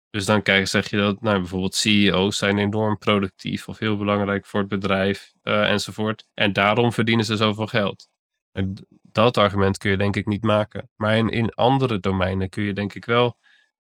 Dus 0.10 0.26
dan 0.26 0.42
kijk, 0.42 0.68
zeg 0.68 0.90
je 0.90 0.98
dat 0.98 1.22
nou, 1.22 1.40
bijvoorbeeld 1.40 1.76
CEO's 1.76 2.38
zijn 2.38 2.58
enorm 2.58 2.98
productief 2.98 3.68
of 3.68 3.78
heel 3.78 3.98
belangrijk 3.98 4.46
voor 4.46 4.60
het 4.60 4.70
bedrijf 4.70 5.34
eh, 5.42 5.70
enzovoort. 5.70 6.28
En 6.34 6.54
daarom 6.54 6.94
verdienen 6.94 7.26
ze 7.26 7.36
zoveel 7.36 7.68
geld. 7.68 8.08
En 8.52 8.88
dat 9.24 9.38
argument 9.38 9.78
kun 9.78 9.92
je 9.92 9.98
denk 9.98 10.16
ik 10.16 10.26
niet 10.26 10.44
maken. 10.44 10.90
Maar 10.96 11.18
in, 11.18 11.30
in 11.30 11.50
andere 11.54 12.00
domeinen 12.00 12.50
kun 12.50 12.64
je 12.64 12.74
denk 12.74 12.94
ik 12.94 13.06
wel 13.06 13.38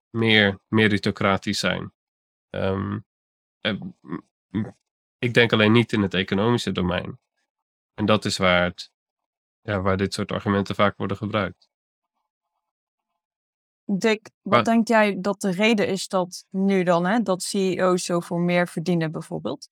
meer 0.10 0.60
meritocratisch 0.68 1.60
zijn. 1.60 1.94
Ehm, 2.50 3.00
m- 4.52 4.76
ik 5.20 5.34
denk 5.34 5.54
alleen 5.54 5.72
niet 5.72 5.94
in 5.94 6.02
het 6.02 6.14
economische 6.14 6.72
domein. 6.72 7.20
En 7.94 8.06
dat 8.06 8.26
is 8.26 8.38
waar, 8.38 8.64
het, 8.64 8.92
ja, 9.62 9.82
waar 9.82 9.98
dit 9.98 10.14
soort 10.14 10.32
argumenten 10.32 10.76
vaak 10.76 10.98
worden 10.98 11.18
gebruikt. 11.18 11.70
Dick, 13.86 14.30
wat 14.42 14.54
Maar- 14.54 14.64
denk 14.64 14.88
jij 14.88 15.18
dat 15.22 15.42
de 15.42 15.52
reden 15.52 15.88
is 15.88 16.08
dat 16.08 16.46
nu 16.50 16.84
dan, 16.84 17.06
hè, 17.06 17.20
dat 17.22 17.42
CEO's 17.42 18.04
zoveel 18.06 18.38
meer 18.38 18.68
verdienen 18.68 19.12
bijvoorbeeld? 19.12 19.70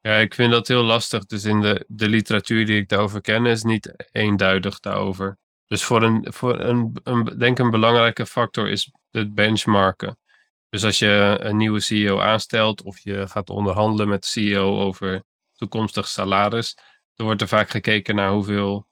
Ja, 0.00 0.16
ik 0.16 0.34
vind 0.34 0.52
dat 0.52 0.68
heel 0.68 0.82
lastig. 0.82 1.26
Dus 1.26 1.44
in 1.44 1.60
de, 1.60 1.84
de 1.88 2.08
literatuur 2.08 2.66
die 2.66 2.80
ik 2.80 2.88
daarover 2.88 3.20
ken, 3.20 3.46
is 3.46 3.62
niet 3.62 4.08
eenduidig 4.12 4.80
daarover. 4.80 5.38
Dus 5.66 5.84
voor 5.84 6.02
een, 6.02 6.26
voor 6.32 6.60
een, 6.60 6.92
denk 7.38 7.58
een 7.58 7.70
belangrijke 7.70 8.26
factor 8.26 8.68
is 8.68 8.92
het 9.10 9.34
benchmarken. 9.34 10.18
Dus 10.68 10.84
als 10.84 10.98
je 10.98 11.36
een 11.40 11.56
nieuwe 11.56 11.80
CEO 11.80 12.20
aanstelt 12.20 12.82
of 12.82 12.98
je 12.98 13.28
gaat 13.28 13.50
onderhandelen 13.50 14.08
met 14.08 14.22
de 14.22 14.28
CEO 14.28 14.80
over 14.80 15.22
toekomstig 15.52 16.08
salaris, 16.08 16.76
dan 17.14 17.26
wordt 17.26 17.40
er 17.40 17.48
vaak 17.48 17.70
gekeken 17.70 18.14
naar 18.14 18.30
hoeveel, 18.30 18.88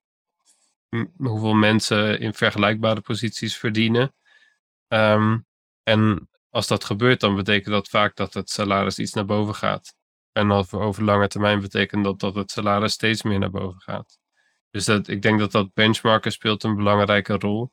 hoeveel 1.16 1.55
mensen 1.55 2.21
in 2.21 2.35
vergelijkbare 2.35 3.01
posities 3.01 3.57
verdienen. 3.57 4.14
Ehm, 4.88 5.38
en 5.83 6.29
als 6.51 6.66
dat 6.66 6.85
gebeurt, 6.85 7.21
dan 7.21 7.37
betekent 7.37 7.75
dat 7.75 7.88
vaak 7.88 8.16
dat 8.16 8.35
het 8.35 8.51
salaris 8.51 8.99
iets 8.99 9.12
naar 9.12 9.25
boven 9.25 9.55
gaat. 9.55 9.95
En 10.37 10.53
over, 10.53 10.81
over 10.81 11.05
lange 11.05 11.29
termijn 11.29 11.61
betekent 11.61 12.05
dat 12.05 12.20
dat 12.20 12.35
het 12.35 12.51
salaris 12.51 12.92
steeds 12.92 13.22
meer 13.22 13.38
naar 13.38 13.51
boven 13.51 13.81
gaat. 13.81 14.18
Dus 14.70 14.85
dat, 14.85 15.09
ik 15.09 15.22
denk 15.22 15.38
dat 15.38 15.53
dat 15.53 15.75
benchmarken 15.75 16.33
speelt 16.33 16.62
een 16.62 16.77
belangrijke 16.77 17.33
rol. 17.33 17.70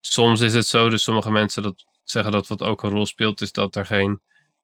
Soms 0.00 0.40
is 0.40 0.54
het 0.54 0.66
zo, 0.66 0.88
dus 0.88 1.02
sommige 1.02 1.30
mensen 1.30 1.62
dat 1.62 1.84
zeggen 2.02 2.32
dat 2.32 2.46
wat 2.46 2.62
ook 2.62 2.82
een 2.82 2.90
rol 2.90 3.06
speelt, 3.06 3.40
is 3.40 3.52
dat 3.52 3.76
er 3.76 3.86
geen, 3.86 4.20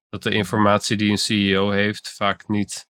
dat 0.09 0.23
de 0.23 0.31
informatie 0.31 0.97
die 0.97 1.11
een 1.11 1.17
CEO 1.17 1.69
heeft 1.69 2.09
vaak 2.09 2.47
niet 2.47 2.87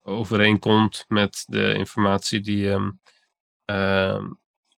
overeenkomt 0.00 1.04
met 1.08 1.44
de 1.46 1.74
informatie 1.74 2.40
die, 2.40 2.70
ehm, 2.70 2.90
ehm, 3.64 4.30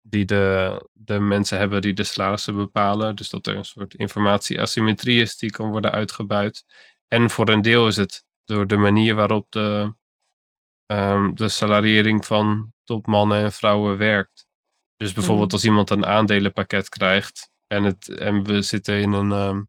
die 0.00 0.24
de, 0.24 0.88
de 0.92 1.18
mensen 1.18 1.58
hebben 1.58 1.82
die 1.82 1.92
de 1.92 2.04
salarissen 2.04 2.56
bepalen. 2.56 3.16
Dus 3.16 3.30
dat 3.30 3.46
er 3.46 3.56
een 3.56 3.64
soort 3.64 3.94
informatieasymmetrie 3.94 5.20
is 5.20 5.36
die 5.36 5.50
kan 5.50 5.70
worden 5.70 5.92
uitgebuit. 5.92 6.64
En 7.08 7.30
voor 7.30 7.48
een 7.48 7.62
deel 7.62 7.86
is 7.86 7.96
het 7.96 8.24
door 8.44 8.66
de 8.66 8.76
manier 8.76 9.14
waarop 9.14 9.50
de, 9.50 9.94
ehm, 10.86 11.34
de 11.34 11.48
salariering 11.48 12.26
van 12.26 12.72
topmannen 12.84 13.42
en 13.42 13.52
vrouwen 13.52 13.96
werkt. 13.98 14.46
Dus 14.96 15.12
bijvoorbeeld 15.12 15.46
Mhm. 15.46 15.54
als 15.54 15.64
iemand 15.64 15.90
een 15.90 16.06
aandelenpakket 16.06 16.88
krijgt 16.88 17.50
en, 17.66 17.84
het, 17.84 18.08
en 18.08 18.44
we 18.44 18.62
zitten 18.62 19.00
in 19.00 19.12
een, 19.12 19.32
ehm, 19.32 19.62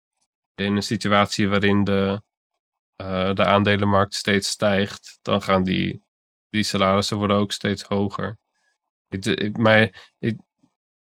in 0.55 0.75
een 0.75 0.83
situatie 0.83 1.49
waarin 1.49 1.83
de, 1.83 2.21
eh, 2.95 3.33
de 3.33 3.45
aandelenmarkt 3.45 4.13
steeds 4.13 4.49
stijgt, 4.49 5.19
dan 5.21 5.41
gaan 5.41 5.63
die, 5.63 6.03
die 6.49 6.63
salarissen 6.63 7.17
worden 7.17 7.37
ook 7.37 7.51
steeds 7.51 7.83
hoger. 7.83 8.37
Ik, 9.07 9.25
ik, 9.25 9.57
maar 9.57 10.11
ik, 10.19 10.37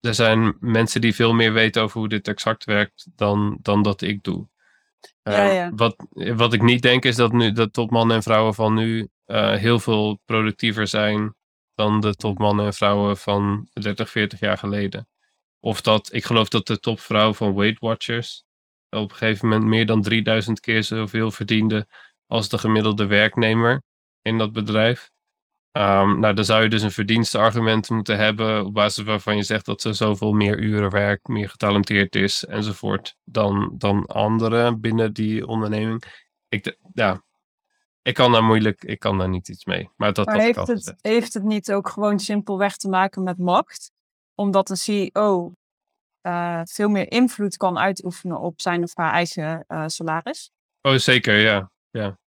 er 0.00 0.14
zijn 0.14 0.56
mensen 0.60 1.00
die 1.00 1.14
veel 1.14 1.32
meer 1.32 1.52
weten 1.52 1.82
over 1.82 1.98
hoe 1.98 2.08
dit 2.08 2.28
exact 2.28 2.64
werkt 2.64 3.08
dan, 3.14 3.58
dan 3.62 3.82
dat 3.82 4.02
ik 4.02 4.22
doe. 4.22 4.48
Ja, 5.22 5.48
Eh, 5.48 5.54
ja. 5.54 5.70
Wat, 5.74 6.06
wat 6.36 6.52
ik 6.52 6.62
niet 6.62 6.82
denk 6.82 7.04
is 7.04 7.16
dat, 7.16 7.32
nu, 7.32 7.52
dat 7.52 7.72
topmannen 7.72 8.16
en 8.16 8.22
vrouwen 8.22 8.54
van 8.54 8.74
nu 8.74 9.08
eh, 9.24 9.54
heel 9.54 9.78
veel 9.78 10.20
productiever 10.24 10.86
zijn 10.86 11.34
dan 11.74 12.00
de 12.00 12.14
topmannen 12.14 12.66
en 12.66 12.72
vrouwen 12.74 13.16
van 13.16 13.68
30, 13.72 14.10
40 14.10 14.40
jaar 14.40 14.58
geleden. 14.58 15.08
Of 15.60 15.80
dat, 15.80 16.12
ik 16.12 16.24
geloof 16.24 16.48
dat 16.48 16.66
de 16.66 16.78
topvrouw 16.78 17.34
van 17.34 17.54
Weight 17.54 17.78
Watchers 17.80 18.44
op 18.90 19.10
een 19.10 19.16
gegeven 19.16 19.48
moment 19.48 19.68
meer 19.68 19.86
dan 19.86 20.02
3000 20.02 20.60
keer 20.60 20.84
zoveel 20.84 21.30
verdiende 21.30 21.86
als 22.26 22.48
de 22.48 22.58
gemiddelde 22.58 23.06
werknemer 23.06 23.82
in 24.22 24.38
dat 24.38 24.52
bedrijf. 24.52 25.10
Um, 25.72 26.18
nou, 26.20 26.34
dan 26.34 26.44
zou 26.44 26.62
je 26.62 26.68
dus 26.68 26.82
een 26.82 26.90
verdienstenargument 26.90 27.90
moeten 27.90 28.16
hebben 28.16 28.64
op 28.64 28.74
basis 28.74 29.04
waarvan 29.04 29.36
je 29.36 29.42
zegt 29.42 29.64
dat 29.64 29.80
ze 29.80 29.92
zoveel 29.92 30.32
meer 30.32 30.58
uren 30.58 30.90
werkt, 30.90 31.28
meer 31.28 31.48
getalenteerd 31.48 32.14
is 32.14 32.44
enzovoort 32.44 33.16
dan, 33.24 33.74
dan 33.78 34.06
anderen 34.06 34.80
binnen 34.80 35.12
die 35.12 35.46
onderneming. 35.46 36.02
Ik, 36.48 36.76
ja, 36.92 37.22
ik 38.02 38.14
kan 38.14 38.32
daar 38.32 38.44
moeilijk, 38.44 38.84
ik 38.84 38.98
kan 38.98 39.18
daar 39.18 39.28
niet 39.28 39.48
iets 39.48 39.64
mee. 39.64 39.90
Maar, 39.96 40.12
dat, 40.12 40.26
maar 40.26 40.38
heeft, 40.38 40.66
het, 40.66 40.94
heeft 41.00 41.34
het 41.34 41.42
niet 41.42 41.72
ook 41.72 41.88
gewoon 41.88 42.18
simpelweg 42.18 42.76
te 42.76 42.88
maken 42.88 43.22
met 43.22 43.38
macht? 43.38 43.92
Omdat 44.34 44.70
een 44.70 44.76
CEO 44.76 45.52
uh, 46.22 46.60
veel 46.64 46.88
meer 46.88 47.10
invloed 47.10 47.56
kan 47.56 47.78
uitoefenen 47.78 48.40
op 48.40 48.60
zijn 48.60 48.82
of 48.82 48.90
haar 48.94 49.12
eigen 49.12 49.64
uh, 49.68 49.84
salaris? 49.86 50.50
Oh, 50.82 50.94
zeker, 50.94 51.38
ja. 51.38 51.70
Ja, 51.90 52.18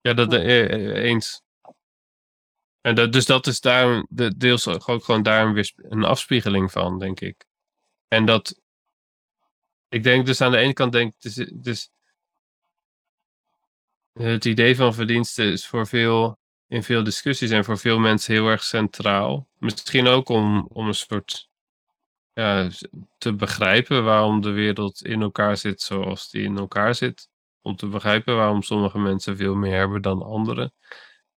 ja 0.00 0.14
dat 0.14 0.32
uh, 0.32 1.04
eens. 1.04 1.42
En 2.82 2.94
dat, 2.94 3.12
dus 3.12 3.26
dat 3.26 3.46
is 3.46 3.60
daar 3.60 4.06
de, 4.08 4.36
deels 4.36 4.68
ook 4.68 5.04
gewoon 5.04 5.22
daar 5.22 5.64
een, 5.76 6.04
afspiegeling 6.04 6.70
van, 6.70 6.98
denk 6.98 7.20
ik. 7.20 7.44
En 8.08 8.26
dat, 8.26 8.60
ik 9.88 10.02
denk 10.02 10.26
dus 10.26 10.40
aan 10.40 10.50
de 10.50 10.56
ene 10.58 10.72
kant, 10.72 10.92
denk 10.92 11.14
dus, 11.20 11.34
dus 11.54 11.90
het 14.12 14.44
idee 14.44 14.76
van 14.76 14.94
verdiensten 14.94 15.52
is 15.52 15.66
voor 15.66 15.86
veel, 15.86 16.38
in 16.66 16.82
veel 16.82 17.04
discussies 17.04 17.50
en 17.50 17.64
voor 17.64 17.78
veel 17.78 17.98
mensen 17.98 18.34
heel 18.34 18.48
erg 18.48 18.62
centraal. 18.62 19.48
Misschien 19.58 20.06
ook 20.06 20.28
om, 20.28 20.66
om 20.72 20.86
een 20.86 20.94
soort 20.94 21.48
ja, 22.32 22.68
te 23.18 23.34
begrijpen 23.34 24.04
waarom 24.04 24.40
de 24.40 24.50
wereld 24.50 25.04
in 25.04 25.22
elkaar 25.22 25.56
zit 25.56 25.80
zoals 25.80 26.30
die 26.30 26.42
in 26.42 26.58
elkaar 26.58 26.94
zit. 26.94 27.30
Om 27.60 27.76
te 27.76 27.86
begrijpen 27.86 28.36
waarom 28.36 28.62
sommige 28.62 28.98
mensen 28.98 29.36
veel 29.36 29.54
meer 29.54 29.76
hebben 29.76 30.02
dan 30.02 30.22
anderen. 30.22 30.72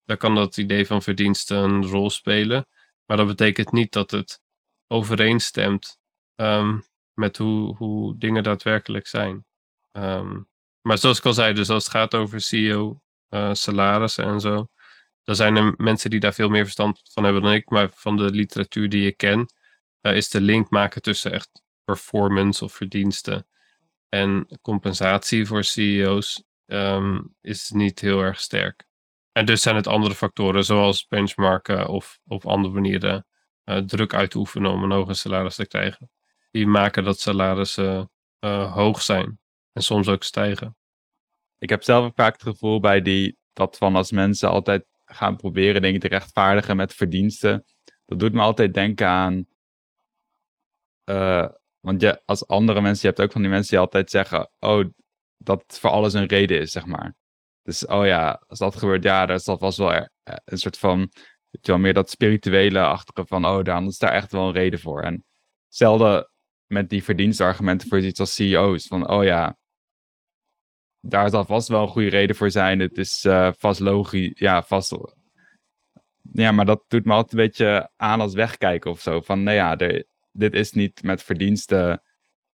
Dan 0.05 0.16
kan 0.16 0.34
dat 0.34 0.57
idee 0.57 0.86
van 0.86 1.02
verdiensten 1.02 1.57
een 1.57 1.86
rol 1.86 2.11
spelen. 2.11 2.66
Maar 3.07 3.16
dat 3.16 3.26
betekent 3.26 3.72
niet 3.72 3.92
dat 3.92 4.11
het 4.11 4.40
overeenstemt 4.86 5.98
um, 6.36 6.84
met 7.14 7.36
hoe, 7.36 7.76
hoe 7.76 8.18
dingen 8.18 8.42
daadwerkelijk 8.42 9.07
zijn. 9.07 9.44
Um, 9.92 10.48
maar 10.80 10.98
zoals 10.98 11.18
ik 11.18 11.24
al 11.24 11.32
zei, 11.32 11.55
dus 11.55 11.70
als 11.70 11.84
het 11.84 11.92
gaat 11.92 12.14
over 12.14 12.40
CEO, 12.40 13.00
eh, 13.28 13.52
salarissen 13.52 14.24
en 14.24 14.40
zo, 14.40 14.68
dan 15.22 15.36
zijn 15.36 15.57
er 15.57 15.74
mensen 15.76 16.11
die 16.11 16.20
daar 16.20 16.34
veel 16.34 16.48
meer 16.48 16.64
verstand 16.64 17.00
van 17.12 17.24
hebben 17.24 17.42
dan 17.42 17.52
ik. 17.52 17.70
Maar 17.70 17.88
van 17.94 18.16
de 18.16 18.30
literatuur 18.30 18.88
die 18.88 19.07
ik 19.07 19.16
ken, 19.16 19.52
uh, 20.02 20.16
is 20.16 20.28
de 20.28 20.40
link 20.40 20.70
maken 20.70 21.02
tussen 21.02 21.32
echt 21.32 21.62
performance 21.84 22.64
of 22.64 22.72
verdiensten 22.72 23.46
en 24.09 24.59
compensatie 24.62 25.46
voor 25.46 25.64
CEO's 25.64 26.44
ehm, 26.66 27.20
is 27.40 27.70
niet 27.70 28.00
heel 28.00 28.20
erg 28.20 28.40
sterk. 28.40 28.84
En 29.35 29.47
dus 29.47 29.62
zijn 29.62 29.76
het 29.76 29.87
andere 29.87 30.14
factoren, 30.14 30.64
zoals 30.64 31.07
benchmarken 31.07 31.89
of 31.89 32.18
op 32.26 32.47
andere 32.47 32.74
manieren 32.74 33.26
uh, 33.64 33.76
druk 33.76 34.14
uitoefenen 34.14 34.70
om 34.70 34.82
een 34.82 34.91
hoger 34.91 35.14
salaris 35.14 35.55
te 35.55 35.66
krijgen. 35.66 36.11
Die 36.51 36.66
maken 36.66 37.05
dat 37.05 37.20
salarissen 37.20 38.11
hoog 38.72 39.03
zijn 39.03 39.39
en 39.72 39.82
soms 39.82 40.09
ook 40.09 40.22
stijgen. 40.22 40.76
Ik 41.59 41.68
heb 41.68 41.82
zelf 41.82 42.12
vaak 42.14 42.32
het 42.32 42.43
gevoel 42.43 42.80
bij 42.80 43.03
die, 43.03 43.39
dat 43.53 43.76
van 43.76 43.97
als 43.97 44.11
mensen 44.11 44.49
altijd 44.49 44.85
gaan 45.05 45.37
proberen 45.37 45.82
dingen 45.82 46.01
te 46.01 46.09
rechtvaardigen 46.09 46.76
met 46.76 46.95
verdiensten. 46.95 47.64
Dat 48.07 48.18
doet 48.18 48.32
me 48.32 48.41
altijd 48.41 48.74
denken 48.74 49.07
aan. 49.07 49.47
Uh, 51.05 51.49
want 51.80 52.01
je, 52.01 52.22
als 52.24 52.47
andere 52.47 52.80
mensen, 52.80 53.01
je 53.01 53.14
hebt 53.14 53.20
ook 53.20 53.32
van 53.32 53.41
die 53.41 53.51
mensen 53.51 53.70
die 53.70 53.78
altijd 53.78 54.11
zeggen: 54.11 54.51
Oh, 54.59 54.85
dat 55.37 55.78
voor 55.80 55.91
alles 55.91 56.12
een 56.12 56.26
reden 56.26 56.61
is, 56.61 56.72
zeg 56.72 56.87
maar. 56.87 57.14
Dus, 57.65 57.87
oh 57.87 58.07
ja, 58.07 58.43
als 58.47 58.59
dat 58.59 58.77
gebeurt, 58.77 59.03
ja, 59.03 59.29
is 59.29 59.45
dat 59.45 59.61
was 59.61 59.77
wel 59.77 59.93
er, 59.93 60.11
eh, 60.23 60.37
een 60.45 60.59
soort 60.59 60.79
van. 60.79 60.99
Weet 61.51 61.67
je 61.67 61.73
wel, 61.73 61.81
meer 61.81 61.95
dat 61.95 62.11
spirituele 62.11 62.81
achtige 62.81 63.27
van: 63.27 63.47
Oh, 63.47 63.62
dan 63.62 63.87
is 63.87 63.99
daar 63.99 64.12
echt 64.12 64.33
wel 64.33 64.47
een 64.47 64.53
reden 64.53 64.79
voor. 64.79 65.03
En 65.03 65.25
hetzelfde 65.67 66.31
met 66.67 66.89
die 66.89 67.05
verdienstargumenten 67.05 67.89
voor 67.89 67.99
iets 67.99 68.21
als 68.21 68.35
CEO's. 68.35 68.87
Van, 68.87 69.09
oh 69.09 69.25
ja, 69.25 69.57
daar 71.01 71.31
zal 71.31 71.45
vast 71.45 71.69
wel 71.69 71.83
een 71.83 71.89
goede 71.89 72.09
reden 72.09 72.37
voor 72.37 72.51
zijn. 72.51 72.81
Het 72.81 72.99
is 72.99 73.25
uh, 73.25 73.51
vast 73.59 73.81
logisch. 73.81 74.33
Ja, 74.35 74.62
vast. 74.62 74.95
Ja, 76.33 76.53
maar 76.53 76.65
dat 76.65 76.85
doet 76.89 77.05
me 77.05 77.12
altijd 77.12 77.33
een 77.33 77.47
beetje 77.47 77.91
aan 77.97 78.21
als 78.21 78.35
wegkijken 78.35 78.91
of 78.91 79.01
zo. 79.01 79.21
Van, 79.21 79.43
nou 79.43 79.57
ja, 79.57 79.77
dit 80.33 80.55
is 80.55 80.73
niet 80.73 81.03
met 81.03 81.23
verdiensten 81.23 82.03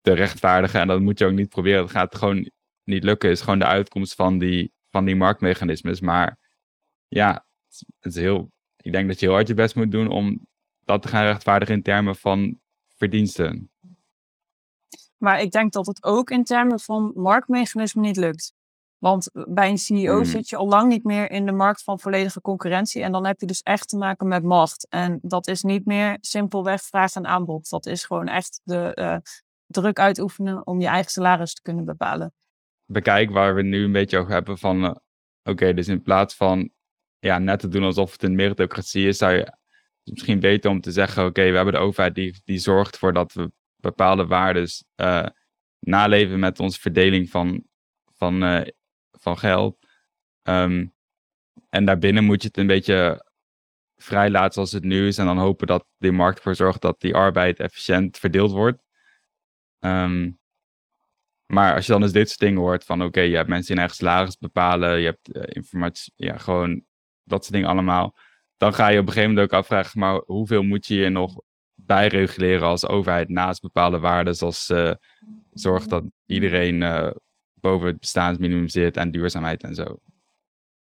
te 0.00 0.12
rechtvaardigen. 0.12 0.80
En 0.80 0.86
dat 0.86 1.00
moet 1.00 1.18
je 1.18 1.26
ook 1.26 1.32
niet 1.32 1.48
proberen. 1.48 1.82
Het 1.82 1.90
gaat 1.90 2.14
gewoon 2.14 2.50
niet 2.84 3.04
lukken. 3.04 3.30
Is 3.30 3.40
gewoon 3.40 3.58
de 3.58 3.66
uitkomst 3.66 4.14
van 4.14 4.38
die, 4.38 4.72
van 4.96 5.04
die 5.04 5.16
marktmechanismes. 5.16 6.00
Maar 6.00 6.38
ja, 7.08 7.46
het 8.00 8.14
is 8.14 8.14
heel, 8.14 8.50
ik 8.76 8.92
denk 8.92 9.08
dat 9.08 9.20
je 9.20 9.26
heel 9.26 9.34
hard 9.34 9.48
je 9.48 9.54
best 9.54 9.74
moet 9.74 9.90
doen 9.90 10.08
om 10.08 10.46
dat 10.84 11.02
te 11.02 11.08
gaan 11.08 11.24
rechtvaardigen 11.24 11.74
in 11.74 11.82
termen 11.82 12.16
van 12.16 12.58
verdiensten. 12.96 13.70
Maar 15.16 15.40
ik 15.40 15.50
denk 15.50 15.72
dat 15.72 15.86
het 15.86 16.04
ook 16.04 16.30
in 16.30 16.44
termen 16.44 16.80
van 16.80 17.12
marktmechanisme 17.14 18.00
niet 18.00 18.16
lukt. 18.16 18.54
Want 18.98 19.30
bij 19.32 19.68
een 19.68 19.78
CEO 19.78 20.14
hmm. 20.14 20.24
zit 20.24 20.48
je 20.48 20.56
al 20.56 20.68
lang 20.68 20.88
niet 20.88 21.04
meer 21.04 21.30
in 21.30 21.46
de 21.46 21.52
markt 21.52 21.82
van 21.82 22.00
volledige 22.00 22.40
concurrentie. 22.40 23.02
En 23.02 23.12
dan 23.12 23.26
heb 23.26 23.40
je 23.40 23.46
dus 23.46 23.62
echt 23.62 23.88
te 23.88 23.96
maken 23.96 24.28
met 24.28 24.42
macht. 24.42 24.86
En 24.88 25.18
dat 25.22 25.46
is 25.46 25.62
niet 25.62 25.86
meer 25.86 26.18
simpelweg 26.20 26.82
vraag 26.82 27.14
en 27.14 27.26
aanbod. 27.26 27.68
Dat 27.68 27.86
is 27.86 28.04
gewoon 28.04 28.28
echt 28.28 28.60
de 28.64 28.92
uh, 28.94 29.16
druk 29.66 29.98
uitoefenen 29.98 30.66
om 30.66 30.80
je 30.80 30.86
eigen 30.86 31.10
salaris 31.10 31.54
te 31.54 31.62
kunnen 31.62 31.84
bepalen. 31.84 32.34
Bekijk 32.86 33.30
waar 33.30 33.54
we 33.54 33.62
nu 33.62 33.84
een 33.84 33.92
beetje 33.92 34.18
over 34.18 34.32
hebben 34.32 34.58
van... 34.58 34.84
Uh, 34.84 34.94
Oké, 35.42 35.74
dus 35.74 35.88
in 35.88 36.02
plaats 36.02 36.34
van 36.34 36.70
ja, 37.18 37.38
net 37.38 37.60
te 37.60 37.68
doen 37.68 37.82
alsof 37.82 38.12
het 38.12 38.22
een 38.22 38.34
meritocratie 38.34 39.08
is... 39.08 39.18
zou 39.18 39.32
je 39.32 39.52
misschien 40.02 40.40
beter 40.40 40.70
om 40.70 40.80
te 40.80 40.92
zeggen... 40.92 41.24
Oké, 41.24 41.50
we 41.50 41.56
hebben 41.56 41.74
de 41.74 41.80
overheid 41.80 42.14
die, 42.14 42.40
die 42.44 42.58
zorgt 42.58 42.92
ervoor 42.92 43.12
dat 43.12 43.32
we 43.32 43.52
bepaalde 43.76 44.26
waarden 44.26 44.68
uh, 44.96 45.26
naleven 45.78 46.38
met 46.38 46.60
onze 46.60 46.80
verdeling 46.80 47.30
van, 47.30 47.64
van, 48.14 48.42
uh, 48.42 48.66
van 49.10 49.38
geld. 49.38 49.86
Um, 50.42 50.94
en 51.68 51.84
daarbinnen 51.84 52.24
moet 52.24 52.42
je 52.42 52.48
het 52.48 52.56
een 52.56 52.66
beetje 52.66 53.26
vrij 53.96 54.30
laten 54.30 54.52
zoals 54.52 54.72
het 54.72 54.84
nu 54.84 55.06
is. 55.06 55.18
En 55.18 55.26
dan 55.26 55.38
hopen 55.38 55.66
dat 55.66 55.86
die 55.98 56.12
markt 56.12 56.36
ervoor 56.36 56.54
zorgt 56.54 56.80
dat 56.80 57.00
die 57.00 57.14
arbeid 57.14 57.60
efficiënt 57.60 58.18
verdeeld 58.18 58.50
wordt. 58.50 58.82
Um, 59.80 60.38
maar 61.46 61.74
als 61.74 61.86
je 61.86 61.92
dan 61.92 62.02
eens 62.02 62.12
dit 62.12 62.28
soort 62.28 62.40
dingen 62.40 62.60
hoort 62.60 62.84
van 62.84 63.02
oké, 63.02 63.20
je 63.20 63.36
hebt 63.36 63.48
mensen 63.48 63.72
in 63.72 63.78
eigen 63.78 63.96
salaris 63.96 64.38
bepalen, 64.38 64.98
je 64.98 65.04
hebt 65.04 65.36
uh, 65.36 65.42
informatie, 65.46 66.12
ja, 66.16 66.36
gewoon 66.38 66.84
dat 67.24 67.42
soort 67.42 67.54
dingen 67.54 67.68
allemaal. 67.68 68.16
Dan 68.56 68.74
ga 68.74 68.88
je 68.88 68.98
op 68.98 69.06
een 69.06 69.12
gegeven 69.12 69.34
moment 69.34 69.52
ook 69.52 69.58
afvragen, 69.58 70.00
maar 70.00 70.22
hoeveel 70.24 70.62
moet 70.62 70.86
je 70.86 70.94
je 70.94 71.08
nog 71.08 71.40
bijreguleren 71.74 72.66
als 72.66 72.86
overheid 72.86 73.28
naast 73.28 73.60
bepaalde 73.60 73.98
waarden, 73.98 74.34
zoals 74.34 74.70
uh, 74.70 74.92
zorg 75.52 75.86
dat 75.86 76.04
iedereen 76.26 76.80
uh, 76.80 77.10
boven 77.54 77.86
het 77.86 78.00
bestaansminimum 78.00 78.68
zit 78.68 78.96
en 78.96 79.10
duurzaamheid 79.10 79.62
en 79.62 79.74
zo. 79.74 80.00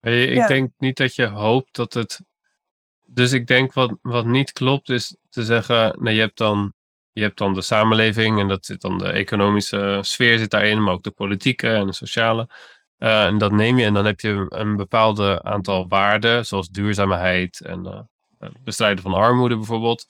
Hey, 0.01 0.25
ik 0.25 0.47
denk 0.47 0.73
niet 0.79 0.97
dat 0.97 1.15
je 1.15 1.27
hoopt 1.27 1.75
dat 1.75 1.95
het. 1.95 2.21
Dus 3.07 3.33
ik 3.33 3.47
denk 3.47 3.73
wat, 3.73 3.97
wat 4.03 4.27
niet 4.27 4.53
klopt 4.53 4.89
is 4.89 5.17
te 5.29 5.45
zeggen, 5.45 5.97
nee, 6.03 6.15
je 6.15 6.21
hebt 6.21 6.39
dan 6.39 6.75
je 7.15 7.23
hebt 7.23 7.39
dan 7.39 7.55
de 7.55 7.63
samenleving 7.63 8.41
en 8.41 8.49
dat 8.49 8.67
zit 8.67 8.81
dan 8.81 8.99
de 8.99 9.09
economische 9.09 9.99
sfeer 10.03 10.39
zit 10.39 10.51
daarin, 10.51 10.83
maar 10.83 10.95
ook 10.95 11.03
de 11.03 11.11
politieke 11.11 11.69
en 11.69 11.87
de 11.87 11.93
sociale. 11.93 12.49
Uh, 12.99 13.25
en 13.25 13.39
dat 13.39 13.53
neem 13.53 13.79
je 13.79 13.85
en 13.85 13.95
dan 13.95 14.05
heb 14.05 14.21
je 14.21 14.47
een 14.49 14.77
bepaalde 14.77 15.43
aantal 15.43 15.89
waarden, 15.89 16.47
zoals 16.47 16.69
duurzaamheid 16.69 17.61
en 17.61 18.07
uh, 18.41 18.49
bestrijden 18.61 19.03
van 19.03 19.15
armoede 19.15 19.57
bijvoorbeeld. 19.57 20.07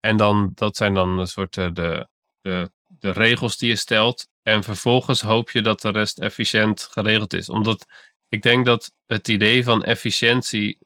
En 0.00 0.16
dan, 0.16 0.52
dat 0.54 0.76
zijn 0.76 0.94
dan 0.94 1.18
een 1.18 1.26
soort 1.26 1.56
eh, 1.56 1.68
de, 1.72 2.08
de, 2.40 2.70
de 2.86 3.10
regels 3.10 3.56
die 3.56 3.68
je 3.68 3.76
stelt. 3.76 4.28
En 4.42 4.62
vervolgens 4.62 5.20
hoop 5.20 5.50
je 5.50 5.62
dat 5.62 5.80
de 5.80 5.90
rest 5.90 6.18
efficiënt 6.18 6.82
geregeld 6.82 7.32
is. 7.32 7.48
Omdat 7.48 7.86
ik 8.28 8.42
denk 8.42 8.66
dat 8.66 8.92
het 9.06 9.28
idee 9.28 9.64
van 9.64 9.84
efficiëntie 9.84 10.78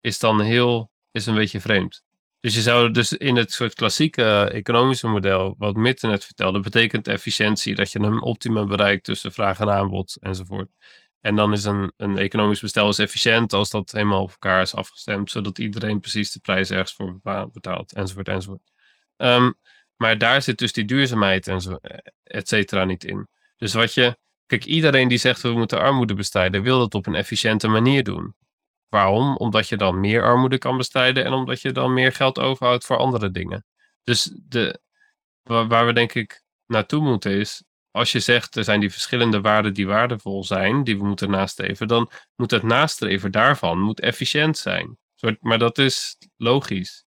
is 0.00 0.18
dan 0.18 0.40
heel, 0.40 0.90
is 1.10 1.26
een 1.26 1.34
beetje 1.34 1.60
vreemd. 1.60 2.05
Dus 2.40 2.54
je 2.54 2.60
zou 2.60 2.90
dus 2.90 3.12
in 3.12 3.36
het 3.36 3.52
soort 3.52 3.74
klassieke 3.74 4.22
eh, 4.22 4.54
economische 4.54 5.06
model, 5.06 5.54
wat 5.58 5.76
Mitte 5.76 6.06
net 6.06 6.24
vertelde, 6.24 6.60
betekent 6.60 7.08
efficiëntie 7.08 7.74
dat 7.74 7.92
je 7.92 7.98
een 7.98 8.22
optimum 8.22 8.68
bereikt 8.68 9.04
tussen 9.04 9.32
vraag 9.32 9.60
en 9.60 9.70
aanbod 9.70 10.16
enzovoort. 10.20 10.68
En 11.20 11.36
dan 11.36 11.52
is 11.52 11.64
een, 11.64 11.92
een 11.96 12.18
economisch 12.18 12.60
bestel 12.60 12.88
is 12.88 12.98
efficiënt 12.98 13.52
als 13.52 13.70
dat 13.70 13.90
helemaal 13.90 14.22
op 14.22 14.30
elkaar 14.30 14.62
is 14.62 14.74
afgestemd, 14.74 15.30
zodat 15.30 15.58
iedereen 15.58 16.00
precies 16.00 16.32
de 16.32 16.40
prijs 16.40 16.70
ergens 16.70 16.94
voor 16.94 17.20
betaalt, 17.52 17.92
enzovoort, 17.92 18.28
enzovoort. 18.28 18.72
Um, 19.16 19.54
maar 19.96 20.18
daar 20.18 20.42
zit 20.42 20.58
dus 20.58 20.72
die 20.72 20.84
duurzaamheid 20.84 21.46
en 21.46 21.60
zo, 21.60 21.78
et 22.22 22.48
cetera, 22.48 22.84
niet 22.84 23.04
in. 23.04 23.28
Dus 23.56 23.74
wat 23.74 23.94
je, 23.94 24.18
kijk, 24.46 24.64
iedereen 24.64 25.08
die 25.08 25.18
zegt 25.18 25.40
we 25.42 25.52
moeten 25.52 25.80
armoede 25.80 26.14
bestrijden, 26.14 26.62
wil 26.62 26.78
dat 26.78 26.94
op 26.94 27.06
een 27.06 27.14
efficiënte 27.14 27.68
manier 27.68 28.02
doen. 28.02 28.34
Waarom? 28.88 29.36
Omdat 29.36 29.68
je 29.68 29.76
dan 29.76 30.00
meer 30.00 30.22
armoede 30.22 30.58
kan 30.58 30.76
bestrijden 30.76 31.24
en 31.24 31.32
omdat 31.32 31.60
je 31.60 31.72
dan 31.72 31.92
meer 31.92 32.12
geld 32.12 32.38
overhoudt 32.38 32.84
voor 32.84 32.96
andere 32.96 33.30
dingen. 33.30 33.64
Dus 34.02 34.30
de, 34.34 34.80
waar, 35.42 35.86
we 35.86 35.92
denk 35.92 36.14
ik 36.14 36.42
naartoe 36.66 37.00
moeten 37.00 37.32
is, 37.32 37.64
als 37.90 38.12
je 38.12 38.20
zegt 38.20 38.56
er 38.56 38.64
zijn 38.64 38.80
die 38.80 38.90
verschillende 38.90 39.40
waarden 39.40 39.74
die 39.74 39.86
waardevol 39.86 40.44
zijn, 40.44 40.84
die 40.84 40.98
we 40.98 41.04
moeten 41.04 41.30
nastreven, 41.30 41.88
dan 41.88 42.10
moet 42.36 42.50
het 42.50 42.62
nastreven 42.62 43.32
daarvan 43.32 43.80
moet 43.80 44.00
efficiënt 44.00 44.58
zijn. 44.58 44.98
Maar 45.40 45.58
dat 45.58 45.78
is 45.78 46.16
logisch. 46.36 47.04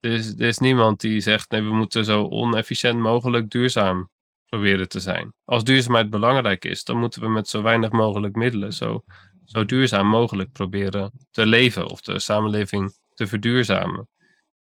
Er 0.00 0.10
is, 0.10 0.32
er 0.32 0.46
is 0.46 0.58
niemand 0.58 1.00
die 1.00 1.20
zegt 1.20 1.50
nee, 1.50 1.62
we 1.62 1.74
moeten 1.74 2.04
zo 2.04 2.28
onefficiënt 2.28 2.98
mogelijk 2.98 3.50
duurzaam 3.50 4.10
proberen 4.46 4.88
te 4.88 5.00
zijn. 5.00 5.32
Als 5.44 5.64
duurzaamheid 5.64 6.10
belangrijk 6.10 6.64
is, 6.64 6.84
dan 6.84 6.98
moeten 6.98 7.20
we 7.20 7.28
met 7.28 7.48
zo 7.48 7.62
weinig 7.62 7.90
mogelijk 7.90 8.34
middelen 8.34 8.72
zo, 8.72 9.04
zo 9.44 9.64
duurzaam 9.64 10.06
mogelijk 10.06 10.52
proberen 10.52 11.12
te 11.30 11.46
leven 11.46 11.86
of 11.86 12.00
de 12.00 12.18
samenleving 12.18 12.96
te 13.14 13.26
verduurzamen. 13.26 14.08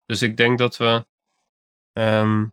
Dus 0.06 0.22
ik 0.22 0.38
denk 0.38 0.58
dat 0.58 0.78
we. 0.78 1.06
ehm, 1.94 2.46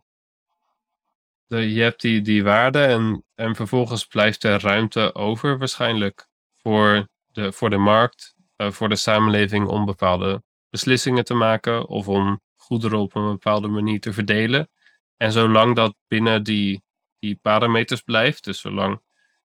de, 1.47 1.73
je 1.73 1.81
hebt 1.81 2.01
die, 2.01 2.21
die 2.21 2.43
waarde 2.43 2.83
en, 2.85 3.25
en 3.35 3.55
vervolgens 3.55 4.05
blijft 4.05 4.43
er 4.43 4.61
ruimte 4.61 5.13
over 5.15 5.57
waarschijnlijk 5.57 6.27
voor 6.55 7.07
de, 7.27 7.51
voor 7.51 7.69
de 7.69 7.77
markt, 7.77 8.35
eh, 8.55 8.71
voor 8.71 8.89
de 8.89 8.95
samenleving 8.95 9.67
om 9.67 9.85
bepaalde 9.85 10.43
beslissingen 10.69 11.25
te 11.25 11.33
maken 11.33 11.87
of 11.87 12.07
om 12.07 12.41
goederen 12.55 12.99
op 12.99 13.15
een 13.15 13.31
bepaalde 13.31 13.67
manier 13.67 13.99
te 13.99 14.13
verdelen. 14.13 14.69
En 15.17 15.31
zolang 15.31 15.75
dat 15.75 15.95
binnen 16.07 16.43
die, 16.43 16.83
die 17.19 17.39
parameters 17.41 18.01
blijft, 18.01 18.43
dus 18.43 18.61
zolang 18.61 19.01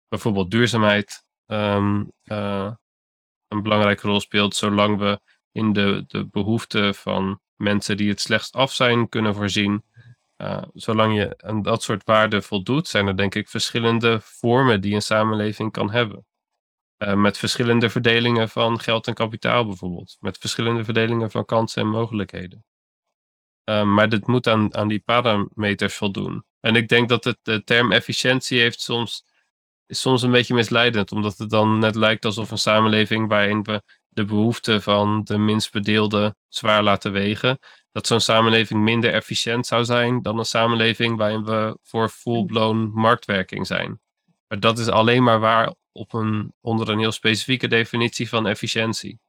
bijvoorbeeld 0.09 0.51
duurzaamheid 0.51 1.27
ehm, 1.49 2.05
eh, 2.23 2.73
een 3.49 3.63
belangrijke 3.63 4.07
rol 4.07 4.21
speelt, 4.21 4.57
zolang 4.57 4.99
we 4.99 5.21
in 5.53 5.73
de, 5.73 6.05
de 6.07 6.27
behoeften 6.27 6.95
van 6.95 7.41
mensen 7.57 7.97
die 7.97 8.09
het 8.09 8.21
slechtst 8.21 8.55
af 8.55 8.73
zijn 8.73 9.09
kunnen 9.09 9.35
voorzien, 9.35 9.85
uh, 10.43 10.63
zolang 10.75 11.17
je 11.17 11.35
aan 11.43 11.63
dat 11.63 11.83
soort 11.83 12.05
waarden 12.05 12.43
voldoet, 12.43 12.89
zijn 12.89 13.07
er 13.07 13.17
denk 13.17 13.35
ik 13.35 13.49
verschillende 13.49 14.21
vormen 14.21 14.81
die 14.81 14.95
een 14.95 15.03
samenleving 15.03 15.73
kan 15.73 15.91
hebben. 15.91 16.27
Uh, 16.99 17.15
met 17.15 17.39
verschillende 17.39 17.91
verdelingen 17.91 18.49
van 18.49 18.81
geld 18.81 19.07
en 19.07 19.15
kapitaal 19.15 19.67
bijvoorbeeld. 19.67 20.17
Met 20.21 20.39
verschillende 20.39 20.85
verdelingen 20.85 21.31
van 21.31 21.45
kansen 21.45 21.83
en 21.83 21.89
mogelijkheden. 21.89 22.65
Maar 23.65 24.09
dit 24.09 24.27
moet 24.27 24.47
aan, 24.47 24.75
aan 24.75 24.89
die 24.89 25.01
parameters 25.01 25.95
voldoen. 25.95 26.45
En 26.61 26.77
ik 26.77 26.89
denk 26.89 27.09
dat 27.09 27.25
het, 27.25 27.39
de 27.43 27.65
term 27.65 27.93
efficiëntie 27.93 28.61
heeft 28.61 28.81
soms, 28.81 29.25
is 29.89 30.01
soms 30.01 30.23
een 30.23 30.31
beetje 30.31 30.55
misleidend. 30.55 31.13
Omdat 31.13 31.39
het 31.39 31.51
dan 31.51 31.79
net 31.79 31.95
lijkt 31.95 32.25
alsof 32.25 32.51
een 32.51 32.59
samenleving 32.59 33.29
waarin 33.29 33.63
we 33.63 33.83
de 34.09 34.25
behoeften 34.25 34.83
van 34.83 35.25
de 35.25 35.39
minst 35.39 35.73
bedeelden 35.73 36.37
zwaar 36.49 36.83
laten 36.83 37.13
wegen. 37.13 37.59
Dat 37.93 38.07
zo'n 38.07 38.21
samenleving 38.21 38.81
minder 38.81 39.13
efficiënt 39.13 39.67
zou 39.67 39.85
zijn 39.85 40.23
dan 40.23 40.39
een 40.39 40.45
samenleving 40.45 41.17
waarin 41.17 41.45
we 41.45 41.79
voor 41.83 42.09
full-blown 42.09 42.91
marktwerking 42.95 43.67
zijn. 43.67 44.01
Maar 44.49 44.61
dat 44.61 44.79
is 44.79 44.89
alleen 44.89 45.23
maar 45.23 45.41
waar 45.41 45.75
op 45.93 46.13
een, 46.13 46.53
onder 46.61 46.89
een 46.89 46.99
heel 46.99 47.13
specifieke 47.13 47.69
definitie 47.69 48.29
van 48.29 48.47
efficiëntie. 48.47 49.21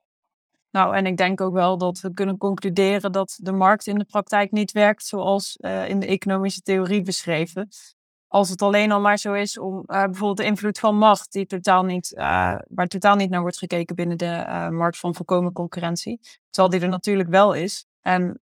Nou, 0.72 0.96
en 0.96 1.06
ik 1.06 1.18
denk 1.18 1.42
ook 1.42 1.54
wel 1.54 1.78
dat 1.78 2.00
we 2.00 2.14
kunnen 2.14 2.38
concluderen 2.38 3.12
dat 3.12 3.38
de 3.42 3.52
markt 3.52 3.88
in 3.88 3.98
de 3.98 4.06
praktijk 4.06 4.52
niet 4.52 4.72
werkt 4.72 5.06
zoals 5.06 5.58
uh, 5.60 5.90
in 5.90 6.00
de 6.00 6.06
economische 6.06 6.62
theorie 6.62 7.02
beschreven. 7.02 7.68
Als 8.32 8.50
het 8.50 8.62
alleen 8.62 8.92
al 8.92 9.00
maar 9.00 9.18
zo 9.18 9.34
is 9.34 9.60
om 9.60 9.78
uh, 9.78 9.84
bijvoorbeeld 9.86 10.38
de 10.38 10.44
invloed 10.44 10.80
van 10.80 10.96
macht, 10.96 11.32
die 11.32 11.46
totaal 11.46 11.84
niet, 11.84 12.14
uh, 12.16 12.56
waar 12.68 12.88
totaal 12.88 13.16
niet 13.16 13.30
naar 13.30 13.42
wordt 13.42 13.58
gekeken 13.58 13.96
binnen 13.96 14.18
de 14.18 14.68
markt 14.72 14.98
van 14.98 15.16
volkomen 15.16 15.54
concurrentie. 15.54 16.20
Terwijl 16.50 16.74
die 16.74 16.82
er 16.82 16.90
natuurlijk 16.90 17.30
wel 17.30 17.54
is. 17.54 17.86
En 18.02 18.40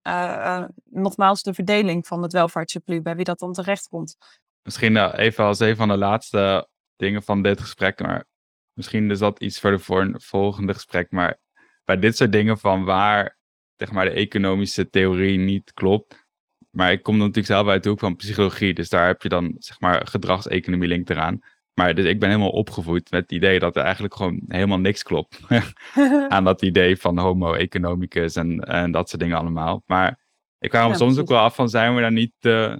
nogmaals, 0.90 1.42
de 1.42 1.54
verdeling 1.54 2.06
van 2.06 2.22
het 2.22 2.32
welvaartssurplus, 2.32 3.02
bij 3.02 3.16
wie 3.16 3.24
dat 3.24 3.38
dan 3.38 3.52
terecht 3.52 3.88
komt. 3.88 4.16
Misschien 4.62 5.12
even 5.14 5.44
als 5.44 5.60
een 5.60 5.76
van 5.76 5.88
de 5.88 5.96
laatste 5.96 6.68
dingen 6.96 7.22
van 7.22 7.42
dit 7.42 7.60
gesprek, 7.60 8.00
maar 8.00 8.24
misschien 8.72 9.10
is 9.10 9.18
dat 9.18 9.40
iets 9.40 9.60
voor, 9.60 9.70
de, 9.70 9.78
voor 9.78 10.00
een 10.00 10.20
volgende 10.20 10.74
gesprek. 10.74 11.10
Maar 11.10 11.38
bij 11.84 11.98
dit 11.98 12.16
soort 12.16 12.32
dingen 12.32 12.58
van 12.58 12.84
waar 12.84 13.38
zeg 13.78 13.92
maar, 13.92 14.04
de 14.04 14.10
economische 14.10 14.90
theorie 14.90 15.38
niet 15.38 15.72
klopt. 15.72 16.26
Maar 16.78 16.92
ik 16.92 17.02
kom 17.02 17.16
natuurlijk 17.16 17.46
zelf 17.46 17.68
uit 17.68 17.82
de 17.82 17.88
hoek 17.88 17.98
van 17.98 18.16
psychologie, 18.16 18.74
dus 18.74 18.88
daar 18.88 19.06
heb 19.06 19.22
je 19.22 19.28
dan 19.28 19.54
zeg 19.58 19.80
maar 19.80 20.06
gedragseconomie 20.06 20.88
link 20.88 21.08
eraan. 21.08 21.40
Maar 21.74 21.94
dus 21.94 22.04
ik 22.04 22.20
ben 22.20 22.28
helemaal 22.28 22.50
opgevoed 22.50 23.10
met 23.10 23.22
het 23.22 23.32
idee 23.32 23.58
dat 23.58 23.76
er 23.76 23.82
eigenlijk 23.82 24.14
gewoon 24.14 24.40
helemaal 24.48 24.78
niks 24.78 25.02
klopt 25.02 25.40
aan 26.28 26.44
dat 26.44 26.62
idee 26.62 26.96
van 26.96 27.18
homo 27.18 27.52
economicus 27.52 28.36
en, 28.36 28.60
en 28.60 28.90
dat 28.90 29.08
soort 29.08 29.20
dingen 29.20 29.38
allemaal. 29.38 29.82
Maar 29.86 30.18
ik 30.58 30.72
Ja, 30.72 30.82
soms 30.82 30.98
precies. 30.98 31.18
ook 31.18 31.28
wel 31.28 31.38
af 31.38 31.54
van 31.54 31.68
zijn 31.68 31.94
we 31.94 32.00
daar 32.00 32.12
niet, 32.12 32.34
eh, 32.40 32.76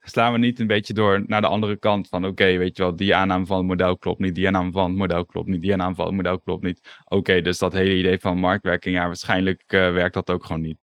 slaan 0.00 0.32
we 0.32 0.38
niet 0.38 0.60
een 0.60 0.66
beetje 0.66 0.94
door 0.94 1.24
naar 1.26 1.40
de 1.40 1.46
andere 1.46 1.76
kant 1.76 2.08
van 2.08 2.26
oké, 2.26 2.56
weet 2.56 2.76
je 2.76 2.82
wel, 2.82 2.96
die 2.96 3.14
aanname 3.14 3.46
van 3.46 3.58
het 3.58 3.66
model 3.66 3.98
klopt 3.98 4.20
niet, 4.20 4.34
die 4.34 4.46
aanname 4.46 4.72
van 4.72 4.88
het 4.88 4.98
model 4.98 5.26
klopt 5.26 5.48
niet, 5.48 5.62
die 5.62 5.72
aanname 5.72 5.94
van 5.94 6.06
het 6.06 6.14
model 6.14 6.40
klopt 6.40 6.64
niet. 6.64 7.00
Oké, 7.04 7.40
dus 7.40 7.58
dat 7.58 7.72
hele 7.72 7.96
idee 7.96 8.18
van 8.18 8.38
marktwerking, 8.38 8.94
ja, 8.94 9.06
waarschijnlijk 9.06 9.62
eh, 9.66 9.92
werkt 9.92 10.14
dat 10.14 10.30
ook 10.30 10.44
gewoon 10.44 10.62
niet. 10.62 10.78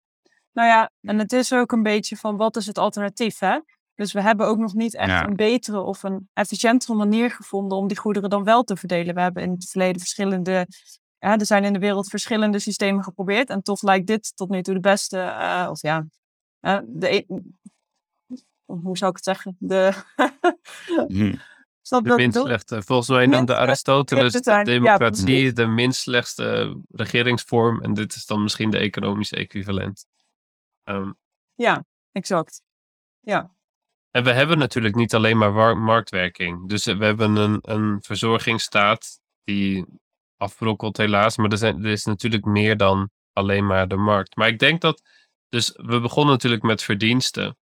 Nou 0.58 0.70
ja, 0.70 0.90
en 1.00 1.18
het 1.18 1.32
is 1.32 1.52
ook 1.52 1.72
een 1.72 1.82
beetje 1.82 2.16
van 2.16 2.36
wat 2.36 2.56
is 2.56 2.66
het 2.66 2.78
alternatief, 2.78 3.38
hè? 3.38 3.58
Dus 3.94 4.12
we 4.12 4.22
hebben 4.22 4.46
ook 4.46 4.58
nog 4.58 4.74
niet 4.74 4.94
echt 4.94 5.08
Ja. 5.08 5.26
een 5.26 5.36
betere 5.36 5.80
of 5.80 6.02
een 6.02 6.28
efficiëntere 6.32 6.94
manier 6.94 7.30
gevonden 7.30 7.78
om 7.78 7.88
die 7.88 7.96
goederen 7.96 8.30
dan 8.30 8.44
wel 8.44 8.62
te 8.64 8.76
verdelen. 8.76 9.14
We 9.14 9.20
hebben 9.20 9.42
in 9.42 9.50
het 9.50 9.70
verleden 9.70 10.00
verschillende, 10.00 10.66
ja, 11.18 11.38
er 11.38 11.46
zijn 11.46 11.64
in 11.64 11.72
de 11.72 11.78
wereld 11.78 12.08
verschillende 12.08 12.58
systemen 12.58 13.04
geprobeerd 13.04 13.50
en 13.50 13.62
toch 13.62 13.82
lijkt 13.82 14.06
dit 14.06 14.32
tot 14.36 14.48
nu 14.48 14.62
toe 14.62 14.74
de 14.74 14.80
beste, 14.80 15.18
eh, 15.18 15.66
of 15.70 15.82
ja, 15.82 16.06
de, 16.86 17.14
e- 17.14 17.24
hoe 18.64 18.96
zou 18.96 19.10
ik 19.10 19.16
het 19.16 19.24
zeggen? 19.24 19.56
De, 19.58 19.92
Hm. 21.08 21.34
snap 21.82 22.02
je 22.04 22.08
De 22.10 22.16
minst 22.16 22.40
slechte. 22.40 22.82
Volgens 22.82 23.08
mij 23.08 23.26
noemde 23.26 23.56
Aristoteles. 23.56 24.38
Ja, 24.42 24.64
democratie 24.64 25.52
de 25.52 25.66
minst 25.66 26.00
slechtste 26.00 26.76
regeringsvorm. 26.90 27.82
En 27.82 27.94
dit 27.94 28.14
is 28.14 28.26
dan 28.26 28.42
misschien 28.42 28.70
de 28.70 28.78
economische 28.78 29.36
equivalent. 29.36 30.06
Ehm, 30.88 31.12
Ja, 31.54 31.84
exact. 32.12 32.62
Ja, 33.20 33.58
en 34.10 34.24
we 34.24 34.32
hebben 34.32 34.58
natuurlijk 34.58 34.94
niet 34.94 35.14
alleen 35.14 35.38
maar 35.38 35.78
marktwerking. 35.78 36.68
Dus 36.68 36.84
we 36.84 37.04
hebben 37.04 37.36
een, 37.36 37.58
een 37.62 37.98
verzorgingsstaat 38.02 39.20
die 39.44 39.84
afbrokkelt 40.36 40.96
helaas. 40.96 41.36
Maar 41.36 41.50
er, 41.50 41.58
zijn, 41.58 41.84
er 41.84 41.90
is 41.90 42.04
natuurlijk 42.04 42.44
meer 42.44 42.76
dan 42.76 43.10
alleen 43.32 43.66
maar 43.66 43.88
de 43.88 43.96
markt. 43.96 44.36
Maar 44.36 44.48
ik 44.48 44.58
denk 44.58 44.80
dat... 44.80 45.02
Dus 45.48 45.72
we 45.76 46.00
begonnen 46.00 46.32
natuurlijk 46.32 46.62
met 46.62 46.82
verdiensten. 46.82 47.56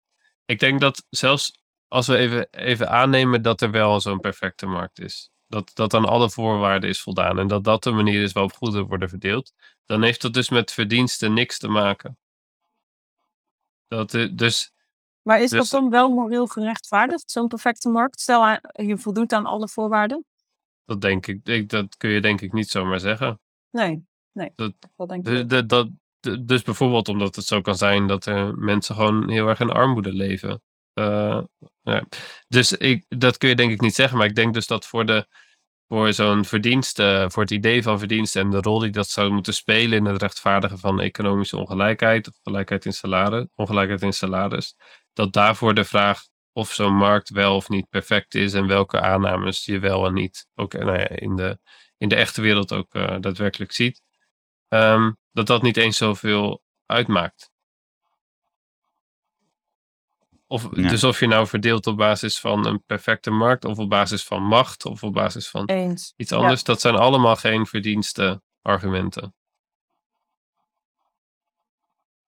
Ik 0.46 0.60
denk 0.60 0.82
dat 0.82 1.06
zelfs 1.10 1.64
als 1.88 2.08
we 2.08 2.18
even, 2.18 2.48
even 2.52 2.90
aannemen 2.90 3.42
dat 3.42 3.62
er 3.62 3.72
wel 3.72 4.00
zo'n 4.02 4.20
perfecte 4.20 4.66
markt 4.66 5.00
is. 5.00 5.32
Dat, 5.48 5.72
dat 5.74 5.94
aan 5.94 6.06
alle 6.06 6.30
voorwaarden 6.30 6.90
is 6.90 7.02
voldaan. 7.02 7.40
En 7.40 7.48
dat 7.48 7.64
dat 7.64 7.84
de 7.84 7.92
manier 7.92 8.22
is 8.22 8.32
waarop 8.32 8.54
goederen 8.54 8.88
worden 8.88 9.10
verdeeld. 9.10 9.54
Dan 9.86 10.04
heeft 10.04 10.22
dat 10.22 10.34
dus 10.34 10.50
met 10.50 10.72
verdiensten 10.72 11.34
niks 11.34 11.58
te 11.58 11.68
maken. 11.68 12.18
Dat, 13.96 14.14
eh, 14.14 14.30
dus 14.34 14.72
maar 15.22 15.42
is 15.42 15.50
Dus- 15.50 15.70
dat 15.70 15.82
dan 15.82 15.90
wel 15.90 16.10
moreel 16.10 16.48
gerechtvaardigd, 16.48 17.32
zo'n 17.32 17.48
perfecte 17.48 17.90
markt? 17.90 18.20
Stel, 18.20 18.46
aan- 18.46 18.60
je 18.72 18.98
voldoet 18.98 19.34
aan 19.34 19.46
alle 19.46 19.68
voorwaarden? 19.68 20.26
dat 20.86 21.02
denk 21.02 21.28
ik, 21.28 21.48
ik, 21.48 21.70
dat 21.70 21.98
kun 21.98 22.10
je 22.10 22.22
denk 22.22 22.42
ik 22.42 22.54
niet 22.54 22.70
zomaar 22.70 23.00
zeggen. 23.00 23.40
Nee, 23.70 24.06
nee. 24.32 24.52
Dat- 24.56 24.74
dat 24.96 25.10
denk 25.10 25.28
ik 25.28 25.70
dat, 25.70 25.90
dus 26.42 26.62
bijvoorbeeld 26.62 27.08
omdat 27.08 27.36
het 27.36 27.46
zo 27.46 27.62
kan 27.62 27.76
zijn 27.76 28.08
dat 28.08 28.26
er 28.26 28.58
mensen 28.58 28.96
gewoon 28.96 29.30
heel 29.30 29.48
erg 29.48 29.60
in 29.60 29.70
armoede 29.70 30.14
leven. 30.14 30.62
Eh, 30.94 31.44
ja. 31.82 32.04
Dus 32.48 32.72
ik, 32.72 33.06
dat 33.08 33.38
kun 33.38 33.50
je 33.50 33.56
denk 33.56 33.72
ik 33.72 33.82
niet 33.82 33.96
zeggen. 33.96 34.18
Maar 34.18 34.28
ik 34.28 34.36
denk 34.36 34.54
dus 34.54 34.68
dat 34.68 34.86
voor, 34.86 35.06
de, 35.06 35.28
voor 35.88 36.14
zo'n 36.14 36.46
verdienste, 36.46 37.26
voor 37.30 37.42
het 37.42 37.52
idee 37.52 37.84
van 37.84 38.00
verdienste 38.00 38.40
en 38.40 38.50
de 38.50 38.62
rol 38.62 38.80
die 38.80 38.90
dat 38.90 39.08
zou 39.10 39.32
moeten 39.32 39.54
spelen 39.54 39.98
in 39.98 40.06
het 40.06 40.22
rechtvaardigen 40.22 40.80
van 40.80 41.02
economische 41.02 41.58
ongelijkheid, 41.58 42.28
of 42.28 42.34
gelijkheid 42.44 42.86
in 42.86 42.94
salaris, 42.94 43.46
ongelijkheid 43.56 44.02
in 44.02 44.14
salaris, 44.14 44.76
dat 45.14 45.34
daarvoor 45.34 45.74
de 45.74 45.84
vraag 45.84 46.22
of 46.54 46.72
zo'n 46.72 46.96
markt 46.96 47.30
wel 47.30 47.56
of 47.56 47.70
niet 47.70 47.90
perfect 47.90 48.36
is 48.36 48.54
en 48.54 48.68
welke 48.68 49.00
aannames 49.02 49.66
je 49.66 49.80
wel 49.80 50.06
en 50.06 50.14
niet 50.14 50.48
ook 50.56 50.74
nou 50.74 50.98
ja, 51.00 51.10
in, 51.10 51.36
de, 51.36 51.60
in 51.98 52.10
de 52.10 52.16
echte 52.16 52.42
wereld 52.42 52.74
ook 52.74 52.94
eh, 52.94 53.16
daadwerkelijk 53.20 53.72
ziet 53.72 54.02
ehm, 54.68 55.12
dat 55.32 55.48
dat 55.48 55.62
niet 55.62 55.78
eens 55.78 55.98
zoveel 55.98 56.64
uitmaakt. 56.86 57.53
Of, 60.54 60.68
Ja. 60.72 60.90
Dus 60.90 61.04
of 61.04 61.20
je 61.20 61.28
nou 61.28 61.48
verdeelt 61.48 61.88
op 61.88 61.98
basis 61.98 62.40
van 62.40 62.66
een 62.66 62.84
perfecte 62.86 63.32
markt, 63.32 63.66
of 63.66 63.78
op 63.78 63.90
basis 63.90 64.24
van 64.24 64.44
macht, 64.44 64.86
of 64.86 65.04
op 65.04 65.14
basis 65.14 65.50
van 65.50 65.66
Eens. 65.66 66.14
iets 66.18 66.32
Ja. 66.32 66.38
anders, 66.38 66.64
dat 66.64 66.82
zijn 66.82 66.96
allemaal 66.96 67.36
geen 67.36 67.66
verdienste 67.66 68.42
argumenten. 68.62 69.36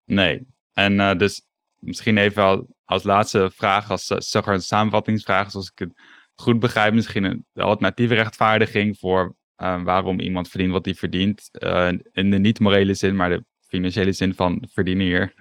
Nee. 0.05 0.47
En 0.73 0.99
eh, 0.99 1.17
dus 1.17 1.41
misschien 1.79 2.17
even 2.17 2.43
al, 2.43 2.67
als 2.85 3.03
laatste 3.03 3.51
vraag, 3.53 3.89
als 3.89 4.09
uh, 4.09 4.17
zeg 4.19 4.45
maar 4.45 4.53
een 4.55 4.61
samenvattingsvraag, 4.61 5.51
zoals 5.51 5.71
ik 5.71 5.79
het 5.79 5.93
goed 6.35 6.59
begrijp, 6.59 6.93
misschien 6.93 7.23
een 7.23 7.45
alternatieve 7.53 8.13
rechtvaardiging 8.13 8.97
voor 8.99 9.35
eh, 9.55 9.83
waarom 9.83 10.19
iemand 10.19 10.49
verdient 10.49 10.71
wat 10.71 10.85
hij 10.85 10.93
verdient. 10.93 11.49
eh, 11.51 11.91
in 12.11 12.31
de 12.31 12.39
niet-morele 12.39 12.93
zin, 12.93 13.15
maar 13.15 13.29
de 13.29 13.45
financiële 13.67 14.11
zin 14.11 14.33
van 14.33 14.67
verdienen 14.71 15.05
hier. 15.05 15.33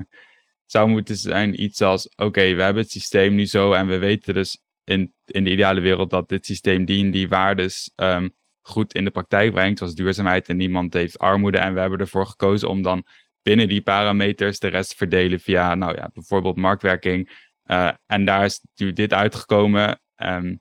Zou 0.66 0.88
moeten 0.88 1.16
zijn 1.16 1.62
iets 1.62 1.82
als: 1.82 2.08
oké, 2.16 2.54
we 2.54 2.62
hebben 2.62 2.82
het 2.82 2.92
systeem 2.92 3.34
nu 3.34 3.46
zo 3.46 3.72
en 3.72 3.86
we 3.86 3.98
weten 3.98 4.34
dus 4.34 4.58
in, 4.84 5.14
in 5.24 5.44
de 5.44 5.50
ideale 5.50 5.80
wereld 5.80 6.10
dat 6.10 6.28
dit 6.28 6.46
systeem 6.46 6.84
die 6.84 7.10
die 7.10 7.28
waardes 7.28 7.90
ehm, 7.94 8.28
goed 8.60 8.94
in 8.94 9.04
de 9.04 9.10
praktijk 9.10 9.52
brengt, 9.52 9.78
zoals 9.78 9.94
duurzaamheid 9.94 10.48
en 10.48 10.56
niemand 10.56 10.92
heeft 10.92 11.18
armoede. 11.18 11.58
En 11.58 11.74
we 11.74 11.80
hebben 11.80 11.98
ervoor 11.98 12.26
gekozen 12.26 12.68
om 12.68 12.82
dan 12.82 13.06
binnen 13.42 13.68
die 13.68 13.82
parameters 13.82 14.58
de 14.58 14.68
rest 14.68 14.90
te 14.90 14.96
verdelen 14.96 15.40
via, 15.40 15.74
nou 15.74 15.94
ja, 15.94 16.10
bijvoorbeeld 16.12 16.56
marktwerking. 16.56 17.30
Eh, 17.62 17.90
en 18.06 18.24
daar 18.24 18.44
is 18.44 18.60
nu 18.74 18.92
dit 18.92 19.12
uitgekomen. 19.12 19.98
ehm, 20.14 20.56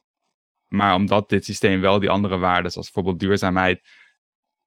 maar 0.68 0.96
omdat 0.96 1.30
dit 1.30 1.46
systeem 1.46 1.82
wel 1.82 2.00
die 2.00 2.10
andere 2.10 2.38
waarden, 2.38 2.72
zoals 2.72 2.92
bijvoorbeeld 2.92 3.20
duurzaamheid, 3.20 3.82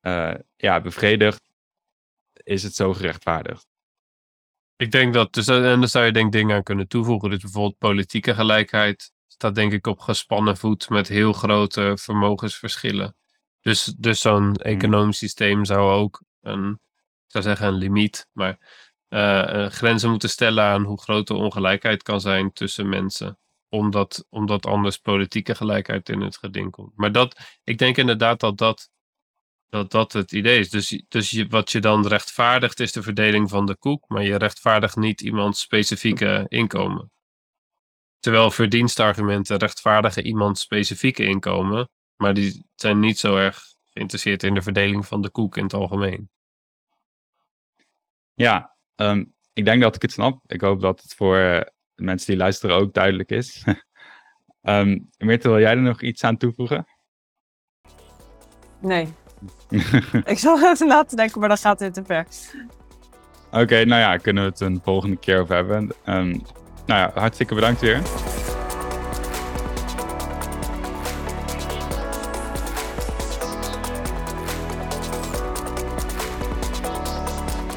eh, 0.01 0.35
ja, 0.57 0.81
bevredigt, 0.81 1.51
is 2.33 2.63
het 2.63 2.75
zo 2.75 2.93
gerechtvaardigd. 2.93 3.67
Ik 4.77 4.91
denk 4.91 5.15
dat, 5.15 5.33
dus, 5.33 5.47
en 5.49 5.81
daar 5.81 5.89
zou 5.89 6.05
je 6.05 6.13
denk 6.13 6.27
ik 6.27 6.33
dingen 6.33 6.57
aan 6.57 6.63
kunnen 6.63 6.89
toevoegen. 6.89 7.31
Dus 7.31 7.41
bijvoorbeeld 7.41 7.79
politieke 7.79 8.35
gelijkheid 8.35 9.13
staat 9.27 9.55
denk 9.55 9.73
ik 9.73 9.87
op 9.87 9.99
gespannen 10.01 10.57
voet 10.57 10.89
met 10.89 11.09
heel 11.09 11.33
grote 11.33 11.93
vermogensverschillen. 12.01 13.17
Dus, 13.61 13.85
dus 13.85 14.21
zo'n 14.21 14.57
economisch 14.57 15.19
systeem 15.19 15.65
zou 15.65 15.91
ook 15.91 16.23
een, 16.41 16.71
ik 17.25 17.31
zou 17.33 17.45
zeggen 17.45 17.67
een 17.67 17.75
limiet, 17.75 18.29
maar 18.33 18.59
eh, 19.09 19.65
eh, 19.65 19.71
grenzen 19.71 20.11
moeten 20.11 20.29
stellen 20.29 20.65
aan 20.65 20.85
hoe 20.85 21.01
groot 21.01 21.27
de 21.27 21.35
ongelijkheid 21.35 22.03
kan 22.03 22.21
zijn 22.21 22.53
tussen 22.53 22.89
mensen. 22.89 23.39
Omdat, 23.69 24.27
omdat 24.29 24.67
anders 24.67 24.99
politieke 24.99 25.55
gelijkheid 25.55 26.09
in 26.09 26.21
het 26.21 26.37
geding 26.37 26.71
komt. 26.71 26.93
Maar 26.97 27.13
dat, 27.13 27.59
ik 27.65 27.79
denk 27.79 27.97
inderdaad 27.97 28.41
dat 28.41 28.59
dat, 28.59 28.91
dat, 29.69 29.91
dat 29.91 30.13
het 30.13 30.33
idee 30.33 30.59
is. 30.59 30.71
Dus, 30.71 31.03
dus 31.09 31.31
je, 31.31 31.47
wat 31.47 31.73
je 31.73 31.81
dan 31.81 32.07
rechtvaardigt 32.07 32.81
is 32.81 32.93
de 32.93 33.03
verdeling 33.03 33.49
van 33.51 33.67
de 33.67 33.77
koek, 33.77 34.09
maar 34.09 34.23
je 34.23 34.37
rechtvaardigt 34.37 34.97
niet 34.97 35.21
iemands 35.21 35.61
specifieke 35.61 36.45
inkomen. 36.49 37.11
Terwijl 38.19 38.51
verdienstargumenten 38.51 39.57
rechtvaardigen 39.57 40.27
iemands 40.27 40.61
specifieke 40.61 41.25
inkomen, 41.25 41.91
maar 42.17 42.35
die 42.35 42.67
zijn 42.75 43.01
niet 43.01 43.19
zo 43.19 43.37
erg 43.37 43.63
geïnteresseerd 43.93 44.43
in 44.43 44.55
de 44.55 44.63
verdeling 44.63 45.07
van 45.07 45.23
de 45.23 45.31
koek 45.31 45.57
in 45.57 45.63
het 45.63 45.75
algemeen. 45.75 46.31
Ja, 48.35 48.77
ehm, 48.95 49.25
ik 49.53 49.65
denk 49.65 49.83
dat 49.83 49.95
ik 49.95 50.03
het 50.03 50.13
snap. 50.13 50.41
Ik 50.47 50.61
hoop 50.61 50.81
dat 50.81 51.03
het 51.03 51.15
voor 51.15 51.37
eh, 51.37 51.61
de 51.95 52.03
mensen 52.03 52.27
die 52.27 52.37
luisteren 52.37 52.77
ook 52.77 52.93
duidelijk 52.95 53.31
is. 53.31 53.65
Ehm 54.63 54.99
Mirte, 55.19 55.49
wil 55.49 55.61
jij 55.61 55.71
er 55.71 55.83
nog 55.83 56.03
iets 56.03 56.25
aan 56.25 56.37
toevoegen? 56.37 56.87
Nee. 58.81 59.15
ik 60.25 60.39
zal 60.39 60.73
even 60.73 60.87
laten 60.87 61.17
denken, 61.17 61.41
maar 61.41 61.49
dan 61.49 61.59
gaat 61.59 61.79
dit 61.79 61.95
te 61.95 62.05
ver. 62.05 62.27
Oké, 63.51 63.85
nou 63.85 64.01
ja, 64.01 64.17
kunnen 64.17 64.43
we 64.43 64.51
het 64.51 64.61
een 64.61 64.81
volgende 64.85 65.17
keer 65.17 65.41
over 65.41 65.55
hebben. 65.55 65.91
Ehm, 66.05 66.29
nou 66.87 67.01
ja, 67.01 67.11
hartstikke 67.15 67.55
bedankt 67.55 67.81
weer. 67.81 68.03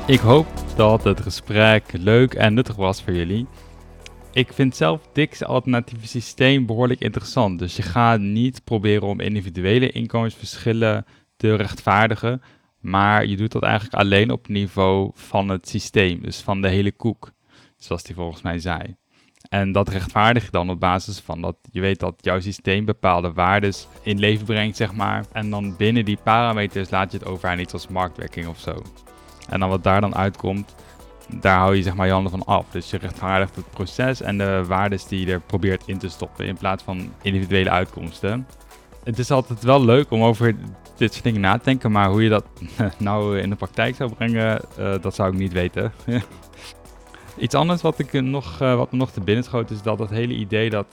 Ik 0.09 0.19
hoop 0.19 0.47
dat 0.75 1.03
het 1.03 1.21
gesprek 1.21 1.83
leuk 1.91 2.33
en 2.33 2.53
nuttig 2.53 2.75
was 2.75 3.03
voor 3.03 3.13
jullie. 3.13 3.47
Ik 4.31 4.53
vind 4.53 4.75
zelf 4.75 5.01
Dick's 5.13 5.41
alternatieve 5.41 6.07
systeem 6.07 6.65
behoorlijk 6.65 6.99
interessant. 6.99 7.59
Dus 7.59 7.75
je 7.75 7.81
gaat 7.81 8.19
niet 8.19 8.63
proberen 8.63 9.07
om 9.07 9.19
individuele 9.19 9.91
inkomensverschillen 9.91 11.05
te 11.39 11.55
rechtvaardigen. 11.55 12.41
Maar 12.79 13.25
je 13.25 13.37
doet 13.37 13.51
dat 13.51 13.63
eigenlijk 13.63 13.93
alleen 13.93 14.31
op 14.31 14.47
niveau 14.47 15.11
van 15.13 15.49
het 15.49 15.69
systeem, 15.69 16.21
dus 16.21 16.41
van 16.41 16.61
de 16.61 16.69
hele 16.69 16.91
koek, 16.91 17.31
zoals 17.77 18.03
die 18.03 18.15
volgens 18.15 18.41
mij 18.41 18.59
zei. 18.59 18.95
En 19.49 19.71
dat 19.71 19.89
rechtvaardig 19.89 20.43
je 20.43 20.51
dan 20.51 20.69
op 20.69 20.79
basis 20.79 21.19
van 21.19 21.41
dat 21.41 21.55
je 21.71 21.81
weet 21.81 21.99
dat 21.99 22.15
jouw 22.17 22.39
systeem 22.39 22.85
bepaalde 22.85 23.33
waardes 23.33 23.87
in 24.01 24.19
leven 24.19 24.45
brengt, 24.45 24.77
zeg 24.77 24.93
maar. 24.93 25.25
En 25.31 25.49
dan 25.49 25.75
binnen 25.77 26.05
die 26.05 26.17
parameters 26.23 26.89
laat 26.89 27.11
je 27.11 27.17
het 27.17 27.27
over 27.27 27.49
aan 27.49 27.59
iets 27.59 27.73
als 27.73 27.87
marktwerking 27.87 28.47
of 28.47 28.59
zo. 28.59 28.81
En 29.49 29.59
dan 29.59 29.69
wat 29.69 29.83
daar 29.83 30.01
dan 30.01 30.15
uitkomt, 30.15 30.75
daar 31.39 31.57
hou 31.57 31.75
je 31.75 31.83
zeg 31.83 31.95
maar 31.95 32.05
je 32.05 32.11
handen 32.11 32.31
van 32.31 32.45
af. 32.45 32.65
Dus 32.71 32.89
je 32.89 32.97
rechtvaardigt 32.97 33.55
het 33.55 33.69
proces 33.69 34.21
en 34.21 34.37
de 34.37 34.63
waardes 34.67 35.07
die 35.07 35.25
je 35.25 35.31
er 35.31 35.41
probeert 35.41 35.83
in 35.85 35.97
te 35.97 36.09
stoppen 36.09 36.45
in 36.45 36.57
plaats 36.57 36.83
van 36.83 37.13
individuele 37.21 37.69
uitkomsten. 37.69 38.47
Het 39.03 39.19
is 39.19 39.31
altijd 39.31 39.63
wel 39.63 39.85
leuk 39.85 40.11
om 40.11 40.23
over 40.23 40.55
dit 40.99 41.11
soort 41.11 41.23
dingen 41.23 41.41
na 41.41 41.57
te 41.57 41.63
denken, 41.63 41.91
maar 41.91 42.09
hoe 42.09 42.23
je 42.23 42.29
dat 42.29 42.45
nou 42.97 43.39
in 43.39 43.49
de 43.49 43.55
praktijk 43.55 43.95
zou 43.95 44.13
brengen, 44.13 44.61
eh, 44.77 44.93
dat 45.01 45.15
zou 45.15 45.31
ik 45.31 45.39
niet 45.39 45.53
weten. 45.53 45.91
Iets 47.37 47.55
anders 47.55 47.81
wat, 47.81 47.99
ik 47.99 48.21
nog, 48.21 48.61
eh, 48.61 48.75
wat 48.75 48.91
me 48.91 48.97
nog 48.97 49.11
te 49.11 49.21
binnen 49.21 49.43
schoot 49.43 49.71
is 49.71 49.81
dat 49.81 49.99
het 49.99 50.09
hele 50.09 50.33
idee 50.33 50.69
dat 50.69 50.85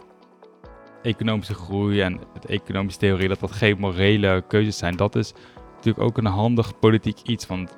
economische 1.03 1.55
groei 1.55 2.01
en 2.01 2.21
het 2.35 2.47
economische 2.47 2.99
theorie, 2.99 3.29
dat 3.29 3.41
dat 3.41 3.53
geen 3.53 3.79
morele 3.79 4.45
keuzes 4.49 4.79
zijn, 4.79 4.97
dat 4.97 5.17
is 5.17 5.33
natuurlijk 5.75 6.05
ook 6.05 6.19
een 6.19 6.27
handig 6.27 6.79
politiek 6.79 7.19
iets. 7.23 7.47
Want 7.47 7.77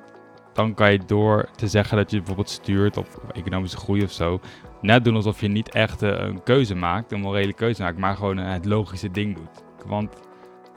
dan 0.53 0.75
kan 0.75 0.93
je 0.93 1.01
door 1.07 1.49
te 1.57 1.69
zeggen 1.69 1.97
dat 1.97 2.11
je 2.11 2.17
bijvoorbeeld 2.17 2.51
stuurt 2.51 2.97
op 2.97 3.07
economische 3.33 3.77
groei 3.77 4.03
of 4.03 4.13
zo, 4.13 4.41
net 4.81 5.05
doen 5.05 5.15
alsof 5.15 5.41
je 5.41 5.49
niet 5.49 5.71
echt 5.71 6.03
eh, 6.03 6.11
een 6.11 6.43
keuze 6.43 6.75
maakt, 6.75 7.13
een 7.13 7.21
morele 7.21 7.53
keuze 7.53 7.83
maakt, 7.83 7.99
maar 7.99 8.17
gewoon 8.17 8.37
het 8.37 8.65
logische 8.65 9.11
ding 9.11 9.37
doet. 9.37 9.65
Want 9.87 10.15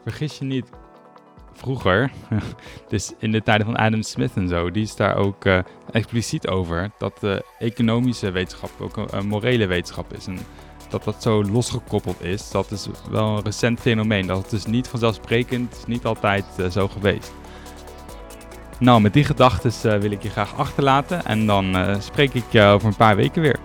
vergis 0.03 0.37
je 0.37 0.45
niet, 0.45 0.69
vroeger, 1.53 2.11
dus 2.89 3.13
in 3.19 3.31
de 3.31 3.43
tijden 3.43 3.65
van 3.65 3.75
Adam 3.75 4.01
Smith 4.01 4.31
en 4.35 4.47
zo, 4.47 4.71
die 4.71 4.83
is 4.83 4.95
daar 4.95 5.15
ook 5.15 5.45
eh, 5.45 5.59
expliciet 5.91 6.47
over 6.47 6.91
dat 6.97 7.17
de 7.19 7.45
economische 7.59 8.31
wetenschap 8.31 8.71
ook 8.79 8.97
een, 8.97 9.27
morele 9.27 9.65
wetenschap 9.65 10.13
is. 10.13 10.27
En 10.27 10.37
dat 10.89 11.03
dat 11.03 11.21
zo 11.21 11.43
losgekoppeld 11.43 12.23
is, 12.23 12.51
dat 12.51 12.71
is 12.71 12.87
wel 13.09 13.37
een 13.37 13.43
recent 13.43 13.79
fenomeen. 13.79 14.27
Dat 14.27 14.43
is 14.43 14.49
dus 14.49 14.65
niet 14.65 14.87
vanzelfsprekend, 14.87 15.75
is 15.77 15.85
niet 15.85 16.05
altijd 16.05 16.45
eh, 16.57 16.69
zo 16.69 16.87
geweest. 16.87 17.33
Nou, 18.79 19.01
met 19.01 19.13
die 19.13 19.23
gedachten 19.23 19.99
wil 19.99 20.11
ik 20.11 20.23
je 20.23 20.29
graag 20.29 20.55
achterlaten 20.57 21.25
en 21.25 21.45
dan 21.45 21.75
eh, 21.75 21.99
spreek 21.99 22.33
ik 22.33 22.43
je 22.49 22.61
over 22.61 22.87
een 22.87 22.95
paar 22.95 23.15
weken 23.15 23.41
weer. 23.41 23.59